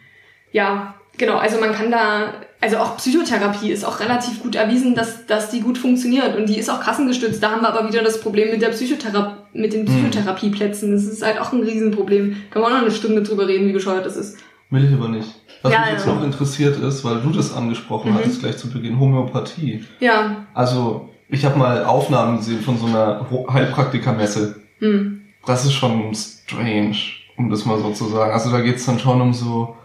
Ja, 0.53 0.95
genau, 1.17 1.37
also 1.37 1.61
man 1.61 1.73
kann 1.73 1.91
da, 1.91 2.35
also 2.61 2.79
auch 2.79 2.97
Psychotherapie 2.97 3.71
ist 3.71 3.85
auch 3.85 4.01
relativ 4.01 4.43
gut 4.43 4.57
erwiesen, 4.57 4.95
dass, 4.95 5.27
dass 5.27 5.51
die 5.51 5.61
gut 5.61 5.79
funktioniert 5.79 6.37
und 6.37 6.49
die 6.49 6.59
ist 6.59 6.69
auch 6.69 6.81
kassengestützt. 6.81 7.43
Da 7.43 7.53
haben 7.53 7.63
wir 7.63 7.73
aber 7.73 7.89
wieder 7.89 8.03
das 8.03 8.21
Problem 8.21 8.51
mit 8.51 8.63
der 8.63 8.71
Psychotherapie, 8.71 9.40
mit 9.53 9.73
den 9.73 9.83
mhm. 9.83 9.87
Psychotherapieplätzen. 9.87 10.93
Das 10.93 11.05
ist 11.05 11.25
halt 11.25 11.41
auch 11.41 11.53
ein 11.53 11.63
Riesenproblem. 11.63 12.37
Kann 12.51 12.63
man 12.63 12.73
auch 12.73 12.77
noch 12.77 12.83
eine 12.83 12.91
Stunde 12.91 13.23
drüber 13.23 13.47
reden, 13.49 13.69
wie 13.69 13.73
bescheuert 13.73 14.07
das 14.07 14.17
ist. 14.17 14.39
Will 14.71 14.85
ich 14.85 14.93
aber 14.93 15.09
nicht. 15.09 15.29
Was 15.63 15.73
ja, 15.73 15.81
mich 15.81 15.91
jetzt 15.91 16.07
ja. 16.07 16.15
noch 16.15 16.25
interessiert 16.25 16.79
ist, 16.79 17.05
weil 17.05 17.21
du 17.21 17.31
das 17.31 17.55
angesprochen 17.55 18.13
mhm. 18.13 18.15
hattest 18.17 18.41
gleich 18.41 18.57
zu 18.57 18.71
Beginn, 18.71 18.99
Homöopathie. 18.99 19.85
Ja. 19.99 20.47
Also, 20.55 21.11
ich 21.29 21.45
habe 21.45 21.59
mal 21.59 21.85
Aufnahmen 21.85 22.39
gesehen 22.39 22.61
von 22.61 22.79
so 22.79 22.87
einer 22.87 23.27
Heilpraktikermesse. 23.53 24.61
Mhm. 24.81 25.23
Das 25.47 25.65
ist 25.65 25.73
schon 25.73 26.15
strange, 26.15 26.97
um 27.37 27.51
das 27.51 27.65
mal 27.65 27.79
so 27.79 27.93
zu 27.93 28.07
sagen. 28.07 28.33
Also 28.33 28.51
da 28.51 28.61
geht's 28.61 28.85
dann 28.87 28.99
schon 28.99 29.21
um 29.21 29.33
so, 29.33 29.77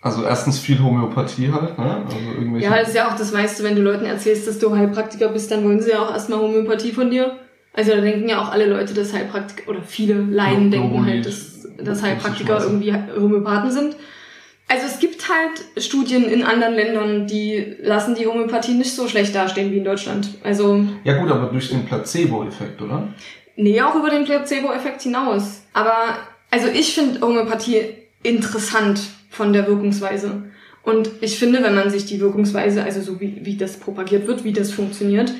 also 0.00 0.24
erstens 0.24 0.58
viel 0.58 0.82
Homöopathie 0.82 1.50
halt, 1.52 1.78
ne? 1.78 2.02
Also 2.04 2.16
irgendwelche 2.38 2.68
ja, 2.68 2.78
das 2.78 2.88
ist 2.88 2.94
ja 2.94 3.08
auch, 3.08 3.16
das 3.16 3.32
weißt 3.32 3.60
du, 3.60 3.64
wenn 3.64 3.76
du 3.76 3.82
Leuten 3.82 4.04
erzählst, 4.04 4.46
dass 4.46 4.58
du 4.58 4.74
Heilpraktiker 4.74 5.28
bist, 5.28 5.50
dann 5.50 5.64
wollen 5.64 5.80
sie 5.80 5.90
ja 5.90 6.00
auch 6.00 6.12
erstmal 6.12 6.38
Homöopathie 6.40 6.92
von 6.92 7.10
dir. 7.10 7.38
Also 7.72 7.92
da 7.92 8.00
denken 8.00 8.28
ja 8.28 8.42
auch 8.42 8.50
alle 8.50 8.66
Leute, 8.66 8.94
dass 8.94 9.12
Heilpraktiker, 9.12 9.70
oder 9.70 9.82
viele 9.82 10.14
Laien 10.14 10.72
ja, 10.72 10.78
denken 10.78 11.06
halt, 11.06 11.24
dass, 11.24 11.68
dass 11.78 12.02
Heilpraktiker 12.02 12.60
irgendwie 12.62 12.92
Homöopathen 12.92 13.70
sind. 13.70 13.96
Also 14.66 14.86
es 14.86 15.00
gibt 15.00 15.28
halt 15.28 15.84
Studien 15.84 16.24
in 16.24 16.44
anderen 16.44 16.74
Ländern, 16.74 17.26
die 17.26 17.76
lassen 17.80 18.14
die 18.14 18.26
Homöopathie 18.26 18.74
nicht 18.74 18.94
so 18.94 19.08
schlecht 19.08 19.34
dastehen 19.34 19.72
wie 19.72 19.78
in 19.78 19.84
Deutschland. 19.84 20.28
Also 20.44 20.84
ja 21.04 21.18
gut, 21.18 21.30
aber 21.30 21.46
durch 21.46 21.70
den 21.70 21.86
Placebo-Effekt, 21.86 22.80
oder? 22.80 23.08
Nee, 23.56 23.80
auch 23.82 23.94
über 23.96 24.10
den 24.10 24.24
Placebo-Effekt 24.24 25.02
hinaus. 25.02 25.62
Aber 25.72 26.18
also 26.50 26.68
ich 26.68 26.94
finde 26.94 27.20
Homöopathie 27.20 27.82
interessant 28.22 29.00
von 29.28 29.52
der 29.52 29.66
Wirkungsweise. 29.66 30.42
Und 30.82 31.10
ich 31.20 31.38
finde, 31.38 31.62
wenn 31.62 31.74
man 31.74 31.90
sich 31.90 32.06
die 32.06 32.20
Wirkungsweise, 32.20 32.82
also 32.82 33.00
so 33.00 33.20
wie, 33.20 33.40
wie 33.42 33.56
das 33.56 33.76
propagiert 33.76 34.26
wird, 34.26 34.44
wie 34.44 34.52
das 34.52 34.72
funktioniert, 34.72 35.32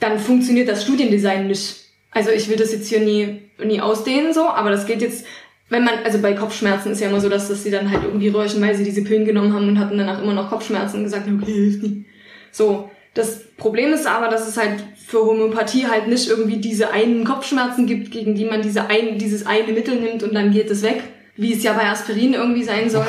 dann 0.00 0.18
funktioniert 0.18 0.68
das 0.68 0.82
Studiendesign 0.82 1.46
nicht. 1.46 1.76
Also 2.10 2.30
ich 2.30 2.48
will 2.48 2.56
das 2.56 2.72
jetzt 2.72 2.88
hier 2.88 3.00
nie, 3.00 3.42
nie 3.62 3.80
ausdehnen 3.80 4.34
so, 4.34 4.48
aber 4.48 4.70
das 4.70 4.86
geht 4.86 5.00
jetzt 5.00 5.24
wenn 5.70 5.84
man, 5.84 5.94
also 6.04 6.18
bei 6.18 6.34
Kopfschmerzen 6.34 6.92
ist 6.92 7.00
ja 7.00 7.08
immer 7.08 7.20
so, 7.20 7.28
dass, 7.28 7.48
dass 7.48 7.62
sie 7.62 7.70
dann 7.70 7.90
halt 7.90 8.02
irgendwie 8.02 8.28
räuschen, 8.28 8.60
weil 8.60 8.74
sie 8.74 8.84
diese 8.84 9.02
Pillen 9.02 9.24
genommen 9.24 9.54
haben 9.54 9.68
und 9.68 9.78
hatten 9.78 9.96
danach 9.96 10.20
immer 10.20 10.34
noch 10.34 10.50
Kopfschmerzen 10.50 10.98
und 10.98 11.04
gesagt, 11.04 11.28
okay, 11.28 11.52
hilft 11.52 11.82
nicht. 11.82 12.06
So. 12.50 12.90
Das 13.14 13.40
Problem 13.56 13.92
ist 13.92 14.06
aber, 14.06 14.28
dass 14.28 14.46
es 14.46 14.56
halt 14.56 14.84
für 15.04 15.24
Homöopathie 15.24 15.86
halt 15.88 16.06
nicht 16.06 16.28
irgendwie 16.28 16.58
diese 16.58 16.92
einen 16.92 17.24
Kopfschmerzen 17.24 17.86
gibt, 17.86 18.12
gegen 18.12 18.36
die 18.36 18.44
man 18.44 18.62
diese 18.62 18.86
ein, 18.88 19.18
dieses 19.18 19.46
eine 19.46 19.72
Mittel 19.72 20.00
nimmt 20.00 20.22
und 20.22 20.32
dann 20.32 20.52
geht 20.52 20.70
es 20.70 20.82
weg, 20.82 21.02
wie 21.36 21.52
es 21.52 21.64
ja 21.64 21.72
bei 21.72 21.86
Aspirin 21.86 22.34
irgendwie 22.34 22.62
sein 22.62 22.88
soll, 22.88 23.06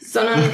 sondern 0.00 0.42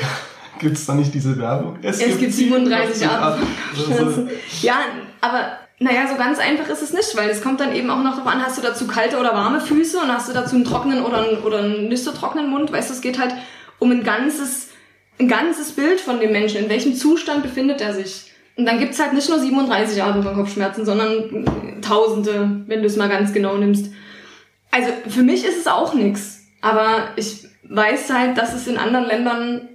Gibt's 0.58 0.86
da 0.86 0.94
nicht 0.94 1.12
diese 1.14 1.38
Werbung? 1.38 1.78
Es, 1.82 2.00
es 2.00 2.06
gibt, 2.06 2.20
gibt 2.20 2.34
37 2.34 3.06
Arten 3.06 3.42
von 3.74 3.84
Kopfschmerzen. 3.84 4.30
Ja, 4.62 4.80
aber 5.20 5.58
naja, 5.78 6.08
so 6.08 6.16
ganz 6.16 6.38
einfach 6.38 6.68
ist 6.68 6.82
es 6.82 6.92
nicht, 6.92 7.16
weil 7.16 7.28
es 7.28 7.42
kommt 7.42 7.60
dann 7.60 7.74
eben 7.74 7.90
auch 7.90 8.02
noch 8.02 8.16
darauf 8.16 8.32
an, 8.32 8.42
hast 8.44 8.56
du 8.56 8.62
dazu 8.62 8.86
kalte 8.86 9.18
oder 9.18 9.34
warme 9.34 9.60
Füße 9.60 9.98
und 9.98 10.08
hast 10.08 10.28
du 10.28 10.32
dazu 10.32 10.56
einen 10.56 10.64
trockenen 10.64 11.04
oder 11.04 11.18
einen, 11.18 11.38
oder 11.42 11.58
einen 11.58 11.88
nicht 11.88 12.02
so 12.02 12.12
trockenen 12.12 12.48
Mund. 12.48 12.72
Weißt 12.72 12.88
du, 12.88 12.94
es 12.94 13.02
geht 13.02 13.18
halt 13.18 13.34
um 13.78 13.90
ein 13.90 14.02
ganzes, 14.02 14.70
ein 15.20 15.28
ganzes 15.28 15.72
Bild 15.72 16.00
von 16.00 16.18
dem 16.18 16.32
Menschen. 16.32 16.64
In 16.64 16.70
welchem 16.70 16.94
Zustand 16.94 17.42
befindet 17.42 17.82
er 17.82 17.92
sich? 17.92 18.32
Und 18.56 18.64
dann 18.64 18.78
gibt's 18.78 18.98
halt 18.98 19.12
nicht 19.12 19.28
nur 19.28 19.38
37 19.38 20.02
Arten 20.02 20.22
von 20.22 20.34
Kopfschmerzen, 20.34 20.86
sondern 20.86 21.80
Tausende, 21.82 22.62
wenn 22.66 22.80
du 22.80 22.86
es 22.86 22.96
mal 22.96 23.10
ganz 23.10 23.34
genau 23.34 23.56
nimmst. 23.56 23.92
Also 24.70 24.90
für 25.08 25.22
mich 25.22 25.44
ist 25.44 25.58
es 25.58 25.66
auch 25.66 25.92
nix. 25.92 26.40
Aber 26.62 27.10
ich 27.16 27.46
weiß 27.68 28.10
halt, 28.12 28.38
dass 28.38 28.54
es 28.54 28.66
in 28.66 28.78
anderen 28.78 29.06
Ländern 29.06 29.68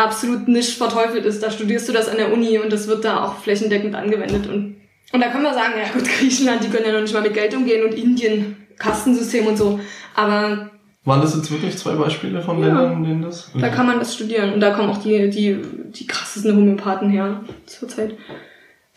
absolut 0.00 0.48
nicht 0.48 0.76
verteufelt 0.76 1.24
ist. 1.24 1.42
Da 1.42 1.50
studierst 1.50 1.88
du 1.88 1.92
das 1.92 2.08
an 2.08 2.16
der 2.16 2.32
Uni 2.32 2.58
und 2.58 2.72
das 2.72 2.88
wird 2.88 3.04
da 3.04 3.24
auch 3.24 3.36
flächendeckend 3.36 3.94
angewendet. 3.94 4.46
Und 4.46 4.76
und 5.12 5.20
da 5.20 5.28
können 5.28 5.42
wir 5.42 5.54
sagen, 5.54 5.74
ja 5.76 5.92
gut, 5.92 6.08
Griechenland, 6.18 6.62
die 6.62 6.68
können 6.68 6.86
ja 6.86 6.92
noch 6.92 7.00
nicht 7.00 7.14
mal 7.14 7.22
mit 7.22 7.34
Geld 7.34 7.54
umgehen 7.54 7.84
und 7.84 7.94
Indien, 7.94 8.56
Kastensystem 8.78 9.46
und 9.46 9.56
so. 9.56 9.80
Aber 10.14 10.70
waren 11.04 11.22
das 11.22 11.34
jetzt 11.34 11.50
wirklich 11.50 11.76
zwei 11.78 11.94
Beispiele 11.94 12.42
von 12.42 12.60
Ländern, 12.60 12.92
in 12.92 13.04
denen 13.04 13.22
das? 13.22 13.50
Da 13.58 13.70
kann 13.70 13.86
man 13.86 13.98
das 13.98 14.14
studieren. 14.14 14.52
Und 14.52 14.60
da 14.60 14.70
kommen 14.70 14.90
auch 14.90 14.98
die, 14.98 15.30
die, 15.30 15.58
die 15.86 16.06
krassesten 16.06 16.54
Homöopathen 16.54 17.08
her 17.08 17.40
zurzeit. 17.64 18.16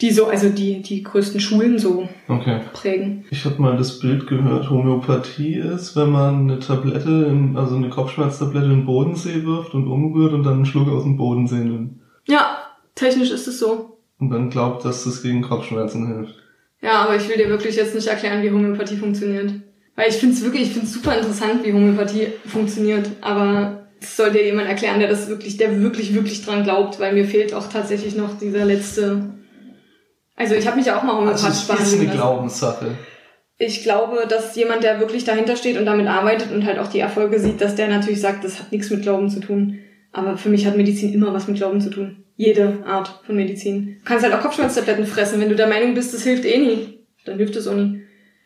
Die 0.03 0.11
so, 0.11 0.27
also 0.27 0.49
die, 0.49 0.81
die 0.81 1.01
größten 1.01 1.39
Schulen 1.39 1.79
so 1.79 2.09
okay. 2.27 2.59
prägen. 2.73 3.23
Ich 3.31 3.45
habe 3.45 3.61
mal 3.61 3.77
das 3.77 3.99
Bild 3.99 4.27
gehört, 4.27 4.69
Homöopathie 4.69 5.55
ist, 5.55 5.95
wenn 5.95 6.09
man 6.09 6.41
eine 6.41 6.59
Tablette, 6.59 7.27
in, 7.29 7.55
also 7.55 7.77
eine 7.77 7.89
Kopfschmerztablette 7.89 8.65
in 8.65 8.71
den 8.71 8.85
Bodensee 8.85 9.45
wirft 9.45 9.73
und 9.73 9.87
umrührt 9.87 10.33
und 10.33 10.43
dann 10.43 10.55
einen 10.55 10.65
Schluck 10.65 10.89
aus 10.89 11.03
dem 11.03 11.15
Bodensee 11.15 11.63
nimmt. 11.63 12.01
Ja, 12.27 12.57
technisch 12.95 13.31
ist 13.31 13.47
es 13.47 13.59
so 13.59 13.97
und 14.19 14.29
dann 14.29 14.49
glaubt, 14.49 14.83
dass 14.83 15.05
das 15.05 15.23
gegen 15.23 15.41
Kopfschmerzen 15.41 16.05
hilft. 16.05 16.35
Ja, 16.81 17.03
aber 17.03 17.15
ich 17.15 17.29
will 17.29 17.37
dir 17.37 17.47
wirklich 17.47 17.77
jetzt 17.77 17.95
nicht 17.95 18.07
erklären, 18.07 18.43
wie 18.43 18.51
Homöopathie 18.51 18.97
funktioniert. 18.97 19.53
Weil 19.95 20.09
ich 20.09 20.15
finde 20.15 20.35
es 20.35 20.43
wirklich, 20.43 20.63
ich 20.63 20.71
finde 20.71 20.87
es 20.87 20.93
super 20.93 21.15
interessant, 21.15 21.63
wie 21.63 21.71
Homöopathie 21.71 22.27
funktioniert, 22.45 23.09
aber 23.21 23.87
es 24.01 24.17
soll 24.17 24.31
dir 24.31 24.43
jemand 24.43 24.67
erklären, 24.67 24.99
der 24.99 25.07
das 25.07 25.29
wirklich, 25.29 25.55
der 25.55 25.81
wirklich, 25.81 26.13
wirklich 26.13 26.43
dran 26.43 26.65
glaubt, 26.65 26.99
weil 26.99 27.13
mir 27.13 27.23
fehlt 27.23 27.53
auch 27.53 27.69
tatsächlich 27.69 28.17
noch 28.17 28.37
dieser 28.37 28.65
letzte. 28.65 29.29
Also 30.35 30.55
ich 30.55 30.65
habe 30.67 30.77
mich 30.77 30.85
ja 30.85 30.97
auch 30.97 31.03
mal 31.03 31.15
homöopathisch 31.15 31.45
also 31.45 31.67
behandelt. 31.67 31.87
Das 31.87 31.93
ist 31.93 31.99
eine 31.99 32.11
Glaubenssache. 32.11 32.97
Ich 33.57 33.83
glaube, 33.83 34.25
dass 34.27 34.55
jemand, 34.55 34.83
der 34.83 34.99
wirklich 34.99 35.23
dahinter 35.25 35.55
steht 35.55 35.77
und 35.77 35.85
damit 35.85 36.07
arbeitet 36.07 36.51
und 36.51 36.65
halt 36.65 36.79
auch 36.79 36.87
die 36.87 36.99
Erfolge 36.99 37.39
sieht, 37.39 37.61
dass 37.61 37.75
der 37.75 37.87
natürlich 37.87 38.19
sagt, 38.19 38.43
das 38.43 38.59
hat 38.59 38.71
nichts 38.71 38.89
mit 38.89 39.03
Glauben 39.03 39.29
zu 39.29 39.39
tun. 39.39 39.79
Aber 40.11 40.37
für 40.37 40.49
mich 40.49 40.65
hat 40.65 40.75
Medizin 40.75 41.13
immer 41.13 41.33
was 41.33 41.47
mit 41.47 41.57
Glauben 41.57 41.81
zu 41.81 41.89
tun. 41.89 42.23
Jede 42.35 42.83
Art 42.85 43.21
von 43.25 43.35
Medizin. 43.35 43.97
Du 43.99 44.05
kannst 44.05 44.23
halt 44.23 44.33
auch 44.33 44.41
Kopfschmerztabletten 44.41 45.05
fressen. 45.05 45.39
Wenn 45.39 45.49
du 45.49 45.55
der 45.55 45.67
Meinung 45.67 45.93
bist, 45.93 46.13
das 46.13 46.23
hilft 46.23 46.45
eh 46.45 46.57
nie, 46.57 46.99
dann 47.25 47.37
hilft 47.37 47.55
es 47.55 47.67
auch 47.67 47.75
nie. 47.75 48.01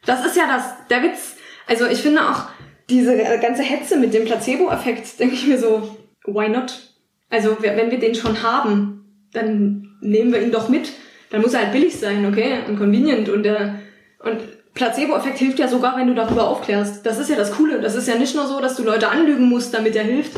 Das 0.05 0.25
ist 0.25 0.35
ja 0.35 0.43
das, 0.45 0.87
der 0.89 1.03
Witz. 1.03 1.35
Also 1.67 1.85
ich 1.87 1.99
finde 1.99 2.21
auch, 2.21 2.43
diese 2.89 3.17
ganze 3.41 3.63
Hetze 3.63 3.97
mit 3.97 4.13
dem 4.13 4.25
Placebo-Effekt, 4.25 5.19
denke 5.19 5.35
ich 5.35 5.47
mir 5.47 5.57
so, 5.57 5.97
why 6.25 6.47
not? 6.47 6.93
Also 7.29 7.57
wenn 7.59 7.91
wir 7.91 7.99
den 7.99 8.15
schon 8.15 8.41
haben, 8.43 9.27
dann 9.33 9.97
nehmen 10.01 10.31
wir 10.31 10.41
ihn 10.41 10.51
doch 10.51 10.69
mit. 10.69 10.91
Dann 11.29 11.41
muss 11.41 11.53
er 11.53 11.63
halt 11.63 11.73
billig 11.73 11.95
sein, 11.97 12.25
okay? 12.25 12.59
Und 12.67 12.77
convenient. 12.77 13.29
Und, 13.29 13.43
der, 13.43 13.75
und 14.19 14.39
Placebo-Effekt 14.73 15.39
hilft 15.39 15.59
ja 15.59 15.67
sogar, 15.67 15.97
wenn 15.97 16.07
du 16.07 16.15
darüber 16.15 16.47
aufklärst. 16.47 17.05
Das 17.05 17.19
ist 17.19 17.29
ja 17.29 17.35
das 17.35 17.51
Coole. 17.51 17.81
Das 17.81 17.95
ist 17.95 18.07
ja 18.07 18.15
nicht 18.15 18.35
nur 18.35 18.47
so, 18.47 18.61
dass 18.61 18.75
du 18.75 18.83
Leute 18.83 19.09
anlügen 19.09 19.49
musst, 19.49 19.73
damit 19.73 19.95
er 19.95 20.03
hilft. 20.03 20.33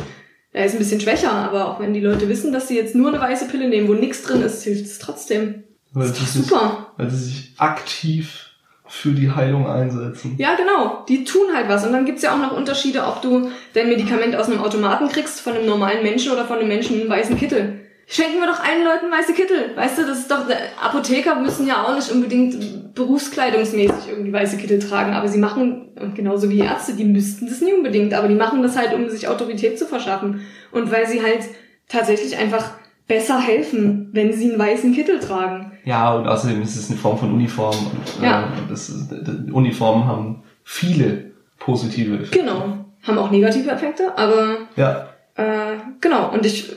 Er 0.52 0.66
ist 0.66 0.74
ein 0.74 0.80
bisschen 0.80 1.00
schwächer, 1.00 1.32
aber 1.32 1.68
auch 1.68 1.80
wenn 1.80 1.94
die 1.94 2.00
Leute 2.00 2.28
wissen, 2.28 2.52
dass 2.52 2.68
sie 2.68 2.76
jetzt 2.76 2.96
nur 2.96 3.10
eine 3.10 3.20
weiße 3.20 3.48
Pille 3.48 3.70
nehmen, 3.70 3.88
wo 3.88 3.94
nichts 3.94 4.24
drin 4.24 4.42
ist, 4.42 4.64
hilft 4.64 4.86
es 4.86 4.98
trotzdem. 4.98 5.64
Weil 5.94 6.08
Das 6.08 6.20
ist 6.20 6.34
super. 6.34 6.88
Sich, 6.98 6.98
weil 6.98 7.10
sie 7.12 7.24
sich 7.24 7.54
aktiv 7.58 8.50
für 8.88 9.12
die 9.12 9.30
Heilung 9.30 9.68
einsetzen. 9.68 10.36
Ja, 10.40 10.56
genau. 10.56 11.06
Die 11.08 11.24
tun 11.24 11.54
halt 11.54 11.70
was. 11.70 11.86
Und 11.86 11.94
dann 11.94 12.06
gibt's 12.06 12.24
ja 12.24 12.34
auch 12.34 12.40
noch 12.40 12.58
Unterschiede, 12.58 13.06
ob 13.06 13.22
du 13.22 13.52
dein 13.74 13.90
Medikament 13.90 14.36
aus 14.36 14.48
einem 14.48 14.62
Automaten 14.62 15.10
kriegst, 15.10 15.42
von 15.42 15.54
einem 15.54 15.68
normalen 15.68 16.02
Menschen 16.02 16.32
oder 16.32 16.46
von 16.46 16.58
einem 16.58 16.68
Menschen 16.68 16.96
in 16.96 17.02
einem 17.02 17.12
weißen 17.12 17.38
Kittel. 17.38 17.82
Schenken 18.12 18.40
wir 18.40 18.48
doch 18.48 18.60
allen 18.60 18.84
Leuten 18.84 19.12
weiße 19.12 19.34
Kittel. 19.34 19.76
Weißt 19.76 20.00
du, 20.00 20.02
das 20.08 20.20
ist 20.20 20.32
doch, 20.32 20.46
Apotheker 20.82 21.36
müssen 21.36 21.68
ja 21.68 21.84
auch 21.84 21.94
nicht 21.96 22.10
unbedingt 22.12 22.96
berufskleidungsmäßig 22.96 24.10
irgendwie 24.10 24.34
weiße 24.34 24.58
Kittel 24.58 24.80
tragen, 24.80 25.14
aber 25.14 25.28
sie 25.28 25.38
machen, 25.38 25.90
genauso 26.16 26.50
wie 26.50 26.60
Ärzte, 26.60 26.94
die 26.94 27.04
müssten 27.04 27.46
das 27.48 27.62
nie 27.62 27.72
unbedingt, 27.74 28.16
aber 28.16 28.28
die 28.28 28.34
machen 28.34 28.64
das 28.64 28.76
halt, 28.76 28.94
um 28.96 29.08
sich 29.10 29.28
Autorität 29.28 29.78
zu 29.78 29.86
verschaffen. 29.86 30.42
Und 30.72 30.92
weil 30.92 31.08
sie 31.08 31.22
halt 31.22 31.42
tatsächlich 31.88 32.36
einfach 32.36 32.72
besser 33.08 33.40
helfen, 33.40 34.10
wenn 34.12 34.34
sie 34.34 34.50
einen 34.50 34.60
weißen 34.60 34.92
Kittel 34.96 35.20
tragen. 35.20 35.72
Ja, 35.86 36.16
und 36.16 36.28
außerdem 36.28 36.64
ist 36.64 36.78
es 36.78 36.90
eine 36.90 36.98
Form 36.98 37.18
von 37.20 37.32
Uniform. 37.32 37.76
Und, 37.78 38.24
Ja. 38.24 38.42
äh, 38.42 38.70
das 38.70 38.90
ist, 38.90 39.12
Uniformen 39.52 40.06
haben 40.08 40.44
viele 40.64 41.32
positive 41.60 42.16
Effekte. 42.16 42.40
Genau. 42.40 42.86
Haben 43.04 43.18
auch 43.20 43.30
negative 43.30 43.70
Effekte, 43.70 44.18
aber 44.18 44.58
Ja, 44.76 45.10
Äh, 45.36 45.78
genau, 46.02 46.32
und 46.34 46.46
ich, 46.46 46.70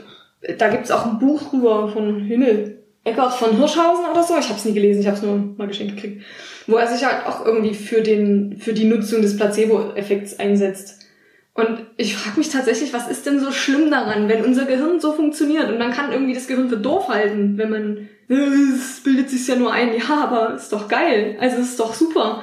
da 0.58 0.68
gibt's 0.68 0.90
auch 0.90 1.06
ein 1.06 1.18
Buch 1.18 1.42
drüber 1.50 1.88
von 1.88 2.20
Himmel. 2.20 2.78
Eckart 3.04 3.34
von 3.34 3.56
Hirschhausen 3.56 4.04
oder 4.10 4.22
so. 4.22 4.34
Ich 4.38 4.48
habe 4.48 4.58
es 4.58 4.64
nie 4.64 4.74
gelesen, 4.74 5.00
ich 5.00 5.06
habe 5.06 5.16
es 5.16 5.22
nur 5.22 5.36
mal 5.56 5.66
geschenkt 5.66 5.96
gekriegt. 5.96 6.22
Wo 6.66 6.76
er 6.76 6.86
sich 6.86 7.04
halt 7.04 7.26
auch 7.26 7.44
irgendwie 7.44 7.74
für 7.74 8.00
den, 8.00 8.58
für 8.58 8.72
die 8.72 8.84
Nutzung 8.84 9.22
des 9.22 9.36
Placebo-Effekts 9.36 10.38
einsetzt. 10.38 11.00
Und 11.54 11.84
ich 11.96 12.16
frage 12.16 12.38
mich 12.38 12.48
tatsächlich, 12.48 12.92
was 12.94 13.08
ist 13.08 13.26
denn 13.26 13.40
so 13.40 13.50
schlimm 13.52 13.90
daran, 13.90 14.28
wenn 14.28 14.44
unser 14.44 14.64
Gehirn 14.64 15.00
so 15.00 15.12
funktioniert 15.12 15.68
und 15.68 15.78
man 15.78 15.92
kann 15.92 16.10
irgendwie 16.10 16.32
das 16.32 16.46
Gehirn 16.46 16.70
für 16.70 16.78
doof 16.78 17.08
halten, 17.08 17.58
wenn 17.58 17.68
man, 17.68 18.08
äh, 18.30 18.74
es 18.74 19.02
bildet 19.04 19.28
sich 19.28 19.46
ja 19.46 19.56
nur 19.56 19.70
ein, 19.70 19.94
ja, 19.94 20.22
aber 20.22 20.54
ist 20.54 20.72
doch 20.72 20.88
geil, 20.88 21.36
also 21.40 21.58
ist 21.58 21.78
doch 21.78 21.92
super. 21.92 22.42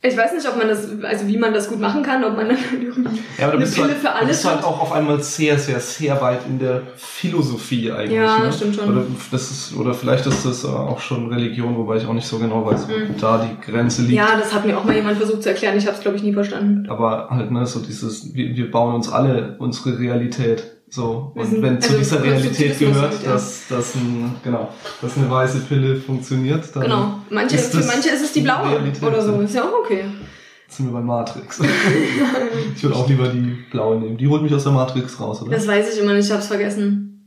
Ich 0.00 0.16
weiß 0.16 0.32
nicht, 0.32 0.46
ob 0.48 0.56
man 0.56 0.68
das, 0.68 0.86
also 1.02 1.26
wie 1.26 1.36
man 1.38 1.52
das 1.52 1.68
gut 1.68 1.80
machen 1.80 2.04
kann, 2.04 2.22
ob 2.22 2.36
man 2.36 2.48
dann 2.48 2.56
irgendwie 2.72 3.20
ja 3.36 3.48
eine 3.50 3.58
bist, 3.58 3.76
du 3.76 3.80
Pille 3.82 3.94
halt, 3.94 4.00
für 4.02 4.12
alles 4.12 4.28
bist 4.28 4.44
du 4.44 4.48
halt 4.50 4.58
hat. 4.58 4.64
auch 4.64 4.80
auf 4.80 4.92
einmal 4.92 5.20
sehr, 5.20 5.58
sehr, 5.58 5.80
sehr 5.80 6.20
weit 6.20 6.46
in 6.46 6.60
der 6.60 6.82
Philosophie 6.94 7.90
eigentlich. 7.90 8.12
Ja, 8.16 8.38
ne? 8.38 8.52
stimmt 8.52 8.76
schon. 8.76 8.90
Oder, 8.90 9.02
das 9.32 9.50
ist, 9.50 9.76
oder 9.76 9.94
vielleicht 9.94 10.24
ist 10.26 10.46
das 10.46 10.62
äh, 10.62 10.68
auch 10.68 11.00
schon 11.00 11.32
Religion, 11.32 11.76
wobei 11.76 11.96
ich 11.96 12.06
auch 12.06 12.12
nicht 12.12 12.28
so 12.28 12.38
genau 12.38 12.64
weiß, 12.64 12.86
wo 12.88 12.92
Mhm. 12.92 13.16
da 13.20 13.44
die 13.44 13.70
Grenze 13.70 14.02
liegt. 14.02 14.14
Ja, 14.14 14.36
das 14.38 14.54
hat 14.54 14.64
mir 14.64 14.78
auch 14.78 14.84
mal 14.84 14.94
jemand 14.94 15.16
versucht 15.18 15.42
zu 15.42 15.48
erklären. 15.48 15.76
Ich 15.76 15.86
habe 15.86 15.96
es, 15.96 16.00
glaube 16.02 16.16
ich, 16.16 16.22
nie 16.22 16.32
verstanden. 16.32 16.88
Aber 16.88 17.28
halt, 17.30 17.50
ne, 17.50 17.66
so 17.66 17.80
dieses, 17.80 18.32
wir, 18.34 18.54
wir 18.56 18.70
bauen 18.70 18.94
uns 18.94 19.10
alle 19.10 19.56
unsere 19.58 19.98
Realität. 19.98 20.77
So. 20.90 21.32
Und 21.34 21.46
sind- 21.46 21.62
wenn 21.62 21.80
zu 21.80 21.88
also 21.90 21.98
dieser 21.98 22.22
Realität 22.22 22.78
gehört, 22.78 23.26
dass, 23.26 23.68
dass 23.68 23.94
ein, 23.94 24.36
genau, 24.42 24.68
dass 25.02 25.16
eine 25.16 25.30
weiße 25.30 25.60
Pille 25.60 25.96
funktioniert, 25.96 26.64
dann 26.74 26.82
Genau. 26.82 27.14
Manche, 27.30 27.56
ist 27.56 27.72
für 27.74 27.84
manche 27.84 28.08
ist 28.10 28.22
es 28.24 28.32
die 28.32 28.40
blaue 28.40 28.70
Realität. 28.70 29.02
oder 29.02 29.20
so. 29.22 29.40
Ist 29.40 29.54
ja 29.54 29.64
auch 29.64 29.84
okay. 29.84 30.04
sind 30.68 30.86
wir 30.86 30.92
bei 30.92 31.00
Matrix. 31.00 31.60
ich 32.76 32.82
würde 32.82 32.96
auch 32.96 33.08
lieber 33.08 33.28
die 33.28 33.56
blaue 33.70 33.98
nehmen. 33.98 34.16
Die 34.16 34.28
holt 34.28 34.42
mich 34.42 34.54
aus 34.54 34.64
der 34.64 34.72
Matrix 34.72 35.18
raus, 35.20 35.42
oder? 35.42 35.50
Das 35.50 35.66
weiß 35.66 35.94
ich 35.94 36.00
immer 36.02 36.14
nicht, 36.14 36.26
ich 36.26 36.32
hab's 36.32 36.46
vergessen. 36.48 37.24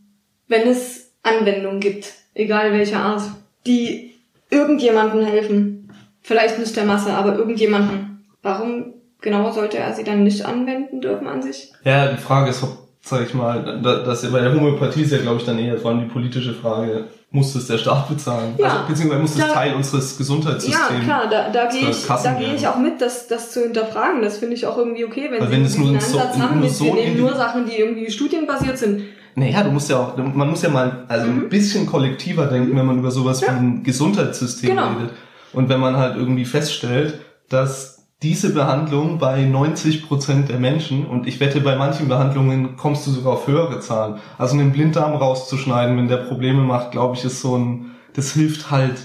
Wenn 0.48 0.68
es 0.68 1.12
Anwendungen 1.24 1.80
gibt, 1.80 2.12
egal 2.34 2.72
welcher 2.74 3.00
Art, 3.00 3.22
die 3.66 4.12
irgendjemandem 4.50 5.26
helfen, 5.26 5.90
vielleicht 6.22 6.60
nicht 6.60 6.76
der 6.76 6.86
Masse, 6.86 7.14
aber 7.14 7.36
irgendjemandem, 7.38 8.20
warum 8.42 8.94
genau 9.22 9.52
sollte 9.52 9.78
er 9.78 9.94
sie 9.94 10.04
dann 10.04 10.24
nicht 10.24 10.46
anwenden 10.46 11.02
dürfen 11.02 11.28
an 11.28 11.42
sich? 11.42 11.72
Ja, 11.84 12.12
die 12.12 12.18
Frage 12.22 12.50
ist, 12.50 12.64
ob, 12.64 12.78
sag 13.04 13.26
ich 13.26 13.34
mal, 13.34 13.80
da- 13.82 14.00
dass 14.04 14.30
bei 14.32 14.40
der 14.42 14.54
Homöopathie 14.54 15.02
ist 15.02 15.12
ja, 15.12 15.18
glaube 15.20 15.40
ich, 15.40 15.46
dann 15.46 15.58
eher 15.60 15.78
vor 15.78 15.92
allem 15.92 16.02
die 16.02 16.06
politische 16.14 16.54
Frage, 16.54 17.06
muss 17.32 17.54
das 17.54 17.68
der 17.68 17.78
Staat 17.78 18.10
bezahlen? 18.10 18.54
Ja, 18.58 18.66
also, 18.68 18.78
beziehungsweise 18.90 19.22
muss 19.22 19.36
das 19.38 19.48
da- 19.48 19.54
Teil 19.54 19.74
unseres 19.76 20.18
Gesundheitssystems 20.18 20.90
Ja, 20.92 21.04
klar, 21.04 21.24
da, 21.30 21.50
da 21.50 21.66
Das 21.66 21.74
gehe 21.74 21.90
ich, 21.90 22.06
da 22.06 22.16
gehe 22.34 22.42
werden. 22.48 22.56
ich 22.58 22.68
auch 22.68 22.78
mit, 22.78 23.02
das, 23.02 23.28
das 23.28 23.52
zu 23.52 23.62
hinterfragen. 23.64 24.22
Das 24.22 24.38
finde 24.38 24.56
ich 24.56 24.66
auch 24.68 24.78
irgendwie 24.78 25.06
okay, 25.06 25.30
wenn 25.32 25.40
Weil 25.40 25.48
sie 25.48 25.54
wenn 25.54 25.66
es 25.66 25.78
nur 25.78 25.92
diesen 25.94 25.98
ein 25.98 26.12
so- 26.12 26.20
Ansatz 26.20 26.38
haben, 26.40 26.60
nur 26.60 26.70
so 26.70 26.86
wir 26.86 26.94
nehmen 26.96 27.18
nur 27.20 27.34
Sachen, 27.36 27.66
die 27.66 27.78
irgendwie 27.78 28.12
studienbasiert 28.12 28.78
sind. 28.78 29.02
Naja, 29.36 29.64
du 29.64 29.72
musst 29.72 29.90
ja 29.90 29.98
auch, 29.98 30.18
man 30.18 30.50
muss 30.50 30.62
ja 30.62 30.70
mal 30.70 31.06
also 31.08 31.26
ein 31.26 31.48
bisschen 31.48 31.86
kollektiver 31.86 32.48
denken, 32.48 32.76
wenn 32.78 32.86
man 32.86 33.00
über 33.00 33.12
sowas 33.12 33.42
Mhm. 33.42 33.48
Ja. 33.48 33.54
wie 33.54 33.58
ein 33.60 33.84
Gesundheitssystem 33.84 34.70
Genau. 34.72 34.88
redet. 34.90 35.12
Und 35.54 35.70
wenn 35.70 35.80
man 35.80 35.96
halt 35.96 36.18
irgendwie 36.18 36.44
feststellt, 36.46 37.20
dass 37.50 37.91
diese 38.24 38.54
Behandlung 38.54 39.18
bei 39.18 39.42
90 39.42 40.08
Prozent 40.08 40.50
der 40.50 40.60
Menschen, 40.60 41.06
und 41.08 41.28
ich 41.28 41.40
wette, 41.40 41.60
bei 41.62 41.76
manchen 41.76 42.08
Behandlungen 42.08 42.76
kommst 42.78 43.08
du 43.08 43.12
sogar 43.12 43.34
auf 43.34 43.48
höhere 43.48 43.80
Zahlen. 43.80 44.20
Also 44.38 44.54
einen 44.54 44.72
Blinddarm 44.72 45.16
rauszuschneiden, 45.16 45.98
wenn 45.98 46.08
der 46.08 46.18
Probleme 46.18 46.62
macht, 46.62 46.92
glaube 46.92 47.16
ich, 47.16 47.26
ist 47.26 47.42
so 47.42 47.58
ein, 47.58 47.92
das 48.14 48.34
hilft 48.34 48.70
halt 48.70 48.96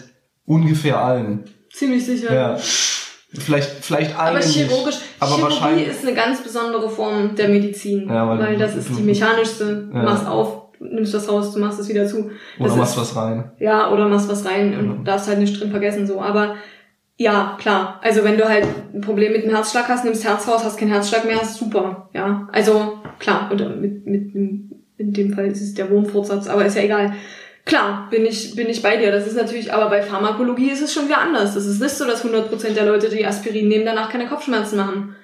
ungefähr 0.45 1.03
allen. 1.03 1.45
Ziemlich 1.73 2.05
sicher. 2.05 2.33
Ja. 2.35 2.57
Vielleicht, 3.39 3.71
vielleicht 3.85 4.19
allen 4.19 4.37
Aber 4.37 4.45
nicht, 4.45 4.55
chirurgisch, 4.57 4.97
aber 5.19 5.35
Chirurgie 5.35 5.55
wahrscheinlich, 5.55 5.89
ist 5.89 6.07
eine 6.07 6.15
ganz 6.15 6.43
besondere 6.43 6.89
Form 6.89 7.35
der 7.35 7.49
Medizin, 7.49 8.09
Ja, 8.09 8.29
weil 8.29 8.39
weil 8.39 8.59
das 8.59 8.77
ist 8.77 8.91
die 8.97 9.03
mechanischste. 9.03 9.89
Ja. 9.93 10.03
machst 10.03 10.27
auf, 10.27 10.69
nimmst 10.79 11.13
das 11.13 11.29
raus, 11.29 11.53
du 11.53 11.59
machst 11.59 11.81
es 11.81 11.89
wieder 11.89 12.07
zu. 12.07 12.19
oder 12.59 12.69
Das 12.69 12.77
machst 12.77 12.95
ist, 12.97 13.01
was 13.01 13.17
rein. 13.17 13.51
Ja, 13.59 13.91
oder 13.91 14.09
machst 14.09 14.29
was 14.29 14.45
rein 14.47 14.79
und 14.79 14.87
Ja. 14.89 15.03
darfst 15.05 15.29
halt 15.29 15.39
nicht 15.41 15.59
drin 15.61 15.71
vergessen 15.71 16.07
so. 16.07 16.21
Aber 16.21 16.55
ja, 17.19 17.57
klar. 17.59 18.01
Also 18.03 18.25
wenn 18.25 18.37
du 18.37 18.49
halt 18.49 18.67
ein 18.95 19.01
Problem 19.01 19.33
mit 19.33 19.45
dem 19.45 19.51
Herzschlag 19.51 19.89
hast, 19.89 20.05
nimmst 20.05 20.25
Herz 20.25 20.47
raus, 20.47 20.65
hast 20.65 20.79
keinen 20.79 20.93
Herzschlag 20.93 21.25
mehr, 21.25 21.41
ist 21.41 21.55
super. 21.55 22.11
Ja, 22.13 22.49
also 22.53 22.99
klar. 23.19 23.51
Oder 23.53 23.71
mit, 23.71 24.07
mit, 24.07 24.35
in 24.35 25.13
dem 25.13 25.33
Fall 25.33 25.47
ist 25.47 25.63
es 25.63 25.75
der 25.75 25.91
Wurmfortsatz, 25.91 26.47
aber 26.47 26.67
ist 26.67 26.77
ja 26.77 26.83
egal. 26.83 27.15
Klar, 27.65 28.09
bin 28.11 28.25
ich, 28.27 28.55
bin 28.55 28.69
ich 28.69 28.83
bei 28.83 28.97
dir. 28.97 29.11
Das 29.11 29.27
ist 29.27 29.37
natürlich, 29.37 29.73
aber 29.73 29.89
bei 29.89 30.03
Pharmakologie 30.03 30.71
ist 30.71 30.83
es 30.83 30.93
schon 30.93 31.07
wieder 31.07 31.19
anders. 31.19 31.55
Das 31.55 31.67
ist 31.67 31.81
nicht 31.81 31.97
so, 31.97 32.05
dass 32.05 32.25
100% 32.25 32.75
der 32.75 32.87
Leute, 32.87 33.09
die 33.09 33.27
Aspirin 33.27 33.69
nehmen, 33.69 33.87
danach 33.87 34.11
keine 34.11 34.27
Kopfschmerzen 34.27 34.77
machen. 34.77 35.17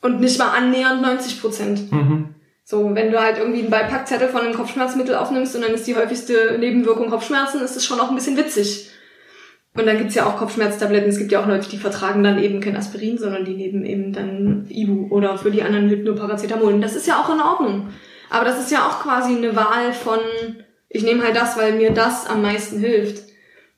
Und 0.00 0.20
nicht 0.20 0.38
mal 0.38 0.48
annähernd 0.50 1.04
90%. 1.04 1.92
Mhm. 1.92 2.34
So, 2.64 2.94
wenn 2.94 3.10
du 3.10 3.20
halt 3.20 3.38
irgendwie 3.38 3.60
einen 3.60 3.70
Beipackzettel 3.70 4.28
von 4.28 4.42
einem 4.42 4.54
Kopfschmerzmittel 4.54 5.16
aufnimmst 5.16 5.56
und 5.56 5.62
dann 5.62 5.74
ist 5.74 5.86
die 5.86 5.96
häufigste 5.96 6.56
Nebenwirkung 6.58 7.10
Kopfschmerzen, 7.10 7.60
ist 7.60 7.76
das 7.76 7.84
schon 7.84 8.00
auch 8.00 8.08
ein 8.08 8.14
bisschen 8.14 8.36
witzig. 8.36 8.89
Und 9.80 9.86
dann 9.86 9.96
gibt's 9.96 10.14
ja 10.14 10.26
auch 10.26 10.36
Kopfschmerztabletten. 10.36 11.08
Es 11.08 11.18
gibt 11.18 11.32
ja 11.32 11.42
auch 11.42 11.46
Leute, 11.46 11.70
die 11.70 11.78
vertragen 11.78 12.22
dann 12.22 12.38
eben 12.38 12.60
kein 12.60 12.76
Aspirin, 12.76 13.16
sondern 13.16 13.46
die 13.46 13.54
nehmen 13.54 13.86
eben 13.86 14.12
dann 14.12 14.66
Ibu 14.68 15.08
oder 15.08 15.38
für 15.38 15.50
die 15.50 15.62
anderen 15.62 15.88
halt 15.88 16.04
nur 16.04 16.16
Paracetamol. 16.16 16.74
Und 16.74 16.82
das 16.82 16.94
ist 16.94 17.06
ja 17.06 17.18
auch 17.18 17.32
in 17.32 17.40
Ordnung. 17.40 17.88
Aber 18.28 18.44
das 18.44 18.60
ist 18.60 18.70
ja 18.70 18.86
auch 18.86 19.02
quasi 19.02 19.34
eine 19.34 19.56
Wahl 19.56 19.94
von, 19.94 20.18
ich 20.90 21.02
nehme 21.02 21.24
halt 21.24 21.34
das, 21.34 21.56
weil 21.56 21.72
mir 21.72 21.92
das 21.92 22.26
am 22.26 22.42
meisten 22.42 22.78
hilft. 22.78 23.24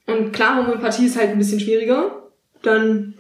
Und 0.07 0.33
klar, 0.33 0.57
Homöopathie 0.57 1.07
ist 1.07 1.17
halt 1.17 1.31
ein 1.31 1.39
bisschen 1.39 1.61
schwieriger. 1.61 2.29
Dann 2.63 3.15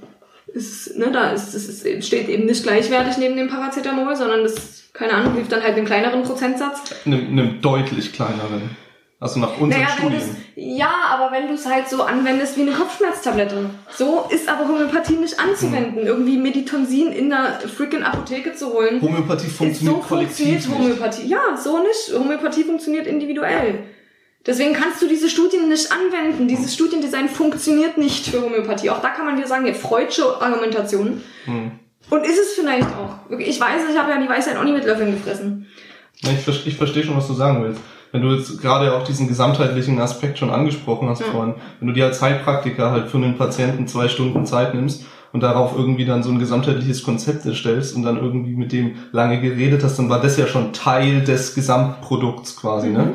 ist, 0.48 0.98
ne, 0.98 1.10
da 1.12 1.30
ist, 1.30 1.54
es 1.54 2.06
steht 2.06 2.28
eben 2.28 2.46
nicht 2.46 2.64
gleichwertig 2.64 3.16
neben 3.16 3.36
dem 3.36 3.48
Paracetamol, 3.48 4.16
sondern 4.16 4.42
das, 4.42 4.90
keine 4.92 5.14
Ahnung, 5.14 5.34
hilft 5.34 5.52
dann 5.52 5.62
halt 5.62 5.76
einen 5.76 5.86
kleineren 5.86 6.24
Prozentsatz. 6.24 6.94
Einem, 7.06 7.28
einem 7.28 7.60
deutlich 7.62 8.12
kleineren. 8.12 8.76
Also 9.22 9.38
nach 9.38 9.56
unseren 9.60 9.80
Naja, 9.82 9.94
Studien. 9.96 10.36
ja, 10.56 10.92
aber 11.10 11.30
wenn 11.30 11.46
du 11.46 11.54
es 11.54 11.64
halt 11.64 11.88
so 11.88 12.02
anwendest 12.02 12.56
wie 12.56 12.62
eine 12.62 12.72
Kopfschmerztablette. 12.72 13.70
So 13.94 14.24
ist 14.28 14.48
aber 14.48 14.66
Homöopathie 14.66 15.14
nicht 15.14 15.38
anzuwenden. 15.38 16.04
Irgendwie 16.04 16.36
Meditonsin 16.36 17.12
in 17.12 17.30
der 17.30 17.60
freaking 17.60 18.02
Apotheke 18.02 18.52
zu 18.52 18.72
holen. 18.72 19.00
Homöopathie 19.00 19.46
funktioniert 19.46 20.02
so 20.02 20.02
funktioniert 20.02 20.66
nicht. 20.66 20.76
Homöopathie. 20.76 21.28
Ja, 21.28 21.56
so 21.56 21.78
nicht. 21.78 22.18
Homöopathie 22.18 22.64
funktioniert 22.64 23.06
individuell. 23.06 23.84
Deswegen 24.44 24.72
kannst 24.72 25.00
du 25.00 25.06
diese 25.06 25.30
Studien 25.30 25.68
nicht 25.68 25.92
anwenden. 25.92 26.48
Dieses 26.48 26.74
Studiendesign 26.74 27.28
funktioniert 27.28 27.98
nicht 27.98 28.26
für 28.26 28.42
Homöopathie. 28.42 28.90
Auch 28.90 29.02
da 29.02 29.10
kann 29.10 29.24
man 29.24 29.36
wieder 29.36 29.46
sagen, 29.46 29.66
ja, 29.66 29.72
freudsche 29.72 30.42
Argumentation. 30.42 31.22
Hm. 31.44 31.70
Und 32.10 32.24
ist 32.24 32.40
es 32.40 32.54
vielleicht 32.54 32.88
auch. 32.88 33.38
Ich 33.38 33.60
weiß, 33.60 33.82
ich 33.88 33.96
habe 33.96 34.10
ja 34.10 34.20
die 34.20 34.28
Weisheit 34.28 34.56
auch 34.56 34.64
nie 34.64 34.72
mit 34.72 34.84
Löffeln 34.84 35.12
gefressen. 35.12 35.68
Ich, 36.22 36.66
ich 36.66 36.76
verstehe 36.76 37.04
schon, 37.04 37.16
was 37.16 37.28
du 37.28 37.34
sagen 37.34 37.62
willst. 37.62 37.80
Wenn 38.12 38.22
du 38.22 38.28
jetzt 38.34 38.60
gerade 38.60 38.94
auch 38.94 39.04
diesen 39.04 39.26
gesamtheitlichen 39.26 39.98
Aspekt 39.98 40.38
schon 40.38 40.50
angesprochen 40.50 41.08
hast 41.08 41.20
Ja. 41.20 41.26
vorhin, 41.32 41.54
wenn 41.80 41.88
du 41.88 41.94
dir 41.94 42.04
als 42.06 42.20
Heilpraktiker 42.22 42.90
halt 42.90 43.08
für 43.08 43.16
einen 43.16 43.36
Patienten 43.38 43.86
zwei 43.88 44.08
Stunden 44.08 44.44
Zeit 44.46 44.74
nimmst 44.74 45.04
und 45.32 45.42
darauf 45.42 45.72
irgendwie 45.76 46.04
dann 46.04 46.22
so 46.22 46.30
ein 46.30 46.38
gesamtheitliches 46.38 47.02
Konzept 47.04 47.46
erstellst 47.46 47.96
und 47.96 48.02
dann 48.02 48.18
irgendwie 48.18 48.54
mit 48.54 48.70
dem 48.72 48.96
lange 49.12 49.40
geredet 49.40 49.82
hast, 49.82 49.98
dann 49.98 50.10
war 50.10 50.20
das 50.20 50.36
ja 50.36 50.46
schon 50.46 50.74
Teil 50.74 51.22
des 51.22 51.54
Gesamtprodukts 51.54 52.56
quasi, 52.60 52.88
Mhm. 52.88 52.92
ne? 52.94 53.12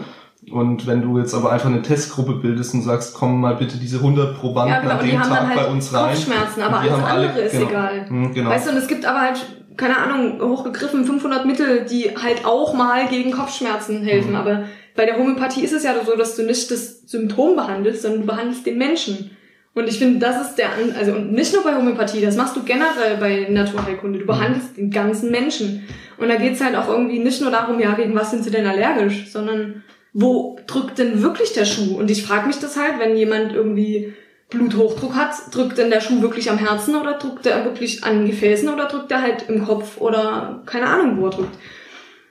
Und 0.49 0.87
wenn 0.87 1.01
du 1.01 1.19
jetzt 1.19 1.33
aber 1.35 1.51
einfach 1.51 1.67
eine 1.67 1.81
Testgruppe 1.81 2.33
bildest 2.35 2.73
und 2.73 2.81
sagst, 2.81 3.13
komm 3.13 3.41
mal 3.41 3.55
bitte 3.55 3.77
diese 3.77 4.01
100 4.01 4.39
Probanden 4.39 4.73
Ja, 4.75 4.79
genau. 4.81 4.93
an 4.95 5.05
dem 5.05 5.15
Tag 5.21 5.29
dann 5.29 5.49
bei 5.49 5.55
halt 5.61 5.69
uns 5.71 5.93
rein. 5.93 6.05
Kopfschmerzen, 6.15 6.61
aber 6.63 6.79
alles 6.79 6.91
haben 6.93 7.03
alle- 7.03 7.27
andere 7.27 7.41
ist 7.43 7.51
genau. 7.51 7.67
egal. 7.69 8.05
Mhm, 8.09 8.33
genau. 8.33 8.49
Weißt 8.49 8.65
du, 8.67 8.71
und 8.71 8.77
es 8.77 8.87
gibt 8.87 9.05
aber 9.05 9.19
halt 9.21 9.45
keine 9.75 9.95
Ahnung, 9.97 10.39
hochgegriffen 10.41 11.05
500 11.05 11.45
Mittel, 11.45 11.85
die 11.85 12.05
halt 12.19 12.45
auch 12.45 12.73
mal 12.73 13.07
gegen 13.09 13.31
Kopfschmerzen 13.31 14.01
helfen. 14.03 14.31
Mhm. 14.31 14.35
Aber 14.37 14.63
bei 14.97 15.05
der 15.05 15.17
Homöopathie 15.17 15.63
ist 15.63 15.71
es 15.71 15.83
ja 15.83 15.93
so, 16.03 16.17
dass 16.17 16.35
du 16.35 16.43
nicht 16.43 16.69
das 16.69 17.03
Symptom 17.05 17.55
behandelst, 17.55 18.01
sondern 18.01 18.21
du 18.21 18.27
behandelst 18.27 18.65
den 18.65 18.77
Menschen. 18.77 19.31
Und 19.73 19.87
ich 19.87 19.99
finde, 19.99 20.19
das 20.19 20.49
ist 20.49 20.55
der, 20.55 20.69
also 20.97 21.13
und 21.13 21.31
nicht 21.33 21.53
nur 21.53 21.63
bei 21.63 21.75
Homöopathie, 21.75 22.19
das 22.19 22.35
machst 22.35 22.55
du 22.55 22.63
generell 22.63 23.17
bei 23.19 23.47
Naturheilkunde. 23.49 24.17
Du 24.19 24.25
Mhm. 24.25 24.27
behandelst 24.27 24.75
den 24.75 24.89
ganzen 24.89 25.29
Menschen. 25.31 25.83
Und 26.17 26.29
da 26.29 26.35
geht's 26.35 26.61
halt 26.61 26.75
auch 26.75 26.89
irgendwie 26.89 27.19
nicht 27.19 27.41
nur 27.41 27.51
darum, 27.51 27.79
ja, 27.79 27.93
gegen 27.93 28.15
was 28.15 28.31
sind 28.31 28.43
sie 28.43 28.49
denn 28.49 28.65
allergisch, 28.65 29.31
sondern 29.31 29.83
wo 30.13 30.57
drückt 30.65 30.97
denn 30.97 31.21
wirklich 31.21 31.53
der 31.53 31.65
Schuh? 31.65 31.95
Und 31.95 32.09
ich 32.09 32.23
frage 32.23 32.47
mich 32.47 32.57
das 32.57 32.75
halt, 32.75 32.99
wenn 32.99 33.15
jemand 33.15 33.53
irgendwie 33.53 34.13
Bluthochdruck 34.49 35.15
hat, 35.15 35.33
drückt 35.51 35.77
denn 35.77 35.91
der 35.91 36.01
Schuh 36.01 36.21
wirklich 36.21 36.49
am 36.49 36.57
Herzen 36.57 36.95
oder 36.95 37.13
drückt 37.13 37.45
er 37.45 37.63
wirklich 37.65 38.03
an 38.03 38.25
Gefäßen 38.25 38.69
oder 38.69 38.85
drückt 38.85 39.11
er 39.11 39.21
halt 39.21 39.45
im 39.47 39.63
Kopf 39.63 39.99
oder 40.01 40.63
keine 40.65 40.87
Ahnung, 40.87 41.19
wo 41.19 41.25
er 41.25 41.31
drückt. 41.31 41.55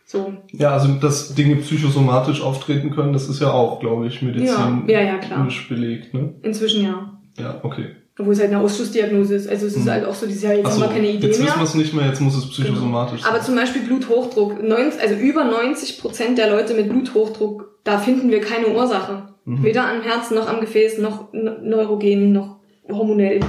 So. 0.08 0.32
Ja, 0.52 0.70
also 0.70 0.86
dass 0.94 1.34
Dinge 1.34 1.56
psychosomatisch 1.56 2.40
auftreten 2.40 2.90
können, 2.90 3.12
das 3.12 3.28
ist 3.28 3.40
ja 3.40 3.50
auch, 3.52 3.80
glaube 3.80 4.06
ich, 4.06 4.22
medizinisch 4.22 4.88
ja, 4.88 5.00
ja, 5.00 5.18
belegt, 5.68 6.14
ne? 6.14 6.32
Inzwischen 6.42 6.84
ja. 6.84 7.18
Ja, 7.36 7.58
okay. 7.64 7.86
Obwohl 8.18 8.32
es 8.32 8.40
halt 8.40 8.52
eine 8.52 8.60
Ausschussdiagnose 8.62 9.34
ist. 9.34 9.48
Also 9.48 9.66
es 9.66 9.74
ist 9.76 9.84
Hm. 9.84 9.90
halt 9.90 10.06
auch 10.06 10.14
so, 10.14 10.26
dieses 10.26 10.42
Jahr, 10.42 10.54
jetzt 10.54 10.66
Achso, 10.66 10.80
haben 10.80 10.90
wir 10.90 10.94
keine 10.94 11.08
Idee 11.10 11.26
jetzt 11.26 11.38
mehr. 11.38 11.48
wissen 11.48 11.58
wir 11.58 11.64
es 11.64 11.74
nicht 11.74 11.92
mehr, 11.92 12.06
jetzt 12.06 12.20
muss 12.20 12.36
es 12.36 12.48
psychosomatisch 12.48 13.24
Aber 13.24 13.38
sein. 13.38 13.46
zum 13.46 13.56
Beispiel 13.56 13.82
Bluthochdruck. 13.82 14.62
90, 14.62 15.02
also 15.02 15.14
über 15.16 15.44
90 15.44 15.98
Prozent 16.00 16.38
der 16.38 16.50
Leute 16.50 16.74
mit 16.74 16.88
Bluthochdruck, 16.88 17.80
da 17.84 17.98
finden 17.98 18.30
wir 18.30 18.40
keine 18.40 18.68
Ursache. 18.68 19.34
Mhm. 19.44 19.64
Weder 19.64 19.86
am 19.90 20.02
Herzen 20.02 20.36
noch 20.36 20.48
am 20.48 20.60
Gefäß, 20.60 20.98
noch 20.98 21.32
neurogen, 21.32 22.32
noch 22.32 22.60
hormonell. 22.90 23.40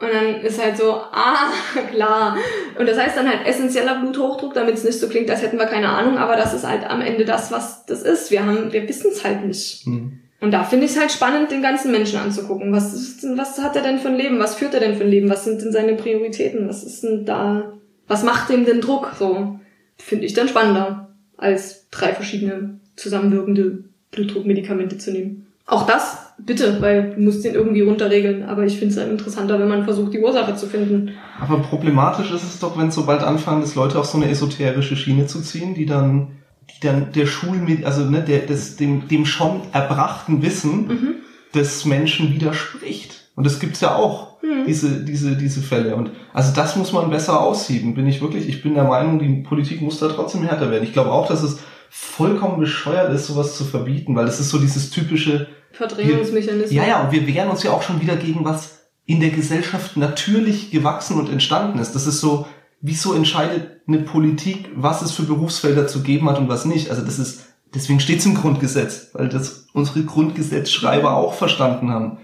Und 0.00 0.08
dann 0.10 0.40
ist 0.40 0.62
halt 0.62 0.78
so, 0.78 0.94
ah, 0.94 1.50
klar. 1.90 2.36
Und 2.78 2.88
das 2.88 2.98
heißt 2.98 3.16
dann 3.16 3.28
halt 3.28 3.46
essentieller 3.46 4.00
Bluthochdruck, 4.00 4.54
damit 4.54 4.74
es 4.74 4.84
nicht 4.84 4.98
so 4.98 5.08
klingt, 5.08 5.30
als 5.30 5.42
hätten 5.42 5.58
wir 5.58 5.66
keine 5.66 5.90
Ahnung, 5.90 6.16
aber 6.16 6.36
das 6.36 6.54
ist 6.54 6.66
halt 6.66 6.88
am 6.88 7.02
Ende 7.02 7.26
das, 7.26 7.52
was 7.52 7.84
das 7.84 8.02
ist. 8.02 8.30
Wir 8.30 8.46
haben, 8.46 8.72
wir 8.72 8.88
wissen 8.88 9.10
es 9.12 9.24
halt 9.24 9.44
nicht. 9.44 9.84
Hm. 9.84 10.20
Und 10.40 10.52
da 10.52 10.64
finde 10.64 10.86
ich 10.86 10.92
es 10.92 10.98
halt 10.98 11.12
spannend, 11.12 11.50
den 11.50 11.60
ganzen 11.60 11.92
Menschen 11.92 12.18
anzugucken. 12.18 12.72
Was, 12.72 12.94
ist 12.94 13.22
denn, 13.22 13.36
was 13.36 13.60
hat 13.60 13.76
er 13.76 13.82
denn 13.82 13.98
für 13.98 14.08
ein 14.08 14.16
Leben? 14.16 14.38
Was 14.38 14.54
führt 14.54 14.72
er 14.72 14.80
denn 14.80 14.96
für 14.96 15.04
ein 15.04 15.10
Leben? 15.10 15.28
Was 15.28 15.44
sind 15.44 15.60
denn 15.60 15.70
seine 15.70 15.94
Prioritäten? 15.94 16.66
Was 16.66 16.82
ist 16.82 17.04
denn 17.04 17.26
da, 17.26 17.74
was 18.08 18.24
macht 18.24 18.48
dem 18.48 18.64
den 18.64 18.80
Druck? 18.80 19.12
So, 19.18 19.60
finde 19.98 20.24
ich 20.24 20.32
dann 20.32 20.48
spannender, 20.48 21.10
als 21.36 21.90
drei 21.90 22.14
verschiedene 22.14 22.80
zusammenwirkende 22.96 23.84
Blutdruckmedikamente 24.12 24.96
zu 24.96 25.12
nehmen. 25.12 25.46
Auch 25.66 25.86
das, 25.86 26.29
bitte, 26.46 26.80
weil 26.80 27.14
du 27.14 27.20
musst 27.22 27.44
den 27.44 27.54
irgendwie 27.54 27.82
runterregeln. 27.82 28.44
Aber 28.44 28.64
ich 28.64 28.78
finde 28.78 28.88
es 28.94 28.96
dann 28.96 29.10
interessanter, 29.10 29.58
wenn 29.58 29.68
man 29.68 29.84
versucht, 29.84 30.12
die 30.14 30.20
Ursache 30.20 30.54
zu 30.56 30.66
finden. 30.66 31.10
Aber 31.40 31.58
problematisch 31.58 32.30
ist 32.32 32.42
es 32.44 32.58
doch, 32.60 32.78
wenn 32.78 32.90
sobald 32.90 33.22
anfangen, 33.22 33.60
dass 33.60 33.74
Leute 33.74 33.98
auf 33.98 34.06
so 34.06 34.18
eine 34.18 34.28
esoterische 34.30 34.96
Schiene 34.96 35.26
zu 35.26 35.40
ziehen, 35.40 35.74
die 35.74 35.86
dann, 35.86 36.28
die 36.70 36.86
dann 36.86 37.12
der 37.12 37.26
Schulmedi 37.26 37.84
also 37.84 38.04
ne, 38.04 38.22
der, 38.22 38.40
des, 38.40 38.76
dem, 38.76 39.08
dem 39.08 39.24
schon 39.26 39.60
erbrachten 39.72 40.42
Wissen 40.42 40.86
Mhm. 40.88 41.14
des 41.54 41.84
Menschen 41.84 42.32
widerspricht. 42.32 43.28
Und 43.36 43.44
das 43.46 43.58
gibt's 43.60 43.80
ja 43.80 43.94
auch, 43.94 44.30
Mhm. 44.42 44.64
diese, 44.66 45.04
diese, 45.04 45.36
diese 45.36 45.60
Fälle. 45.60 45.96
Und 45.96 46.10
also 46.32 46.52
das 46.54 46.74
muss 46.76 46.92
man 46.92 47.10
besser 47.10 47.40
aussieben, 47.40 47.94
bin 47.94 48.06
ich 48.06 48.22
wirklich. 48.22 48.48
Ich 48.48 48.62
bin 48.62 48.74
der 48.74 48.84
Meinung, 48.84 49.18
die 49.18 49.42
Politik 49.42 49.82
muss 49.82 49.98
da 49.98 50.08
trotzdem 50.08 50.42
härter 50.44 50.70
werden. 50.70 50.84
Ich 50.84 50.92
glaube 50.94 51.10
auch, 51.12 51.28
dass 51.28 51.42
es 51.42 51.58
vollkommen 51.90 52.58
bescheuert 52.60 53.12
ist, 53.12 53.26
sowas 53.26 53.56
zu 53.58 53.64
verbieten, 53.64 54.14
weil 54.16 54.26
es 54.26 54.40
ist 54.40 54.50
so 54.50 54.58
dieses 54.58 54.90
typische, 54.90 55.48
Verdrängungsmechanismus. 55.72 56.72
ja, 56.72 56.86
ja, 56.86 57.04
und 57.04 57.12
wir 57.12 57.26
wehren 57.26 57.48
uns 57.48 57.62
ja 57.62 57.72
auch 57.72 57.82
schon 57.82 58.00
wieder 58.00 58.16
gegen 58.16 58.44
was 58.44 58.80
in 59.06 59.20
der 59.20 59.30
Gesellschaft 59.30 59.96
natürlich 59.96 60.70
gewachsen 60.70 61.18
und 61.18 61.30
entstanden 61.30 61.78
ist. 61.78 61.94
Das 61.94 62.06
ist 62.06 62.20
so, 62.20 62.46
wieso 62.80 63.14
entscheidet 63.14 63.80
eine 63.86 63.98
Politik, 63.98 64.68
was 64.74 65.02
es 65.02 65.12
für 65.12 65.24
Berufsfelder 65.24 65.86
zu 65.86 66.02
geben 66.02 66.28
hat 66.28 66.38
und 66.38 66.48
was 66.48 66.64
nicht? 66.64 66.90
Also 66.90 67.02
das 67.02 67.18
ist, 67.18 67.46
deswegen 67.74 68.00
steht 68.00 68.20
es 68.20 68.26
im 68.26 68.34
Grundgesetz, 68.36 69.10
weil 69.12 69.28
das 69.28 69.66
unsere 69.72 70.04
Grundgesetzschreiber 70.04 71.16
auch 71.16 71.34
verstanden 71.34 71.90
haben. 71.90 72.18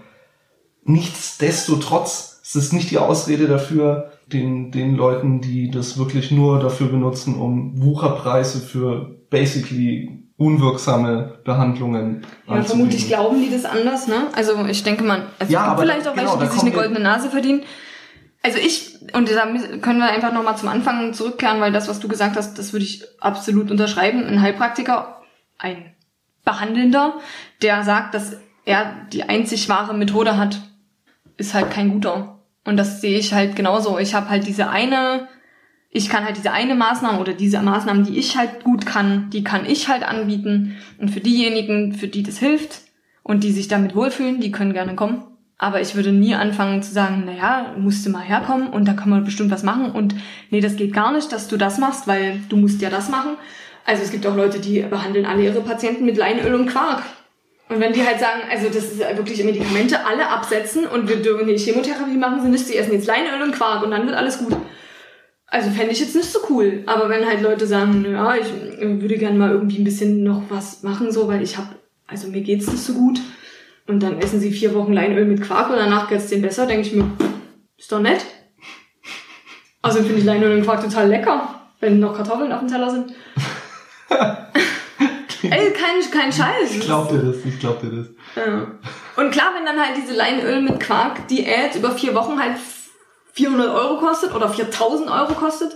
Nichtsdestotrotz 0.83 2.37
es 2.47 2.55
ist 2.55 2.71
nicht 2.71 2.91
die 2.91 2.97
Ausrede 2.97 3.47
dafür, 3.47 4.13
den, 4.27 4.71
den 4.71 4.95
Leuten, 4.95 5.41
die 5.41 5.69
das 5.69 5.97
wirklich 5.97 6.31
nur 6.31 6.59
dafür 6.59 6.87
benutzen, 6.87 7.35
um 7.35 7.73
Wucherpreise 7.83 8.61
für 8.61 9.17
basically 9.29 10.26
unwirksame 10.37 11.39
Behandlungen 11.43 12.25
Ja, 12.47 12.61
vermutlich 12.61 13.07
glauben 13.07 13.41
die 13.41 13.49
das 13.49 13.65
anders, 13.65 14.07
ne? 14.07 14.27
Also 14.33 14.65
ich 14.65 14.83
denke 14.83 15.03
mal, 15.03 15.23
also 15.39 15.51
Ja, 15.51 15.75
vielleicht 15.75 16.07
auch 16.07 16.13
genau, 16.13 16.39
welche, 16.39 16.53
die 16.53 16.59
sich 16.59 16.61
eine 16.61 16.71
goldene 16.71 16.99
Nase 16.99 17.29
verdienen. 17.29 17.63
Also 18.43 18.59
ich, 18.59 18.99
und 19.13 19.29
da 19.29 19.45
können 19.81 19.99
wir 19.99 20.09
einfach 20.09 20.31
nochmal 20.31 20.55
zum 20.57 20.69
Anfang 20.69 21.13
zurückkehren, 21.13 21.59
weil 21.59 21.71
das, 21.71 21.89
was 21.89 21.99
du 21.99 22.07
gesagt 22.07 22.37
hast, 22.37 22.57
das 22.57 22.71
würde 22.71 22.85
ich 22.85 23.03
absolut 23.19 23.71
unterschreiben. 23.71 24.23
Ein 24.25 24.41
Heilpraktiker, 24.41 25.21
ein 25.57 25.95
Behandelnder, 26.45 27.15
der 27.61 27.83
sagt, 27.83 28.13
dass 28.13 28.37
er 28.63 28.93
die 29.11 29.23
einzig 29.23 29.67
wahre 29.69 29.93
Methode 29.93 30.37
hat, 30.37 30.61
ist 31.37 31.53
halt 31.53 31.71
kein 31.71 31.91
guter. 31.91 32.39
Und 32.63 32.77
das 32.77 33.01
sehe 33.01 33.17
ich 33.17 33.33
halt 33.33 33.55
genauso. 33.55 33.97
Ich 33.97 34.13
habe 34.13 34.29
halt 34.29 34.45
diese 34.45 34.69
eine, 34.69 35.27
ich 35.97 36.09
kann 36.09 36.23
halt 36.23 36.37
diese 36.37 36.51
eine 36.51 36.75
Maßnahme 36.75 37.19
oder 37.19 37.33
diese 37.33 37.59
Maßnahmen, 37.59 38.03
die 38.03 38.17
ich 38.17 38.37
halt 38.37 38.63
gut 38.63 38.85
kann, 38.85 39.29
die 39.31 39.43
kann 39.43 39.65
ich 39.65 39.89
halt 39.89 40.03
anbieten. 40.03 40.77
Und 40.99 41.09
für 41.09 41.19
diejenigen, 41.19 41.93
für 41.93 42.07
die 42.07 42.23
das 42.23 42.37
hilft 42.37 42.81
und 43.23 43.43
die 43.43 43.51
sich 43.51 43.67
damit 43.67 43.95
wohlfühlen, 43.95 44.39
die 44.39 44.51
können 44.51 44.73
gerne 44.73 44.95
kommen. 44.95 45.23
Aber 45.57 45.81
ich 45.81 45.95
würde 45.95 46.11
nie 46.11 46.35
anfangen 46.35 46.83
zu 46.83 46.93
sagen, 46.93 47.23
naja, 47.25 47.73
musst 47.79 48.05
du 48.05 48.11
mal 48.11 48.21
herkommen 48.21 48.69
und 48.69 48.87
da 48.87 48.93
kann 48.93 49.09
man 49.09 49.23
bestimmt 49.23 49.49
was 49.49 49.63
machen. 49.63 49.91
Und 49.91 50.13
nee, 50.51 50.61
das 50.61 50.75
geht 50.75 50.93
gar 50.93 51.11
nicht, 51.11 51.31
dass 51.31 51.47
du 51.47 51.57
das 51.57 51.79
machst, 51.79 52.07
weil 52.07 52.39
du 52.47 52.57
musst 52.57 52.79
ja 52.79 52.91
das 52.91 53.09
machen. 53.09 53.31
Also 53.83 54.03
es 54.03 54.11
gibt 54.11 54.27
auch 54.27 54.35
Leute, 54.35 54.59
die 54.59 54.81
behandeln 54.81 55.25
alle 55.25 55.43
ihre 55.43 55.61
Patienten 55.61 56.05
mit 56.05 56.15
Leinöl 56.15 56.53
und 56.53 56.67
Quark. 56.67 57.01
Und 57.69 57.79
wenn 57.79 57.91
die 57.91 58.05
halt 58.05 58.19
sagen, 58.19 58.41
also 58.51 58.67
das 58.67 58.91
ist 58.91 58.99
wirklich 58.99 59.43
Medikamente, 59.43 60.05
alle 60.05 60.29
absetzen 60.29 60.85
und 60.85 61.09
wir 61.09 61.17
dürfen 61.17 61.47
die 61.47 61.57
Chemotherapie 61.57 62.17
machen 62.17 62.41
sie 62.43 62.49
nicht, 62.49 62.67
sie 62.67 62.77
essen 62.77 62.93
jetzt 62.93 63.07
Leinöl 63.07 63.41
und 63.41 63.53
Quark 63.53 63.83
und 63.83 63.91
dann 63.91 64.05
wird 64.05 64.15
alles 64.15 64.37
gut. 64.37 64.55
Also 65.49 65.69
fände 65.71 65.93
ich 65.93 65.99
jetzt 66.01 66.15
nicht 66.15 66.31
so 66.31 66.39
cool. 66.49 66.83
Aber 66.85 67.09
wenn 67.09 67.25
halt 67.25 67.41
Leute 67.41 67.65
sagen, 67.65 68.05
ja, 68.09 68.35
ich 68.35 68.47
würde 68.79 69.17
gerne 69.17 69.37
mal 69.37 69.51
irgendwie 69.51 69.79
ein 69.79 69.85
bisschen 69.85 70.23
noch 70.23 70.43
was 70.49 70.83
machen, 70.83 71.11
so, 71.11 71.27
weil 71.27 71.41
ich 71.41 71.57
habe, 71.57 71.75
also 72.05 72.27
mir 72.27 72.41
geht's 72.41 72.67
nicht 72.67 72.83
so 72.83 72.93
gut. 72.93 73.19
Und 73.87 74.01
dann 74.03 74.19
essen 74.19 74.41
sie 74.41 74.51
vier 74.51 74.75
Wochen 74.75 74.91
Leinöl 74.91 75.25
mit 75.25 75.41
Quark 75.41 75.69
und 75.69 75.77
danach 75.77 76.09
geht's 76.09 76.27
denen 76.27 76.41
besser, 76.41 76.65
denke 76.65 76.85
ich 76.87 76.93
mir, 76.93 77.09
ist 77.77 77.91
doch 77.91 78.01
nett. 78.01 78.25
Also 79.81 79.99
finde 79.99 80.19
ich 80.19 80.25
Leinöl 80.25 80.57
und 80.57 80.65
Quark 80.65 80.83
total 80.83 81.07
lecker, 81.07 81.61
wenn 81.79 82.01
noch 82.01 82.13
Kartoffeln 82.13 82.51
auf 82.51 82.59
dem 82.59 82.67
Teller 82.67 82.89
sind. 82.89 83.13
Ey, 85.43 85.71
kein, 85.71 86.11
kein 86.11 86.33
Scheiß. 86.33 86.75
Ich 86.75 86.81
glaub 86.81 87.07
dir 87.07 87.19
das, 87.19 87.37
ich 87.45 87.57
glaub 87.59 87.79
dir 87.79 87.91
das. 87.91 88.07
Ja. 88.35 88.67
Und 89.15 89.31
klar, 89.31 89.51
wenn 89.55 89.65
dann 89.65 89.79
halt 89.79 89.95
diese 89.95 90.13
Leinöl 90.13 90.61
mit 90.61 90.81
Quark 90.81 91.27
Diät 91.29 91.75
über 91.75 91.91
vier 91.91 92.13
Wochen 92.15 92.37
halt 92.37 92.57
400 93.37 93.69
Euro 93.69 93.97
kostet 93.99 94.33
oder 94.33 94.49
4000 94.49 95.09
Euro 95.11 95.33
kostet, 95.33 95.73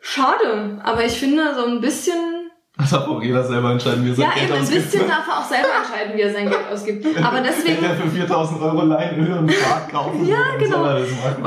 schade. 0.00 0.78
Aber 0.84 1.04
ich 1.04 1.12
finde 1.12 1.42
so 1.56 1.66
ein 1.66 1.80
bisschen, 1.80 2.50
Das 2.78 2.90
darf 2.90 3.08
auch 3.08 3.20
jeder 3.22 3.42
selber 3.44 3.72
entscheiden, 3.72 4.04
wie 4.04 4.10
er 4.10 4.14
sein 4.14 4.24
ja 4.26 4.34
Geld 4.34 4.44
eben 4.46 4.54
ein 4.54 4.62
ausgibt. 4.62 4.84
bisschen 4.92 5.08
darf 5.08 5.26
er 5.28 5.38
auch 5.40 5.44
selber 5.48 5.68
entscheiden, 5.82 6.16
wie 6.16 6.20
er 6.20 6.32
sein 6.32 6.48
Geld 6.48 6.66
ausgibt. 6.72 7.06
Aber 7.24 7.40
deswegen, 7.40 7.82
Wenn 7.82 7.90
er 7.90 7.96
für 7.96 8.08
4000 8.10 8.62
Euro 8.62 8.82
Leinöl 8.84 9.38
und 9.38 9.50
Quark 9.50 9.90
kaufen 9.90 10.26
Ja, 10.26 10.56
genau. 10.58 10.84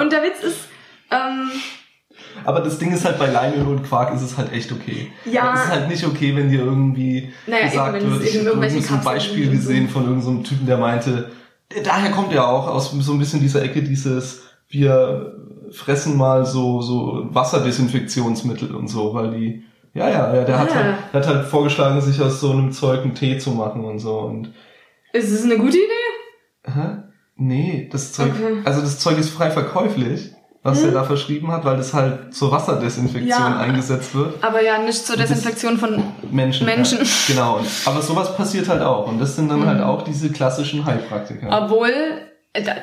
und 0.01 0.11
der 0.11 0.23
Witz 0.23 0.43
ist, 0.43 0.57
ähm, 1.09 1.49
Aber 2.43 2.59
das 2.59 2.77
Ding 2.77 2.91
ist 2.93 3.05
halt, 3.05 3.17
bei 3.17 3.27
Leinöl 3.27 3.65
und 3.65 3.83
Quark 3.87 4.13
ist 4.13 4.21
es 4.21 4.37
halt 4.37 4.51
echt 4.51 4.71
okay. 4.73 5.11
Ja. 5.23 5.53
Es 5.53 5.61
ist 5.63 5.71
halt 5.71 5.87
nicht 5.87 6.05
okay, 6.05 6.35
wenn 6.35 6.49
dir 6.49 6.59
irgendwie 6.59 7.31
Naja, 7.45 7.65
gesagt 7.67 7.95
eben, 8.01 8.11
wird, 8.11 8.23
ich 8.23 8.45
habe 8.45 8.69
so 8.81 8.93
ein 8.95 9.03
Beispiel 9.03 9.49
gesehen 9.51 9.87
so. 9.87 9.93
von 9.93 10.03
irgendeinem 10.07 10.43
Typen, 10.43 10.65
der 10.65 10.77
meinte, 10.77 11.31
daher 11.83 12.11
kommt 12.11 12.33
er 12.33 12.47
auch 12.47 12.67
aus 12.67 12.91
so 12.91 13.13
ein 13.13 13.19
bisschen 13.19 13.39
dieser 13.39 13.61
Ecke 13.63 13.81
dieses, 13.83 14.46
wir 14.69 15.33
fressen 15.71 16.17
mal 16.17 16.45
so, 16.45 16.81
so 16.81 17.27
Wasserdesinfektionsmittel 17.31 18.73
und 18.75 18.87
so, 18.87 19.13
weil 19.13 19.31
die, 19.31 19.63
ja, 19.93 20.09
ja, 20.09 20.33
ja 20.35 20.43
der, 20.43 20.59
hat 20.59 20.69
Ah. 20.71 20.75
halt, 20.75 20.95
der 21.13 21.21
hat 21.21 21.27
halt 21.27 21.45
vorgeschlagen, 21.47 21.99
sich 22.01 22.21
aus 22.21 22.39
so 22.39 22.51
einem 22.51 22.71
Zeug 22.71 23.01
einen 23.03 23.15
Tee 23.15 23.37
zu 23.37 23.51
machen 23.51 23.83
und 23.85 23.99
so 23.99 24.19
und 24.19 24.53
ist 25.13 25.31
es 25.31 25.43
eine 25.43 25.57
gute 25.57 25.77
Idee? 25.77 26.71
Hä? 26.73 26.97
Nee, 27.37 27.89
das 27.91 28.13
Zeug, 28.13 28.31
Okay. 28.35 28.61
also 28.65 28.81
das 28.81 28.99
Zeug 28.99 29.17
ist 29.17 29.29
frei 29.29 29.51
verkäuflich, 29.51 30.31
was 30.63 30.79
Hm. 30.79 30.87
er 30.89 30.91
da 30.95 31.03
verschrieben 31.03 31.51
hat, 31.51 31.63
weil 31.65 31.77
das 31.77 31.93
halt 31.93 32.33
zur 32.33 32.51
Wasserdesinfektion 32.51 33.27
Ja. 33.29 33.57
eingesetzt 33.57 34.13
wird. 34.15 34.43
Aber 34.43 34.63
ja, 34.63 34.77
nicht 34.79 35.05
zur 35.05 35.15
Das- 35.15 35.29
Desinfektion 35.29 35.77
von 35.77 36.03
Menschen. 36.31 36.65
Menschen. 36.65 36.99
Ja, 36.99 37.05
genau. 37.27 37.59
Aber 37.85 38.01
sowas 38.01 38.35
passiert 38.35 38.67
halt 38.67 38.81
auch. 38.81 39.07
Und 39.07 39.19
das 39.19 39.35
sind 39.35 39.49
dann 39.49 39.61
Mhm. 39.61 39.65
halt 39.67 39.81
auch 39.81 40.01
diese 40.03 40.29
klassischen 40.31 40.83
Heilpraktiker. 40.85 41.47
Obwohl, 41.63 41.91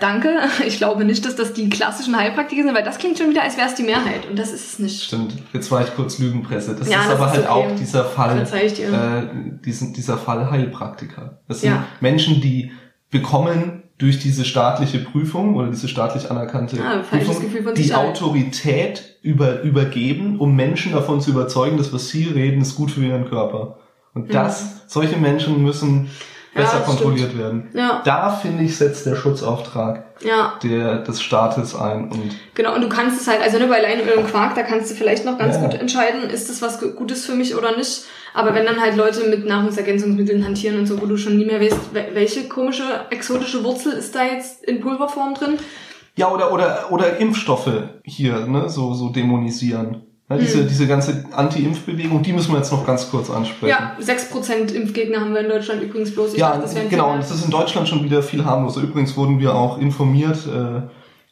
danke, 0.00 0.28
ich 0.66 0.78
glaube 0.78 1.04
nicht, 1.04 1.24
dass 1.24 1.36
das 1.36 1.52
die 1.52 1.68
klassischen 1.68 2.16
Heilpraktiker 2.16 2.62
sind, 2.62 2.74
weil 2.74 2.84
das 2.84 2.98
klingt 2.98 3.18
schon 3.18 3.30
wieder, 3.30 3.42
als 3.42 3.56
wäre 3.56 3.68
es 3.68 3.74
die 3.74 3.82
Mehrheit. 3.82 4.28
Und 4.28 4.38
das 4.38 4.52
ist 4.52 4.72
es 4.72 4.78
nicht. 4.78 5.02
Stimmt. 5.04 5.34
Jetzt 5.52 5.70
war 5.70 5.82
ich 5.82 5.94
kurz 5.94 6.18
Lügenpresse. 6.18 6.74
Das 6.74 6.88
Ja, 6.88 7.00
ist 7.02 7.10
das 7.10 7.20
aber 7.20 7.26
ist 7.26 7.32
halt 7.38 7.50
okay. 7.50 7.72
auch 7.72 7.76
dieser 7.76 8.04
Fall, 8.04 8.46
äh, 8.52 9.60
diesen, 9.64 9.92
dieser 9.94 10.18
Fall 10.18 10.50
Heilpraktiker. 10.50 11.40
Das 11.48 11.60
sind 11.60 11.70
Ja. 11.70 11.84
Menschen, 12.00 12.40
die 12.40 12.72
bekommen 13.10 13.82
durch 13.98 14.18
diese 14.18 14.44
staatliche 14.44 14.98
Prüfung 14.98 15.54
oder 15.54 15.68
diese 15.68 15.86
staatlich 15.88 16.30
anerkannte 16.30 16.78
Ah, 16.84 16.98
Prüfung 17.08 17.74
die. 17.74 17.94
Autorität 17.94 19.18
über, 19.22 19.62
übergeben, 19.62 20.38
um 20.40 20.56
Menschen 20.56 20.92
davon 20.92 21.20
zu 21.20 21.30
überzeugen, 21.30 21.76
dass 21.76 21.92
was 21.92 22.08
sie 22.08 22.24
reden, 22.24 22.60
ist 22.60 22.74
gut 22.74 22.90
für 22.90 23.04
ihren 23.04 23.28
Körper. 23.28 23.78
Und 24.12 24.34
das, 24.34 24.82
solche 24.88 25.16
Menschen 25.16 25.62
müssen 25.62 26.10
besser 26.54 26.78
das 26.78 26.86
kontrolliert 26.86 27.30
stimmt. 27.30 27.38
werden. 27.42 27.68
Ja. 27.74 28.02
Da, 28.04 28.30
finde 28.30 28.62
ich, 28.64 28.76
setzt 28.76 29.06
der 29.06 29.16
Schutzauftrag 29.16 30.04
Ja, 30.20 30.54
der, 30.62 30.98
des 30.98 31.20
Staates 31.22 31.74
ein. 31.74 32.10
Und 32.10 32.30
genau. 32.54 32.74
Und 32.74 32.80
du 32.82 32.88
kannst 32.88 33.20
es 33.20 33.26
halt, 33.28 33.42
also 33.42 33.58
ne, 33.58 33.66
bei 33.66 33.80
Leinöl 33.80 34.14
und 34.18 34.26
Quark, 34.30 34.54
da 34.54 34.62
kannst 34.62 34.90
du 34.90 34.94
vielleicht 34.94 35.24
noch 35.24 35.38
ganz 35.38 35.56
Ja. 35.56 35.62
gut 35.62 35.74
entscheiden, 35.80 36.30
ist 36.30 36.48
das 36.48 36.62
was 36.62 36.80
Gu- 36.80 36.92
Gutes 36.92 37.26
für 37.26 37.34
mich 37.34 37.56
oder 37.56 37.76
nicht. 37.76 38.04
Aber 38.36 38.52
wenn 38.54 38.66
dann 38.66 38.80
halt 38.80 38.96
Leute 38.96 39.28
mit 39.28 39.46
Nahrungsergänzungsmitteln 39.46 40.44
hantieren 40.44 40.78
und 40.78 40.86
so, 40.86 41.00
wo 41.00 41.06
du 41.06 41.16
schon 41.16 41.36
nie 41.38 41.44
mehr 41.44 41.60
weißt, 41.60 41.78
wel- 41.94 42.14
welche 42.14 42.48
komische, 42.48 42.82
exotische 43.10 43.62
Wurzel 43.62 43.92
ist 43.92 44.14
da 44.14 44.24
jetzt 44.24 44.64
in 44.64 44.80
Pulverform 44.80 45.34
drin, 45.34 45.58
Ja, 46.16 46.30
oder, 46.30 46.52
oder, 46.52 46.86
oder 46.90 47.16
Impfstoffe 47.18 47.70
hier, 48.04 48.46
ne, 48.46 48.68
so, 48.68 48.94
so 48.94 49.08
dämonisieren. 49.10 50.02
Ja, 50.36 50.40
diese, 50.40 50.58
Hm. 50.60 50.68
diese 50.68 50.86
ganze 50.86 51.24
Anti-Impf-Bewegung, 51.32 52.22
die 52.22 52.32
müssen 52.32 52.52
wir 52.52 52.58
jetzt 52.58 52.70
noch 52.72 52.86
ganz 52.86 53.10
kurz 53.10 53.30
ansprechen. 53.30 53.68
Ja, 53.70 53.96
6% 54.00 54.72
Impfgegner 54.72 55.20
haben 55.20 55.32
wir 55.34 55.40
in 55.40 55.48
Deutschland 55.48 55.82
übrigens 55.82 56.14
bloß. 56.14 56.32
Ich 56.34 56.38
ja 56.40 56.56
dachte, 56.56 56.62
das 56.74 56.88
genau, 56.90 57.12
und 57.12 57.18
das 57.18 57.30
ist 57.30 57.44
in 57.44 57.50
Deutschland 57.50 57.88
schon 57.88 58.02
wieder 58.04 58.22
viel 58.22 58.44
harmloser. 58.44 58.80
Übrigens 58.82 59.16
wurden 59.16 59.38
wir 59.40 59.54
auch 59.54 59.78
informiert, 59.78 60.38
äh, 60.46 60.82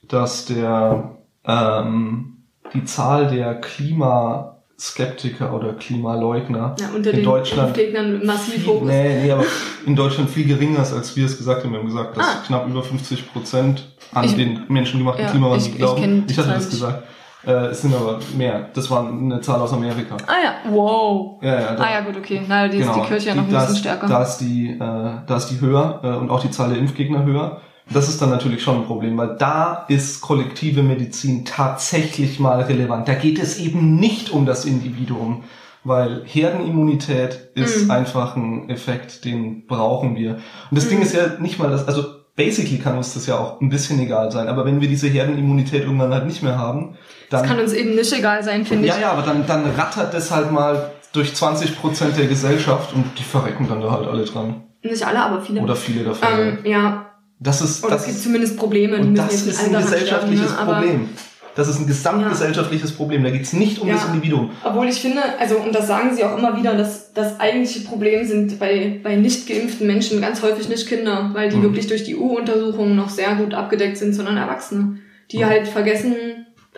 dass 0.08 0.44
der, 0.46 1.16
ähm, 1.46 2.28
die 2.74 2.84
Zahl 2.84 3.28
der 3.28 3.60
Klimaskeptiker 3.60 5.52
oder 5.54 5.74
Klimaleugner 5.74 6.74
ja, 6.80 6.86
unter 6.94 7.10
in 7.10 7.16
den 7.16 7.24
Deutschland 7.24 7.68
Impfgegnern 7.76 8.24
massiv 8.24 8.66
hoch 8.66 8.82
ist. 8.82 8.88
nee, 8.88 9.22
nee, 9.24 9.30
aber 9.30 9.44
in 9.86 9.94
Deutschland 9.96 10.30
viel 10.30 10.46
geringer 10.46 10.82
ist, 10.82 10.92
als 10.92 11.14
wir 11.16 11.26
es 11.26 11.36
gesagt 11.36 11.64
haben. 11.64 11.72
Wir 11.72 11.78
haben 11.80 11.86
gesagt, 11.86 12.16
dass 12.16 12.26
Ah. 12.26 12.42
knapp 12.46 12.66
über 12.68 12.82
50 12.82 13.32
Prozent 13.32 13.94
an 14.12 14.24
Ich- 14.24 14.36
den 14.36 14.60
menschengemachten 14.68 15.24
ja, 15.24 15.30
Klimawandel 15.30 15.66
ich- 15.66 15.72
ich 15.72 15.78
glauben. 15.78 16.00
kenn 16.00 16.26
die 16.26 16.36
hatte 16.36 16.48
das 16.48 16.70
gesagt. 16.70 17.04
Äh, 17.46 17.50
es 17.70 17.82
sind 17.82 17.94
aber 17.94 18.18
mehr. 18.36 18.68
Das 18.74 18.90
war 18.90 19.08
eine 19.08 19.40
Zahl 19.40 19.60
aus 19.60 19.72
Amerika. 19.72 20.16
Ah 20.26 20.32
ja, 20.44 20.70
wow. 20.72 21.42
Ja, 21.42 21.60
ja, 21.60 21.74
da- 21.74 21.82
Ah 21.82 21.90
ja, 21.92 22.00
gut, 22.02 22.16
okay. 22.16 22.40
Na, 22.46 22.68
die 22.68 22.78
ist 22.78 22.94
die 22.94 23.00
Kirche 23.00 23.28
ja 23.30 23.34
noch 23.34 23.44
ein 23.44 23.50
da 23.50 23.60
bisschen 23.60 23.76
stärker. 23.76 24.06
Da 24.06 24.22
ist 24.22 24.38
die, 24.38 24.70
äh, 24.70 24.78
da 24.78 25.36
ist 25.36 25.46
die 25.48 25.60
höher 25.60 26.00
äh, 26.04 26.08
und 26.16 26.30
auch 26.30 26.40
die 26.40 26.50
Zahl 26.50 26.70
der 26.70 26.78
Impfgegner 26.78 27.24
höher. 27.24 27.60
Das 27.92 28.08
ist 28.08 28.22
dann 28.22 28.30
natürlich 28.30 28.62
schon 28.62 28.76
ein 28.76 28.84
Problem, 28.86 29.18
weil 29.18 29.36
da 29.36 29.84
ist 29.88 30.20
kollektive 30.20 30.82
Medizin 30.84 31.44
tatsächlich 31.44 32.38
mal 32.38 32.60
relevant. 32.60 33.08
Da 33.08 33.14
geht 33.14 33.42
es 33.42 33.58
eben 33.58 33.96
nicht 33.96 34.30
um 34.30 34.46
das 34.46 34.64
Individuum, 34.64 35.42
weil 35.82 36.22
Herdenimmunität 36.24 37.50
ist 37.56 37.84
Mhm. 37.86 37.90
einfach 37.90 38.36
ein 38.36 38.70
Effekt, 38.70 39.24
den 39.24 39.66
brauchen 39.66 40.14
wir. 40.16 40.34
Und 40.34 40.40
das 40.78 40.84
Mhm. 40.86 40.90
Ding 40.90 41.02
ist 41.02 41.14
ja 41.14 41.22
nicht 41.40 41.58
mal 41.58 41.70
das, 41.70 41.88
also 41.88 42.04
basically 42.36 42.78
kann 42.78 42.96
uns 42.96 43.14
das 43.14 43.26
ja 43.26 43.38
auch 43.38 43.60
ein 43.60 43.68
bisschen 43.68 44.00
egal 44.00 44.30
sein, 44.30 44.48
aber 44.48 44.64
wenn 44.64 44.80
wir 44.80 44.88
diese 44.88 45.08
Herdenimmunität 45.08 45.82
irgendwann 45.82 46.12
halt 46.12 46.26
nicht 46.26 46.42
mehr 46.42 46.58
haben, 46.58 46.96
dann 47.30 47.40
Das 47.40 47.48
kann 47.48 47.60
uns 47.60 47.72
eben 47.72 47.94
nicht 47.94 48.12
egal 48.12 48.42
sein, 48.42 48.64
finde 48.64 48.86
ich. 48.86 48.94
ja, 48.94 49.00
ja, 49.00 49.12
aber 49.12 49.22
dann, 49.22 49.46
dann 49.46 49.66
rattert 49.66 50.14
das 50.14 50.30
halt 50.30 50.50
mal 50.50 50.92
durch 51.12 51.34
20 51.34 51.78
Prozent 51.78 52.16
der 52.16 52.26
Gesellschaft 52.26 52.94
und 52.94 53.04
die 53.18 53.22
verrecken 53.22 53.66
dann 53.68 53.80
da 53.80 53.90
halt 53.90 54.08
alle 54.08 54.24
dran. 54.24 54.64
Nicht 54.82 55.06
alle, 55.06 55.20
aber 55.22 55.40
viele. 55.42 55.60
Oder 55.60 55.76
viele 55.76 56.04
davon. 56.04 56.28
ähm, 56.38 56.58
ja, 56.64 57.06
das 57.38 57.60
ist, 57.60 57.84
oder 57.84 57.94
das 57.94 58.02
es 58.02 58.06
gibt 58.08 58.20
zumindest 58.20 58.56
Probleme. 58.56 58.98
und 58.98 59.14
das 59.14 59.46
ist 59.46 59.62
ein 59.64 59.72
gesellschaftliches 59.72 60.52
sterben, 60.52 60.70
ne? 60.70 60.74
Problem. 60.74 61.08
Das 61.54 61.68
ist 61.68 61.78
ein 61.80 61.86
gesamtgesellschaftliches 61.86 62.92
Problem. 62.92 63.22
Da 63.24 63.30
geht's 63.30 63.52
nicht 63.52 63.78
um 63.78 63.88
Ja. 63.88 63.94
das 63.94 64.06
Individuum. 64.06 64.50
Obwohl 64.64 64.88
ich 64.88 65.00
finde, 65.00 65.20
also 65.38 65.56
und 65.56 65.74
das 65.74 65.86
sagen 65.86 66.14
sie 66.14 66.24
auch 66.24 66.36
immer 66.38 66.56
wieder, 66.56 66.74
dass 66.74 67.12
das 67.12 67.38
eigentliche 67.40 67.80
Problem 67.86 68.24
sind 68.26 68.58
bei, 68.58 69.00
bei 69.02 69.16
nicht 69.16 69.46
geimpften 69.48 69.86
Menschen 69.86 70.20
ganz 70.20 70.42
häufig 70.42 70.68
nicht 70.68 70.88
Kinder, 70.88 71.30
weil 71.34 71.50
die 71.50 71.56
Mhm. 71.56 71.62
wirklich 71.64 71.86
durch 71.88 72.04
die 72.04 72.16
EU-Untersuchungen 72.16 72.96
noch 72.96 73.10
sehr 73.10 73.34
gut 73.34 73.52
abgedeckt 73.54 73.98
sind, 73.98 74.14
sondern 74.14 74.36
Erwachsene, 74.38 74.98
die 75.30 75.38
Mhm. 75.38 75.44
halt 75.46 75.68
vergessen, 75.68 76.14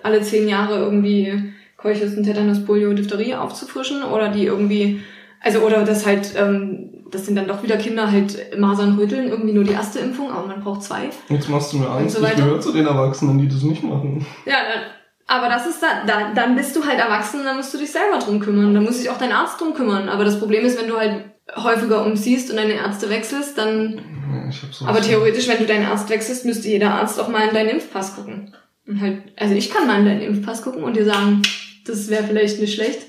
alle 0.02 0.22
zehn 0.22 0.48
Jahre 0.48 0.78
irgendwie 0.78 1.52
Keuchhusten, 1.76 2.24
Tetanus, 2.24 2.64
Polio, 2.64 2.92
Diphtherie 2.94 3.34
aufzufrischen 3.34 4.02
oder 4.02 4.28
die 4.30 4.44
irgendwie, 4.46 5.00
also 5.40 5.60
oder 5.60 5.84
das 5.84 6.04
halt, 6.06 6.30
ähm, 6.36 6.90
das 7.14 7.24
sind 7.26 7.36
dann 7.36 7.46
doch 7.46 7.62
wieder 7.62 7.76
Kinder 7.76 8.10
halt 8.10 8.58
Masern, 8.58 8.96
Röteln, 8.98 9.28
irgendwie 9.28 9.52
nur 9.54 9.64
die 9.64 9.72
erste 9.72 10.00
Impfung, 10.00 10.30
aber 10.30 10.46
man 10.48 10.62
braucht 10.62 10.82
zwei. 10.82 11.10
Jetzt 11.28 11.48
machst 11.48 11.72
du 11.72 11.78
mir 11.78 11.88
Angst. 11.88 12.16
so 12.16 12.24
ich 12.24 12.34
gehöre 12.36 12.60
zu 12.60 12.72
den 12.72 12.86
Erwachsenen, 12.86 13.38
die 13.38 13.48
das 13.48 13.62
nicht 13.62 13.82
machen. 13.82 14.26
Ja, 14.44 14.56
dann, 14.72 14.82
aber 15.26 15.48
das 15.48 15.66
ist 15.66 15.82
da, 15.82 16.04
da, 16.06 16.32
dann 16.34 16.54
bist 16.56 16.76
du 16.76 16.84
halt 16.84 16.98
erwachsen, 16.98 17.40
dann 17.44 17.56
musst 17.56 17.72
du 17.72 17.78
dich 17.78 17.90
selber 17.92 18.18
drum 18.18 18.40
kümmern. 18.40 18.74
Dann 18.74 18.84
muss 18.84 18.98
sich 18.98 19.08
auch 19.08 19.16
dein 19.18 19.32
Arzt 19.32 19.60
drum 19.60 19.72
kümmern. 19.72 20.08
Aber 20.10 20.24
das 20.24 20.38
Problem 20.38 20.64
ist, 20.66 20.78
wenn 20.78 20.88
du 20.88 20.98
halt 20.98 21.24
häufiger 21.56 22.04
umziehst 22.04 22.50
und 22.50 22.56
deine 22.56 22.74
Ärzte 22.74 23.08
wechselst, 23.08 23.56
dann. 23.56 23.94
Ja, 24.32 24.48
Ich 24.50 24.62
hab 24.62 24.74
sowas- 24.74 24.88
Aber 24.90 25.00
theoretisch, 25.00 25.48
wenn 25.48 25.58
du 25.58 25.66
deinen 25.66 25.86
Arzt 25.86 26.10
wechselst, 26.10 26.44
müsste 26.44 26.68
jeder 26.68 26.94
Arzt 26.94 27.18
auch 27.20 27.28
mal 27.28 27.48
in 27.48 27.54
deinen 27.54 27.70
Impfpass 27.70 28.16
gucken. 28.16 28.54
Und 28.86 29.00
halt, 29.00 29.22
also 29.38 29.54
ich 29.54 29.70
kann 29.70 29.86
mal 29.86 30.00
in 30.00 30.04
deinen 30.04 30.20
Impfpass 30.20 30.60
gucken 30.62 30.82
und 30.84 30.94
dir 30.96 31.06
sagen, 31.06 31.40
das 31.86 32.08
wäre 32.10 32.24
vielleicht 32.24 32.60
nicht 32.60 32.74
schlecht. 32.74 33.00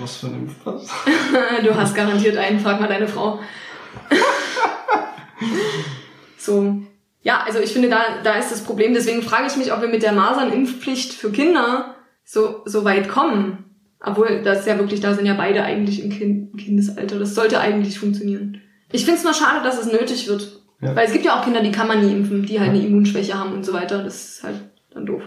Was 0.00 0.16
für 0.16 0.28
ein 0.28 0.34
Impfpass? 0.34 0.88
Du 1.64 1.74
hast 1.74 1.94
garantiert 1.94 2.36
einen, 2.36 2.60
frag 2.60 2.80
mal 2.80 2.88
deine 2.88 3.08
Frau. 3.08 3.40
so. 6.38 6.82
Ja, 7.22 7.44
also 7.44 7.60
ich 7.60 7.72
finde, 7.72 7.88
da, 7.88 8.20
da 8.22 8.34
ist 8.34 8.50
das 8.50 8.64
Problem. 8.64 8.94
Deswegen 8.94 9.22
frage 9.22 9.46
ich 9.46 9.56
mich, 9.56 9.72
ob 9.72 9.80
wir 9.80 9.88
mit 9.88 10.02
der 10.02 10.12
Masernimpfpflicht 10.12 11.12
für 11.12 11.30
Kinder 11.30 11.96
so, 12.24 12.62
so 12.64 12.84
weit 12.84 13.08
kommen. 13.08 13.64
Obwohl, 14.00 14.42
das 14.42 14.60
ist 14.60 14.66
ja 14.66 14.78
wirklich, 14.78 15.00
da 15.00 15.14
sind 15.14 15.26
ja 15.26 15.34
beide 15.34 15.62
eigentlich 15.62 16.02
im 16.02 16.10
kind, 16.10 16.58
Kindesalter. 16.58 17.18
Das 17.18 17.34
sollte 17.34 17.60
eigentlich 17.60 17.98
funktionieren. 17.98 18.60
Ich 18.90 19.04
finde 19.04 19.18
es 19.18 19.24
nur 19.24 19.34
schade, 19.34 19.62
dass 19.62 19.80
es 19.80 19.92
nötig 19.92 20.28
wird. 20.28 20.60
Ja. 20.80 20.96
Weil 20.96 21.06
es 21.06 21.12
gibt 21.12 21.24
ja 21.24 21.38
auch 21.38 21.44
Kinder, 21.44 21.62
die 21.62 21.70
kann 21.70 21.86
man 21.86 22.04
nie 22.04 22.12
impfen, 22.12 22.44
die 22.44 22.58
halt 22.58 22.70
eine 22.70 22.84
Immunschwäche 22.84 23.38
haben 23.38 23.52
und 23.52 23.64
so 23.64 23.72
weiter. 23.72 24.02
Das 24.02 24.16
ist 24.16 24.42
halt 24.42 24.56
dann 24.90 25.06
doof. 25.06 25.22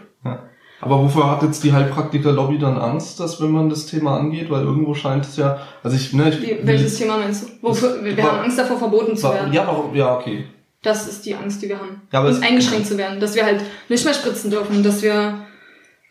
Aber 0.82 1.02
wofür 1.02 1.32
hat 1.32 1.42
jetzt 1.42 1.64
die 1.64 1.74
Heilpraktiker-Lobby 1.74 2.60
dann 2.60 2.78
Angst, 2.78 3.20
dass 3.20 3.42
wenn 3.42 3.52
man 3.52 3.70
das 3.70 3.86
Thema 3.86 4.18
angeht? 4.20 4.50
Weil 4.50 4.64
irgendwo 4.64 4.94
scheint 4.94 5.26
es 5.26 5.38
ja, 5.38 5.60
also 5.84 5.96
ich, 5.96 6.14
ne, 6.14 6.30
ich 6.30 6.42
Wie, 6.42 6.60
welches 6.68 6.98
Thema 6.98 7.18
meinst 7.18 7.44
du? 7.44 7.48
Wofür, 7.62 8.04
wir, 8.04 8.16
wir 8.16 8.24
Wa- 8.24 8.32
haben 8.34 8.40
Angst 8.44 8.60
davor, 8.60 8.78
verboten 8.78 9.16
zu 9.16 9.24
Wa- 9.24 9.34
werden. 9.34 9.54
Ja, 9.54 9.66
warum? 9.66 9.96
Ja, 9.96 10.18
okay. 10.18 10.46
Das 10.82 11.08
ist 11.08 11.26
die 11.26 11.34
Angst, 11.34 11.62
die 11.64 11.70
wir 11.70 11.80
haben. 11.80 12.02
Ja, 12.12 12.20
aber 12.20 12.30
eingeschränkt 12.42 12.86
zu 12.88 12.98
werden. 12.98 13.20
Dass 13.20 13.34
wir 13.36 13.46
halt 13.46 13.62
nicht 13.90 14.06
mehr 14.06 14.14
spritzen 14.14 14.52
dürfen, 14.52 14.84
dass 14.84 15.02
wir, 15.02 15.46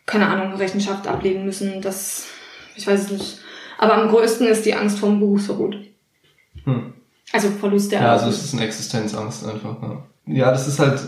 keine 0.07 0.27
Ahnung, 0.29 0.55
Rechenschaft 0.57 1.07
ablegen 1.07 1.45
müssen, 1.45 1.81
dass, 1.81 2.27
ich 2.75 2.87
weiß 2.87 3.05
es 3.05 3.11
nicht. 3.11 3.39
Aber 3.79 3.95
am 3.95 4.09
größten 4.09 4.47
ist 4.49 4.65
die 4.67 4.75
Angst 4.75 4.99
vom 4.99 5.21
Berufsverbot. 5.21 5.77
Hm. 6.65 6.95
Also 7.33 7.49
Verlust 7.51 7.93
der 7.93 8.01
Ja, 8.01 8.13
also 8.13 8.29
es 8.29 8.45
ist 8.45 8.55
eine 8.55 8.65
Existenzangst 8.65 9.47
einfach. 9.47 9.77
Ja, 9.83 10.03
ja 10.27 10.51
das 10.51 10.67
ist 10.69 10.79
halt. 10.79 11.01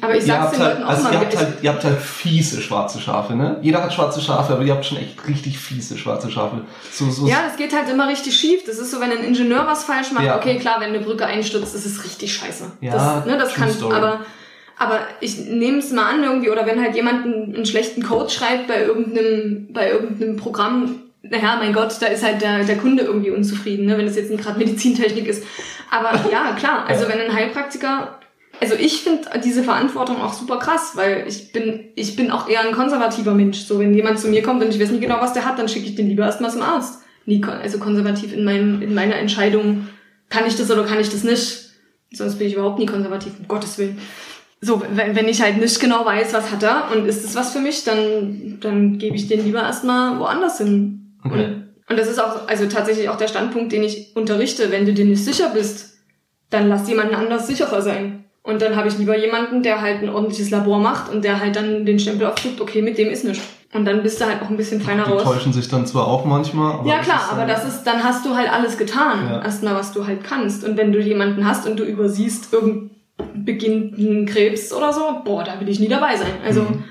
Aber 0.00 0.16
ich 0.16 0.24
sag's 0.24 0.52
den 0.52 0.60
halt, 0.60 0.72
Leuten 0.74 0.82
auch 0.84 0.88
also 0.88 1.02
mal, 1.04 1.12
ihr 1.12 1.20
habt 1.20 1.36
halt, 1.36 1.48
ihr 1.62 1.70
habt 1.70 1.84
halt 1.84 1.98
fiese 1.98 2.60
schwarze 2.62 3.00
Schafe, 3.00 3.34
ne? 3.34 3.58
Jeder 3.62 3.82
hat 3.82 3.92
schwarze 3.92 4.20
Schafe, 4.20 4.54
aber 4.54 4.62
ihr 4.62 4.72
habt 4.72 4.86
schon 4.86 4.98
echt 4.98 5.26
richtig 5.28 5.58
fiese 5.58 5.98
schwarze 5.98 6.30
Schafe. 6.30 6.62
So, 6.90 7.10
so, 7.10 7.26
Ja, 7.26 7.42
das 7.46 7.56
geht 7.56 7.74
halt 7.74 7.88
immer 7.90 8.08
richtig 8.08 8.34
schief. 8.36 8.64
Das 8.66 8.78
ist 8.78 8.90
so, 8.90 9.00
wenn 9.00 9.10
ein 9.10 9.24
Ingenieur 9.24 9.66
was 9.66 9.84
falsch 9.84 10.12
macht, 10.12 10.24
Ja. 10.24 10.36
okay, 10.36 10.58
klar, 10.58 10.80
wenn 10.80 10.88
eine 10.88 11.00
Brücke 11.00 11.26
einstürzt, 11.26 11.74
ist 11.74 11.84
es 11.86 12.04
richtig 12.04 12.34
scheiße. 12.34 12.72
Ja, 12.80 12.92
das, 12.92 13.26
ne, 13.26 13.36
das 13.38 13.54
kann, 13.54 13.70
story. 13.70 13.94
aber, 13.94 14.20
aber 14.78 15.00
ich 15.20 15.38
nehme 15.38 15.78
es 15.78 15.92
mal 15.92 16.14
an 16.14 16.24
irgendwie, 16.24 16.50
oder 16.50 16.64
wenn 16.66 16.80
halt 16.80 16.94
jemand 16.96 17.24
einen, 17.24 17.54
einen 17.54 17.66
schlechten 17.66 18.02
Code 18.02 18.30
schreibt 18.30 18.66
bei 18.66 18.82
irgendeinem, 18.82 19.68
bei 19.72 19.90
irgendeinem 19.90 20.36
Programm, 20.36 21.00
naja, 21.22 21.56
mein 21.58 21.72
Gott, 21.72 21.96
da 22.00 22.06
ist 22.06 22.22
halt 22.24 22.42
der, 22.42 22.64
der 22.64 22.76
Kunde 22.76 23.02
irgendwie 23.02 23.30
unzufrieden, 23.30 23.86
ne, 23.86 23.96
wenn 23.96 24.06
es 24.06 24.16
jetzt 24.16 24.36
gerade 24.38 24.58
Medizintechnik 24.58 25.26
ist. 25.26 25.42
Aber 25.90 26.12
ja, 26.30 26.52
klar, 26.58 26.84
also 26.86 27.08
wenn 27.08 27.20
ein 27.20 27.32
Heilpraktiker, 27.32 28.18
also 28.60 28.74
ich 28.74 29.02
finde 29.02 29.28
diese 29.44 29.62
Verantwortung 29.62 30.20
auch 30.20 30.32
super 30.32 30.58
krass, 30.58 30.92
weil 30.94 31.24
ich 31.26 31.52
bin, 31.52 31.88
ich 31.94 32.16
bin 32.16 32.30
auch 32.30 32.48
eher 32.48 32.60
ein 32.60 32.74
konservativer 32.74 33.34
Mensch. 33.34 33.58
So, 33.60 33.78
wenn 33.78 33.94
jemand 33.94 34.18
zu 34.18 34.28
mir 34.28 34.42
kommt 34.42 34.62
und 34.62 34.74
ich 34.74 34.80
weiß 34.80 34.90
nicht 34.90 35.02
genau, 35.02 35.20
was 35.20 35.32
der 35.32 35.44
hat, 35.44 35.58
dann 35.58 35.68
schicke 35.68 35.86
ich 35.86 35.94
den 35.94 36.08
lieber 36.08 36.24
erstmal 36.24 36.50
zum 36.50 36.62
Arzt. 36.62 37.02
Nie, 37.26 37.42
also 37.44 37.78
konservativ 37.78 38.32
in 38.32 38.44
meinem, 38.44 38.82
in 38.82 38.94
meiner 38.94 39.16
Entscheidung, 39.16 39.88
kann 40.28 40.46
ich 40.46 40.56
das 40.56 40.70
oder 40.70 40.84
kann 40.84 41.00
ich 41.00 41.08
das 41.08 41.24
nicht? 41.24 41.70
Sonst 42.12 42.36
bin 42.36 42.46
ich 42.46 42.54
überhaupt 42.54 42.78
nie 42.78 42.86
konservativ, 42.86 43.32
um 43.38 43.48
Gottes 43.48 43.78
Willen. 43.78 43.98
So, 44.60 44.82
wenn, 44.94 45.14
wenn 45.14 45.28
ich 45.28 45.42
halt 45.42 45.58
nicht 45.58 45.78
genau 45.80 46.04
weiß, 46.04 46.32
was 46.32 46.50
hat 46.50 46.62
er 46.62 46.90
und 46.92 47.06
ist 47.06 47.24
das 47.24 47.34
was 47.34 47.52
für 47.52 47.60
mich, 47.60 47.84
dann, 47.84 48.58
dann 48.60 48.98
gebe 48.98 49.16
ich 49.16 49.28
den 49.28 49.44
lieber 49.44 49.62
erstmal 49.62 50.18
woanders 50.18 50.58
hin. 50.58 51.18
Okay. 51.24 51.44
Und, 51.44 51.64
und 51.88 51.98
das 51.98 52.08
ist 52.08 52.18
auch, 52.18 52.48
also 52.48 52.66
tatsächlich 52.66 53.08
auch 53.08 53.18
der 53.18 53.28
Standpunkt, 53.28 53.72
den 53.72 53.82
ich 53.82 54.16
unterrichte. 54.16 54.70
Wenn 54.70 54.86
du 54.86 54.94
dir 54.94 55.04
nicht 55.04 55.24
sicher 55.24 55.50
bist, 55.52 55.98
dann 56.50 56.68
lass 56.68 56.88
jemanden 56.88 57.14
anders 57.14 57.46
sicherer 57.46 57.82
sein. 57.82 58.23
Und 58.46 58.60
dann 58.62 58.76
habe 58.76 58.88
ich 58.88 58.98
lieber 58.98 59.18
jemanden, 59.18 59.62
der 59.62 59.80
halt 59.80 60.02
ein 60.02 60.10
ordentliches 60.10 60.50
Labor 60.50 60.78
macht 60.78 61.10
und 61.10 61.24
der 61.24 61.40
halt 61.40 61.56
dann 61.56 61.86
den 61.86 61.98
Stempel 61.98 62.26
aufdrückt, 62.26 62.60
okay, 62.60 62.82
mit 62.82 62.98
dem 62.98 63.08
ist 63.08 63.24
nichts. 63.24 63.42
Und 63.72 63.86
dann 63.86 64.02
bist 64.04 64.20
du 64.20 64.26
halt 64.26 64.40
auch 64.42 64.50
ein 64.50 64.56
bisschen 64.58 64.80
feiner 64.82 65.04
die 65.04 65.10
raus. 65.12 65.22
täuschen 65.24 65.52
sich 65.52 65.66
dann 65.66 65.86
zwar 65.86 66.06
auch 66.06 66.24
manchmal, 66.26 66.74
aber. 66.74 66.88
Ja 66.88 66.98
das 66.98 67.06
klar, 67.06 67.20
ist, 67.24 67.32
aber 67.32 67.44
äh, 67.44 67.46
das 67.48 67.64
ist, 67.66 67.82
dann 67.84 68.04
hast 68.04 68.24
du 68.24 68.36
halt 68.36 68.52
alles 68.52 68.76
getan. 68.78 69.26
Ja. 69.28 69.42
Erstmal, 69.42 69.74
was 69.74 69.92
du 69.92 70.06
halt 70.06 70.22
kannst. 70.22 70.62
Und 70.62 70.76
wenn 70.76 70.92
du 70.92 71.00
jemanden 71.00 71.44
hast 71.48 71.66
und 71.66 71.78
du 71.80 71.84
übersiehst 71.84 72.52
irgendeinen 72.52 72.90
beginnenden 73.34 74.26
Krebs 74.26 74.72
oder 74.72 74.92
so, 74.92 75.00
boah, 75.24 75.42
da 75.42 75.58
will 75.58 75.68
ich 75.68 75.80
nie 75.80 75.88
dabei 75.88 76.14
sein. 76.16 76.28
Also, 76.44 76.60
Mhm. 76.62 76.84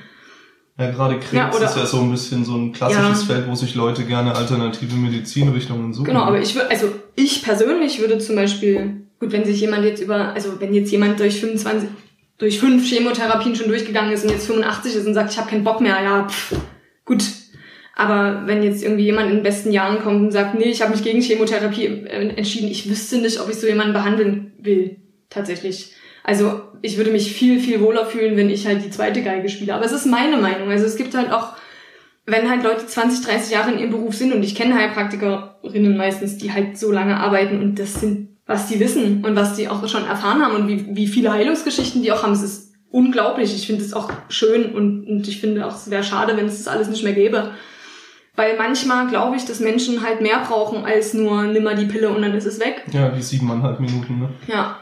Ja, 0.79 0.89
gerade 0.89 1.19
Krebs 1.19 1.33
Ja, 1.33 1.53
oder- 1.53 1.65
ist 1.65 1.77
ja 1.77 1.85
so 1.85 1.99
ein 1.99 2.09
bisschen 2.09 2.43
so 2.43 2.55
ein 2.55 2.73
klassisches 2.73 3.27
Ja. 3.27 3.35
Feld, 3.35 3.47
wo 3.47 3.53
sich 3.53 3.75
Leute 3.75 4.03
gerne 4.05 4.35
alternative 4.35 4.95
Medizinrichtungen 4.95 5.93
suchen. 5.93 6.05
genau, 6.05 6.21
aber 6.23 6.39
ich 6.41 6.55
würde, 6.55 6.71
also 6.71 6.87
ich 7.15 7.43
persönlich 7.43 7.99
würde 7.99 8.17
zum 8.17 8.35
Beispiel, 8.35 9.02
gut, 9.23 9.31
wenn 9.31 9.45
sich 9.45 9.61
jemand 9.61 9.85
jetzt 9.85 10.01
über, 10.01 10.33
also 10.33 10.59
wenn 10.59 10.73
jetzt 10.73 10.91
jemand 10.91 11.17
durch 11.19 11.39
25, 11.39 11.89
durch 12.37 12.59
fünf 12.59 12.85
Chemotherapien 12.85 13.55
schon 13.55 13.69
durchgegangen 13.69 14.11
ist 14.11 14.25
und 14.25 14.31
jetzt 14.31 14.47
85 14.47 14.95
ist 14.95 15.07
und 15.07 15.13
sagt, 15.13 15.31
ich 15.31 15.37
habe 15.37 15.49
keinen 15.49 15.63
Bock 15.63 15.79
mehr, 15.79 15.97
ja, 16.03 16.27
pff, 16.27 16.55
gut. 17.05 17.23
Aber 17.95 18.43
wenn 18.45 18.63
jetzt 18.63 18.83
irgendwie 18.83 19.05
jemand 19.05 19.29
in 19.29 19.37
den 19.37 19.43
besten 19.43 19.71
Jahren 19.71 19.99
kommt 19.99 20.19
und 20.19 20.31
sagt, 20.31 20.55
nee, 20.55 20.65
ich 20.65 20.81
habe 20.81 20.91
mich 20.91 21.03
gegen 21.03 21.21
Chemotherapie 21.21 21.85
äh, 21.85 22.35
entschieden, 22.35 22.69
ich 22.69 22.89
wüsste 22.89 23.19
nicht, 23.19 23.39
ob 23.39 23.49
ich 23.49 23.55
so 23.55 23.67
jemanden 23.67 23.93
behandeln 23.93 24.51
will, 24.59 24.97
tatsächlich. 25.29 25.93
Also 26.23 26.61
ich 26.81 26.97
würde 26.97 27.11
mich 27.11 27.31
viel, 27.31 27.59
viel 27.59 27.79
wohler 27.79 28.05
fühlen, 28.05 28.35
wenn 28.35 28.49
ich 28.49 28.65
halt 28.67 28.83
die 28.83 28.89
zweite 28.89 29.21
Geige 29.21 29.47
spiele. 29.47 29.73
Aber 29.73 29.85
es 29.85 29.91
ist 29.93 30.05
meine 30.05 30.37
Meinung. 30.37 30.69
Also 30.69 30.85
es 30.85 30.97
gibt 30.97 31.15
halt 31.15 31.31
auch, 31.31 31.53
wenn 32.25 32.49
halt 32.49 32.63
Leute 32.63 32.85
20, 32.85 33.25
30 33.25 33.53
Jahre 33.53 33.71
in 33.71 33.79
ihrem 33.79 33.91
Beruf 33.91 34.15
sind 34.15 34.33
und 34.33 34.43
ich 34.43 34.55
kenne 34.55 34.75
Heilpraktikerinnen 34.75 35.95
meistens, 35.95 36.37
die 36.37 36.51
halt 36.51 36.77
so 36.77 36.91
lange 36.91 37.17
arbeiten 37.17 37.61
und 37.61 37.79
das 37.79 38.01
sind, 38.01 38.32
was 38.45 38.67
die 38.67 38.79
wissen 38.79 39.23
und 39.23 39.35
was 39.35 39.55
die 39.55 39.69
auch 39.69 39.87
schon 39.87 40.05
erfahren 40.05 40.41
haben 40.43 40.55
und 40.55 40.67
wie, 40.67 40.95
wie 40.95 41.07
viele 41.07 41.31
Heilungsgeschichten 41.31 42.01
die 42.01 42.11
auch 42.11 42.23
haben, 42.23 42.33
es 42.33 42.43
ist 42.43 42.73
unglaublich. 42.91 43.55
Ich 43.55 43.67
finde 43.67 43.83
es 43.83 43.93
auch 43.93 44.11
schön 44.29 44.73
und, 44.73 45.07
und 45.07 45.27
ich 45.27 45.39
finde 45.39 45.65
auch, 45.65 45.75
es 45.75 45.89
wäre 45.89 46.03
schade, 46.03 46.37
wenn 46.37 46.45
es 46.45 46.57
das 46.57 46.67
alles 46.67 46.89
nicht 46.89 47.03
mehr 47.03 47.13
gäbe. 47.13 47.51
Weil 48.35 48.57
manchmal 48.57 49.07
glaube 49.07 49.35
ich, 49.35 49.45
dass 49.45 49.59
Menschen 49.59 50.03
halt 50.03 50.21
mehr 50.21 50.39
brauchen 50.39 50.85
als 50.85 51.13
nur 51.13 51.43
nimmer 51.43 51.75
die 51.75 51.85
Pille 51.85 52.09
und 52.09 52.21
dann 52.21 52.33
ist 52.33 52.45
es 52.45 52.59
weg. 52.59 52.83
Ja, 52.91 53.09
die 53.09 53.21
siebeneinhalb 53.21 53.79
Minuten, 53.79 54.19
ne? 54.19 54.29
Ja. 54.47 54.79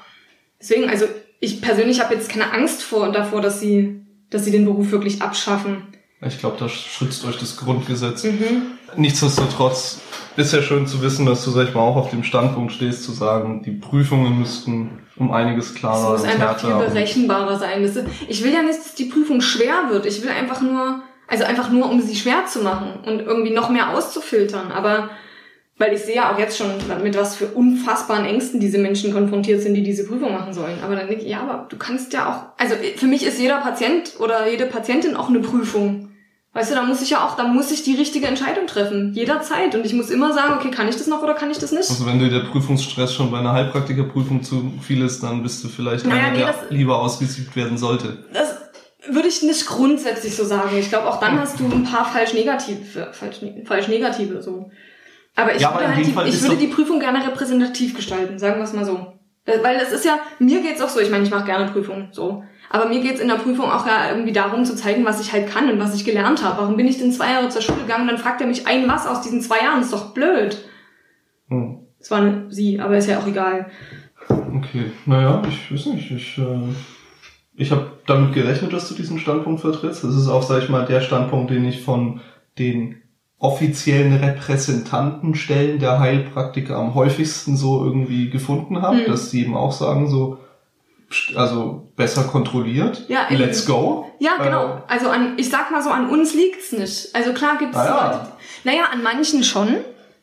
Deswegen, 0.59 0.89
also 0.89 1.05
ich 1.39 1.61
persönlich 1.61 2.01
habe 2.01 2.13
jetzt 2.13 2.29
keine 2.29 2.53
Angst 2.53 2.81
vor 2.81 3.11
davor, 3.11 3.41
dass 3.41 3.59
sie, 3.59 4.05
dass 4.29 4.45
sie 4.45 4.51
den 4.51 4.65
Beruf 4.65 4.91
wirklich 4.91 5.21
abschaffen. 5.21 5.87
Ich 6.23 6.39
glaube, 6.39 6.57
da 6.59 6.69
schützt 6.69 7.25
euch 7.25 7.37
das 7.37 7.57
Grundgesetz. 7.57 8.23
Mhm. 8.23 8.77
Nichtsdestotrotz 8.95 10.01
ist 10.37 10.53
ja 10.53 10.61
schön 10.61 10.85
zu 10.85 11.01
wissen, 11.01 11.25
dass 11.25 11.43
du, 11.43 11.51
sag 11.51 11.69
ich 11.69 11.73
mal, 11.73 11.81
auch 11.81 11.95
auf 11.95 12.11
dem 12.11 12.23
Standpunkt 12.23 12.71
stehst, 12.71 13.03
zu 13.03 13.11
sagen, 13.11 13.63
die 13.63 13.71
Prüfungen 13.71 14.37
müssten 14.37 14.99
um 15.17 15.31
einiges 15.31 15.73
klarer 15.73 16.15
Es 16.15 16.21
muss 16.21 16.31
einfach 16.31 16.59
viel 16.59 16.73
berechenbarer 16.75 17.57
sein. 17.57 17.83
Ich 18.27 18.43
will 18.43 18.53
ja 18.53 18.61
nicht, 18.61 18.79
dass 18.79 18.95
die 18.95 19.05
Prüfung 19.05 19.41
schwer 19.41 19.89
wird. 19.89 20.05
Ich 20.05 20.21
will 20.21 20.29
einfach 20.29 20.61
nur, 20.61 21.01
also 21.27 21.43
einfach 21.43 21.71
nur, 21.71 21.89
um 21.89 22.01
sie 22.01 22.15
schwer 22.15 22.45
zu 22.45 22.59
machen 22.59 22.99
und 23.05 23.19
irgendwie 23.21 23.51
noch 23.51 23.69
mehr 23.69 23.89
auszufiltern. 23.89 24.71
Aber 24.71 25.09
weil 25.77 25.93
ich 25.93 26.01
sehe 26.01 26.17
ja 26.17 26.31
auch 26.31 26.37
jetzt 26.37 26.57
schon, 26.57 26.69
mit 27.01 27.17
was 27.17 27.35
für 27.35 27.47
unfassbaren 27.47 28.25
Ängsten 28.25 28.59
diese 28.59 28.77
Menschen 28.77 29.11
konfrontiert 29.11 29.61
sind, 29.61 29.73
die 29.73 29.81
diese 29.81 30.05
Prüfung 30.05 30.31
machen 30.33 30.53
sollen. 30.53 30.77
Aber 30.83 30.95
dann 30.95 31.07
denke 31.07 31.23
ich, 31.23 31.29
ja, 31.29 31.41
aber 31.41 31.65
du 31.69 31.77
kannst 31.77 32.13
ja 32.13 32.29
auch, 32.29 32.61
also 32.61 32.75
für 32.95 33.07
mich 33.07 33.25
ist 33.25 33.39
jeder 33.39 33.57
Patient 33.57 34.13
oder 34.19 34.47
jede 34.47 34.67
Patientin 34.67 35.15
auch 35.15 35.29
eine 35.29 35.39
Prüfung. 35.39 36.10
Weißt 36.53 36.69
du, 36.69 36.75
da 36.75 36.83
muss 36.83 37.01
ich 37.01 37.09
ja 37.11 37.25
auch, 37.25 37.37
da 37.37 37.45
muss 37.45 37.71
ich 37.71 37.83
die 37.83 37.95
richtige 37.95 38.27
Entscheidung 38.27 38.67
treffen. 38.67 39.13
Jederzeit. 39.13 39.73
Und 39.73 39.85
ich 39.85 39.93
muss 39.93 40.09
immer 40.09 40.33
sagen, 40.33 40.55
okay, 40.57 40.69
kann 40.69 40.89
ich 40.89 40.97
das 40.97 41.07
noch 41.07 41.23
oder 41.23 41.33
kann 41.33 41.49
ich 41.49 41.59
das 41.59 41.71
nicht? 41.71 41.89
Also 41.89 42.05
wenn 42.05 42.19
dir 42.19 42.29
der 42.29 42.41
Prüfungsstress 42.41 43.13
schon 43.13 43.31
bei 43.31 43.39
einer 43.39 43.53
Heilpraktikerprüfung 43.53 44.43
zu 44.43 44.73
viel 44.81 45.01
ist, 45.01 45.23
dann 45.23 45.43
bist 45.43 45.63
du 45.63 45.69
vielleicht 45.69 46.05
naja, 46.05 46.23
einer, 46.23 46.31
nee, 46.31 46.39
der 46.39 46.55
lieber 46.69 46.99
ausgesiebt 46.99 47.55
werden 47.55 47.77
sollte. 47.77 48.25
Das 48.33 48.57
würde 49.07 49.29
ich 49.29 49.41
nicht 49.43 49.65
grundsätzlich 49.65 50.35
so 50.35 50.43
sagen. 50.43 50.77
Ich 50.77 50.89
glaube, 50.89 51.09
auch 51.09 51.21
dann 51.21 51.39
hast 51.39 51.57
du 51.57 51.65
ein 51.65 51.85
paar 51.85 52.05
falsch 52.05 52.33
negative, 52.33 53.13
falsch, 53.13 53.39
falsch 53.65 53.87
negative, 53.87 54.41
so. 54.41 54.69
Aber 55.35 55.55
ich 55.55 55.61
ja, 55.61 55.73
würde, 55.73 55.87
halt 55.87 56.05
die, 56.05 56.29
ich 56.29 56.41
würde 56.41 56.57
die 56.57 56.67
Prüfung 56.67 56.99
gerne 56.99 57.25
repräsentativ 57.25 57.95
gestalten, 57.95 58.37
sagen 58.37 58.57
wir 58.57 58.65
es 58.65 58.73
mal 58.73 58.83
so. 58.83 59.13
Weil 59.45 59.77
es 59.77 59.91
ist 59.93 60.03
ja, 60.03 60.19
mir 60.39 60.61
geht's 60.61 60.81
auch 60.81 60.89
so, 60.89 60.99
ich 60.99 61.09
meine, 61.09 61.23
ich 61.23 61.31
mache 61.31 61.45
gerne 61.45 61.71
Prüfungen, 61.71 62.09
so. 62.11 62.43
Aber 62.71 62.87
mir 62.87 63.01
geht's 63.01 63.19
in 63.19 63.27
der 63.27 63.35
Prüfung 63.35 63.65
auch 63.65 63.85
ja 63.85 64.11
irgendwie 64.11 64.31
darum 64.31 64.63
zu 64.63 64.75
zeigen, 64.75 65.03
was 65.03 65.19
ich 65.19 65.33
halt 65.33 65.49
kann 65.49 65.69
und 65.69 65.79
was 65.79 65.93
ich 65.93 66.05
gelernt 66.05 66.43
habe. 66.43 66.61
Warum 66.61 66.77
bin 66.77 66.87
ich 66.87 66.97
denn 66.97 67.11
zwei 67.11 67.31
Jahre 67.33 67.49
zur 67.49 67.61
Schule 67.61 67.81
gegangen 67.81 68.03
und 68.03 68.07
dann 68.07 68.17
fragt 68.17 68.39
er 68.39 68.47
mich 68.47 68.65
ein 68.65 68.87
was 68.87 69.07
aus 69.07 69.21
diesen 69.21 69.41
zwei 69.41 69.57
Jahren? 69.57 69.81
ist 69.81 69.91
doch 69.91 70.13
blöd. 70.13 70.63
Hm. 71.49 71.79
Das 71.99 72.11
war 72.11 72.19
eine 72.19 72.45
sie, 72.49 72.79
aber 72.79 72.97
ist 72.97 73.09
ja 73.09 73.19
auch 73.19 73.27
egal. 73.27 73.67
Okay, 74.29 74.91
naja, 75.05 75.41
ich 75.47 75.71
weiß 75.71 75.87
nicht, 75.87 76.11
ich, 76.11 76.37
äh, 76.37 76.73
ich 77.55 77.71
habe 77.71 77.91
damit 78.07 78.33
gerechnet, 78.33 78.71
dass 78.71 78.87
du 78.87 78.95
diesen 78.95 79.19
Standpunkt 79.19 79.61
vertrittst. 79.61 80.03
Das 80.03 80.15
ist 80.15 80.29
auch, 80.29 80.43
sag 80.43 80.63
ich 80.63 80.69
mal, 80.69 80.85
der 80.85 81.01
Standpunkt, 81.01 81.51
den 81.51 81.65
ich 81.65 81.81
von 81.81 82.21
den 82.57 83.01
offiziellen 83.37 84.13
Repräsentantenstellen 84.13 85.79
der 85.79 85.99
Heilpraktiker 85.99 86.77
am 86.77 86.95
häufigsten 86.95 87.57
so 87.57 87.83
irgendwie 87.83 88.29
gefunden 88.29 88.81
habe, 88.81 88.97
mhm. 88.97 89.05
dass 89.07 89.31
sie 89.31 89.41
eben 89.41 89.57
auch 89.57 89.71
sagen 89.71 90.07
so, 90.07 90.37
also 91.35 91.91
besser 91.95 92.23
kontrolliert. 92.23 93.05
Ja, 93.07 93.27
Let's 93.29 93.65
go. 93.65 94.11
Ja, 94.19 94.37
genau. 94.37 94.75
Äh, 94.75 94.81
also 94.87 95.09
an, 95.09 95.33
ich 95.37 95.49
sag 95.49 95.71
mal 95.71 95.81
so, 95.81 95.89
an 95.89 96.09
uns 96.09 96.33
liegt's 96.33 96.71
nicht. 96.71 97.13
Also 97.13 97.33
klar 97.33 97.57
gibt's 97.57 97.77
ja. 97.77 98.11
Leute. 98.11 98.27
Naja, 98.63 98.83
an 98.91 99.03
manchen 99.03 99.43
schon. 99.43 99.77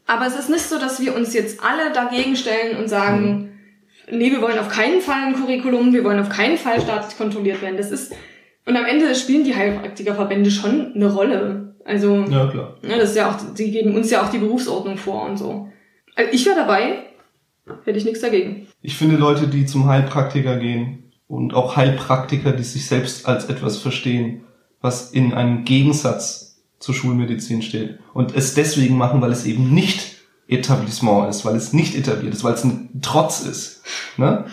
Aber 0.07 0.27
es 0.27 0.39
ist 0.39 0.49
nicht 0.49 0.63
so, 0.63 0.79
dass 0.79 1.01
wir 1.01 1.15
uns 1.15 1.35
jetzt 1.35 1.63
alle 1.63 1.93
dagegen 1.93 2.35
stellen 2.35 2.79
und 2.79 2.89
sagen, 2.89 3.51
hm. 4.07 4.19
nee, 4.19 4.31
wir 4.31 4.41
wollen 4.41 4.59
auf 4.59 4.69
keinen 4.69 5.03
Fall 5.03 5.27
ein 5.27 5.35
Curriculum, 5.35 5.93
wir 5.93 6.03
wollen 6.03 6.21
auf 6.21 6.31
keinen 6.31 6.57
Fall 6.57 6.81
staatlich 6.81 7.19
kontrolliert 7.19 7.61
werden. 7.61 7.77
Das 7.77 7.91
ist, 7.91 8.15
und 8.65 8.77
am 8.77 8.87
Ende 8.87 9.15
spielen 9.15 9.45
die 9.45 9.55
Heilpraktikerverbände 9.55 10.51
schon 10.51 10.95
eine 10.95 11.13
Rolle. 11.13 11.75
Also, 11.85 12.25
ja, 12.31 12.47
klar. 12.47 12.77
Ja, 12.83 12.97
das 12.97 13.11
ist 13.11 13.17
ja 13.17 13.31
auch, 13.31 13.37
die 13.55 13.71
geben 13.71 13.95
uns 13.95 14.11
ja 14.11 14.23
auch 14.23 14.31
die 14.31 14.39
Berufsordnung 14.39 14.97
vor 14.97 15.25
und 15.25 15.37
so. 15.37 15.69
Also 16.15 16.33
ich 16.33 16.45
wäre 16.47 16.57
dabei, 16.57 17.07
hätte 17.85 17.99
ich 17.99 18.05
nichts 18.05 18.21
dagegen. 18.21 18.68
Ich 18.81 18.97
finde 18.97 19.17
Leute, 19.17 19.49
die 19.49 19.67
zum 19.67 19.87
Heilpraktiker 19.87 20.57
gehen 20.57 21.13
und 21.27 21.55
auch 21.55 21.77
Heilpraktiker, 21.77 22.53
die 22.53 22.63
sich 22.63 22.87
selbst 22.87 23.27
als 23.27 23.47
etwas 23.47 23.79
verstehen, 23.79 24.43
was 24.81 25.11
in 25.11 25.35
einem 25.35 25.65
Gegensatz 25.65 26.61
zur 26.79 26.95
Schulmedizin 26.95 27.63
steht 27.63 27.99
und 28.15 28.35
es 28.35 28.55
deswegen 28.55 28.97
machen, 28.97 29.21
weil 29.21 29.33
es 29.33 29.45
eben 29.45 29.75
nicht 29.75 30.17
Etablissement 30.47 31.29
ist, 31.29 31.45
weil 31.45 31.57
es 31.57 31.73
nicht 31.73 31.95
etabliert 31.95 32.35
ist, 32.35 32.45
weil 32.45 32.55
es 32.55 32.65
ein 32.65 33.01
Trotz 33.03 33.41
ist. 33.41 33.83
Ne? 34.17 34.47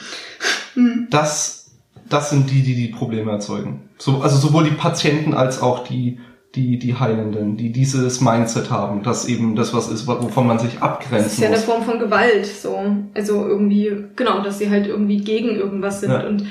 Mhm. 0.76 1.08
Das, 1.10 1.72
das 2.10 2.30
sind 2.32 2.52
die, 2.52 2.64
die 2.64 2.76
die 2.76 2.90
Probleme 2.90 3.32
erzeugen. 3.32 3.90
So, 3.98 4.22
also 4.22 4.38
sowohl 4.38 4.66
die 4.66 4.76
Patienten 4.76 5.34
als 5.34 5.62
auch 5.62 5.88
die 5.88 6.20
die, 6.56 6.80
die 6.80 6.96
Heilenden, 6.96 7.58
die 7.58 7.72
dieses 7.72 8.22
Mindset 8.22 8.72
haben, 8.72 9.04
dass 9.04 9.26
eben 9.28 9.56
das 9.56 9.74
was 9.74 9.90
ist, 9.90 10.08
wovon 10.08 10.48
man 10.48 10.60
sich 10.60 10.82
abgrenzen 10.82 11.18
muss. 11.18 11.24
Das 11.26 11.34
ist 11.34 11.40
ja 11.40 11.48
eine 11.48 11.58
Form 11.58 11.84
von 11.84 12.00
Gewalt, 12.00 12.46
so. 12.46 12.80
Also 13.14 13.46
irgendwie, 13.46 14.06
genau, 14.16 14.42
dass 14.42 14.60
sie 14.60 14.70
halt 14.70 14.88
irgendwie 14.88 15.18
gegen 15.18 15.56
irgendwas 15.56 16.02
sind 16.02 16.12
ja. 16.12 16.26
und, 16.26 16.48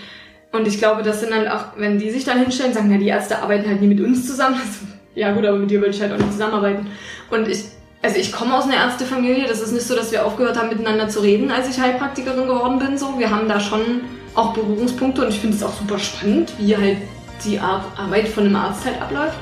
und 0.52 0.68
ich 0.68 0.78
glaube, 0.78 1.02
das 1.02 1.20
sind 1.20 1.32
dann 1.32 1.48
auch, 1.48 1.76
wenn 1.76 1.98
die 1.98 2.10
sich 2.10 2.24
dann 2.24 2.38
hinstellen, 2.38 2.74
sagen, 2.74 2.90
ja, 2.90 2.98
die 2.98 3.08
Ärzte 3.08 3.40
arbeiten 3.40 3.68
halt 3.68 3.80
nie 3.80 3.88
mit 3.88 4.00
uns 4.00 4.26
zusammen. 4.26 4.56
Also, 4.56 4.86
ja 5.14 5.32
gut, 5.32 5.44
aber 5.46 5.58
mit 5.58 5.70
dir 5.70 5.80
würde 5.80 5.94
ich 5.94 6.02
halt 6.02 6.12
auch 6.12 6.18
nicht 6.18 6.32
zusammenarbeiten. 6.32 6.86
Und 7.30 7.48
ich, 7.48 7.64
also 8.02 8.16
ich 8.16 8.30
komme 8.30 8.54
aus 8.54 8.64
einer 8.64 8.76
Ärztefamilie, 8.76 9.48
das 9.48 9.62
ist 9.62 9.72
nicht 9.72 9.86
so, 9.86 9.96
dass 9.96 10.12
wir 10.12 10.26
aufgehört 10.26 10.58
haben, 10.58 10.68
miteinander 10.68 11.08
zu 11.08 11.20
reden, 11.20 11.50
als 11.50 11.70
ich 11.70 11.80
Heilpraktikerin 11.80 12.46
geworden 12.46 12.78
bin, 12.78 12.98
so. 12.98 13.18
Wir 13.18 13.30
haben 13.30 13.48
da 13.48 13.58
schon 13.58 14.02
auch 14.34 14.52
Berührungspunkte 14.52 15.22
und 15.22 15.28
ich 15.28 15.40
finde 15.40 15.56
es 15.56 15.62
auch 15.62 15.72
super 15.72 15.98
spannend, 15.98 16.52
wie 16.58 16.76
halt 16.76 16.98
die 17.44 17.58
Arbeit 17.58 18.28
von 18.28 18.44
einem 18.44 18.56
Arzt 18.56 18.84
halt 18.84 19.00
abläuft 19.00 19.36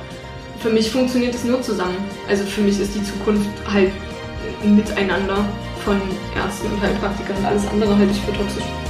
für 0.63 0.71
mich 0.71 0.91
funktioniert 0.91 1.35
es 1.35 1.45
nur 1.45 1.61
zusammen. 1.61 1.97
Also 2.29 2.45
für 2.45 2.61
mich 2.61 2.79
ist 2.79 2.95
die 2.95 3.03
Zukunft 3.03 3.51
halt 3.71 3.91
miteinander 4.63 5.45
von 5.85 6.01
Ärzten 6.37 6.69
und 6.73 6.81
Heilpraktikern 6.81 7.37
und 7.37 7.45
alles 7.45 7.67
andere 7.67 7.97
halte 7.97 8.13
ich 8.13 8.21
für 8.21 8.33
toxisch. 8.33 8.82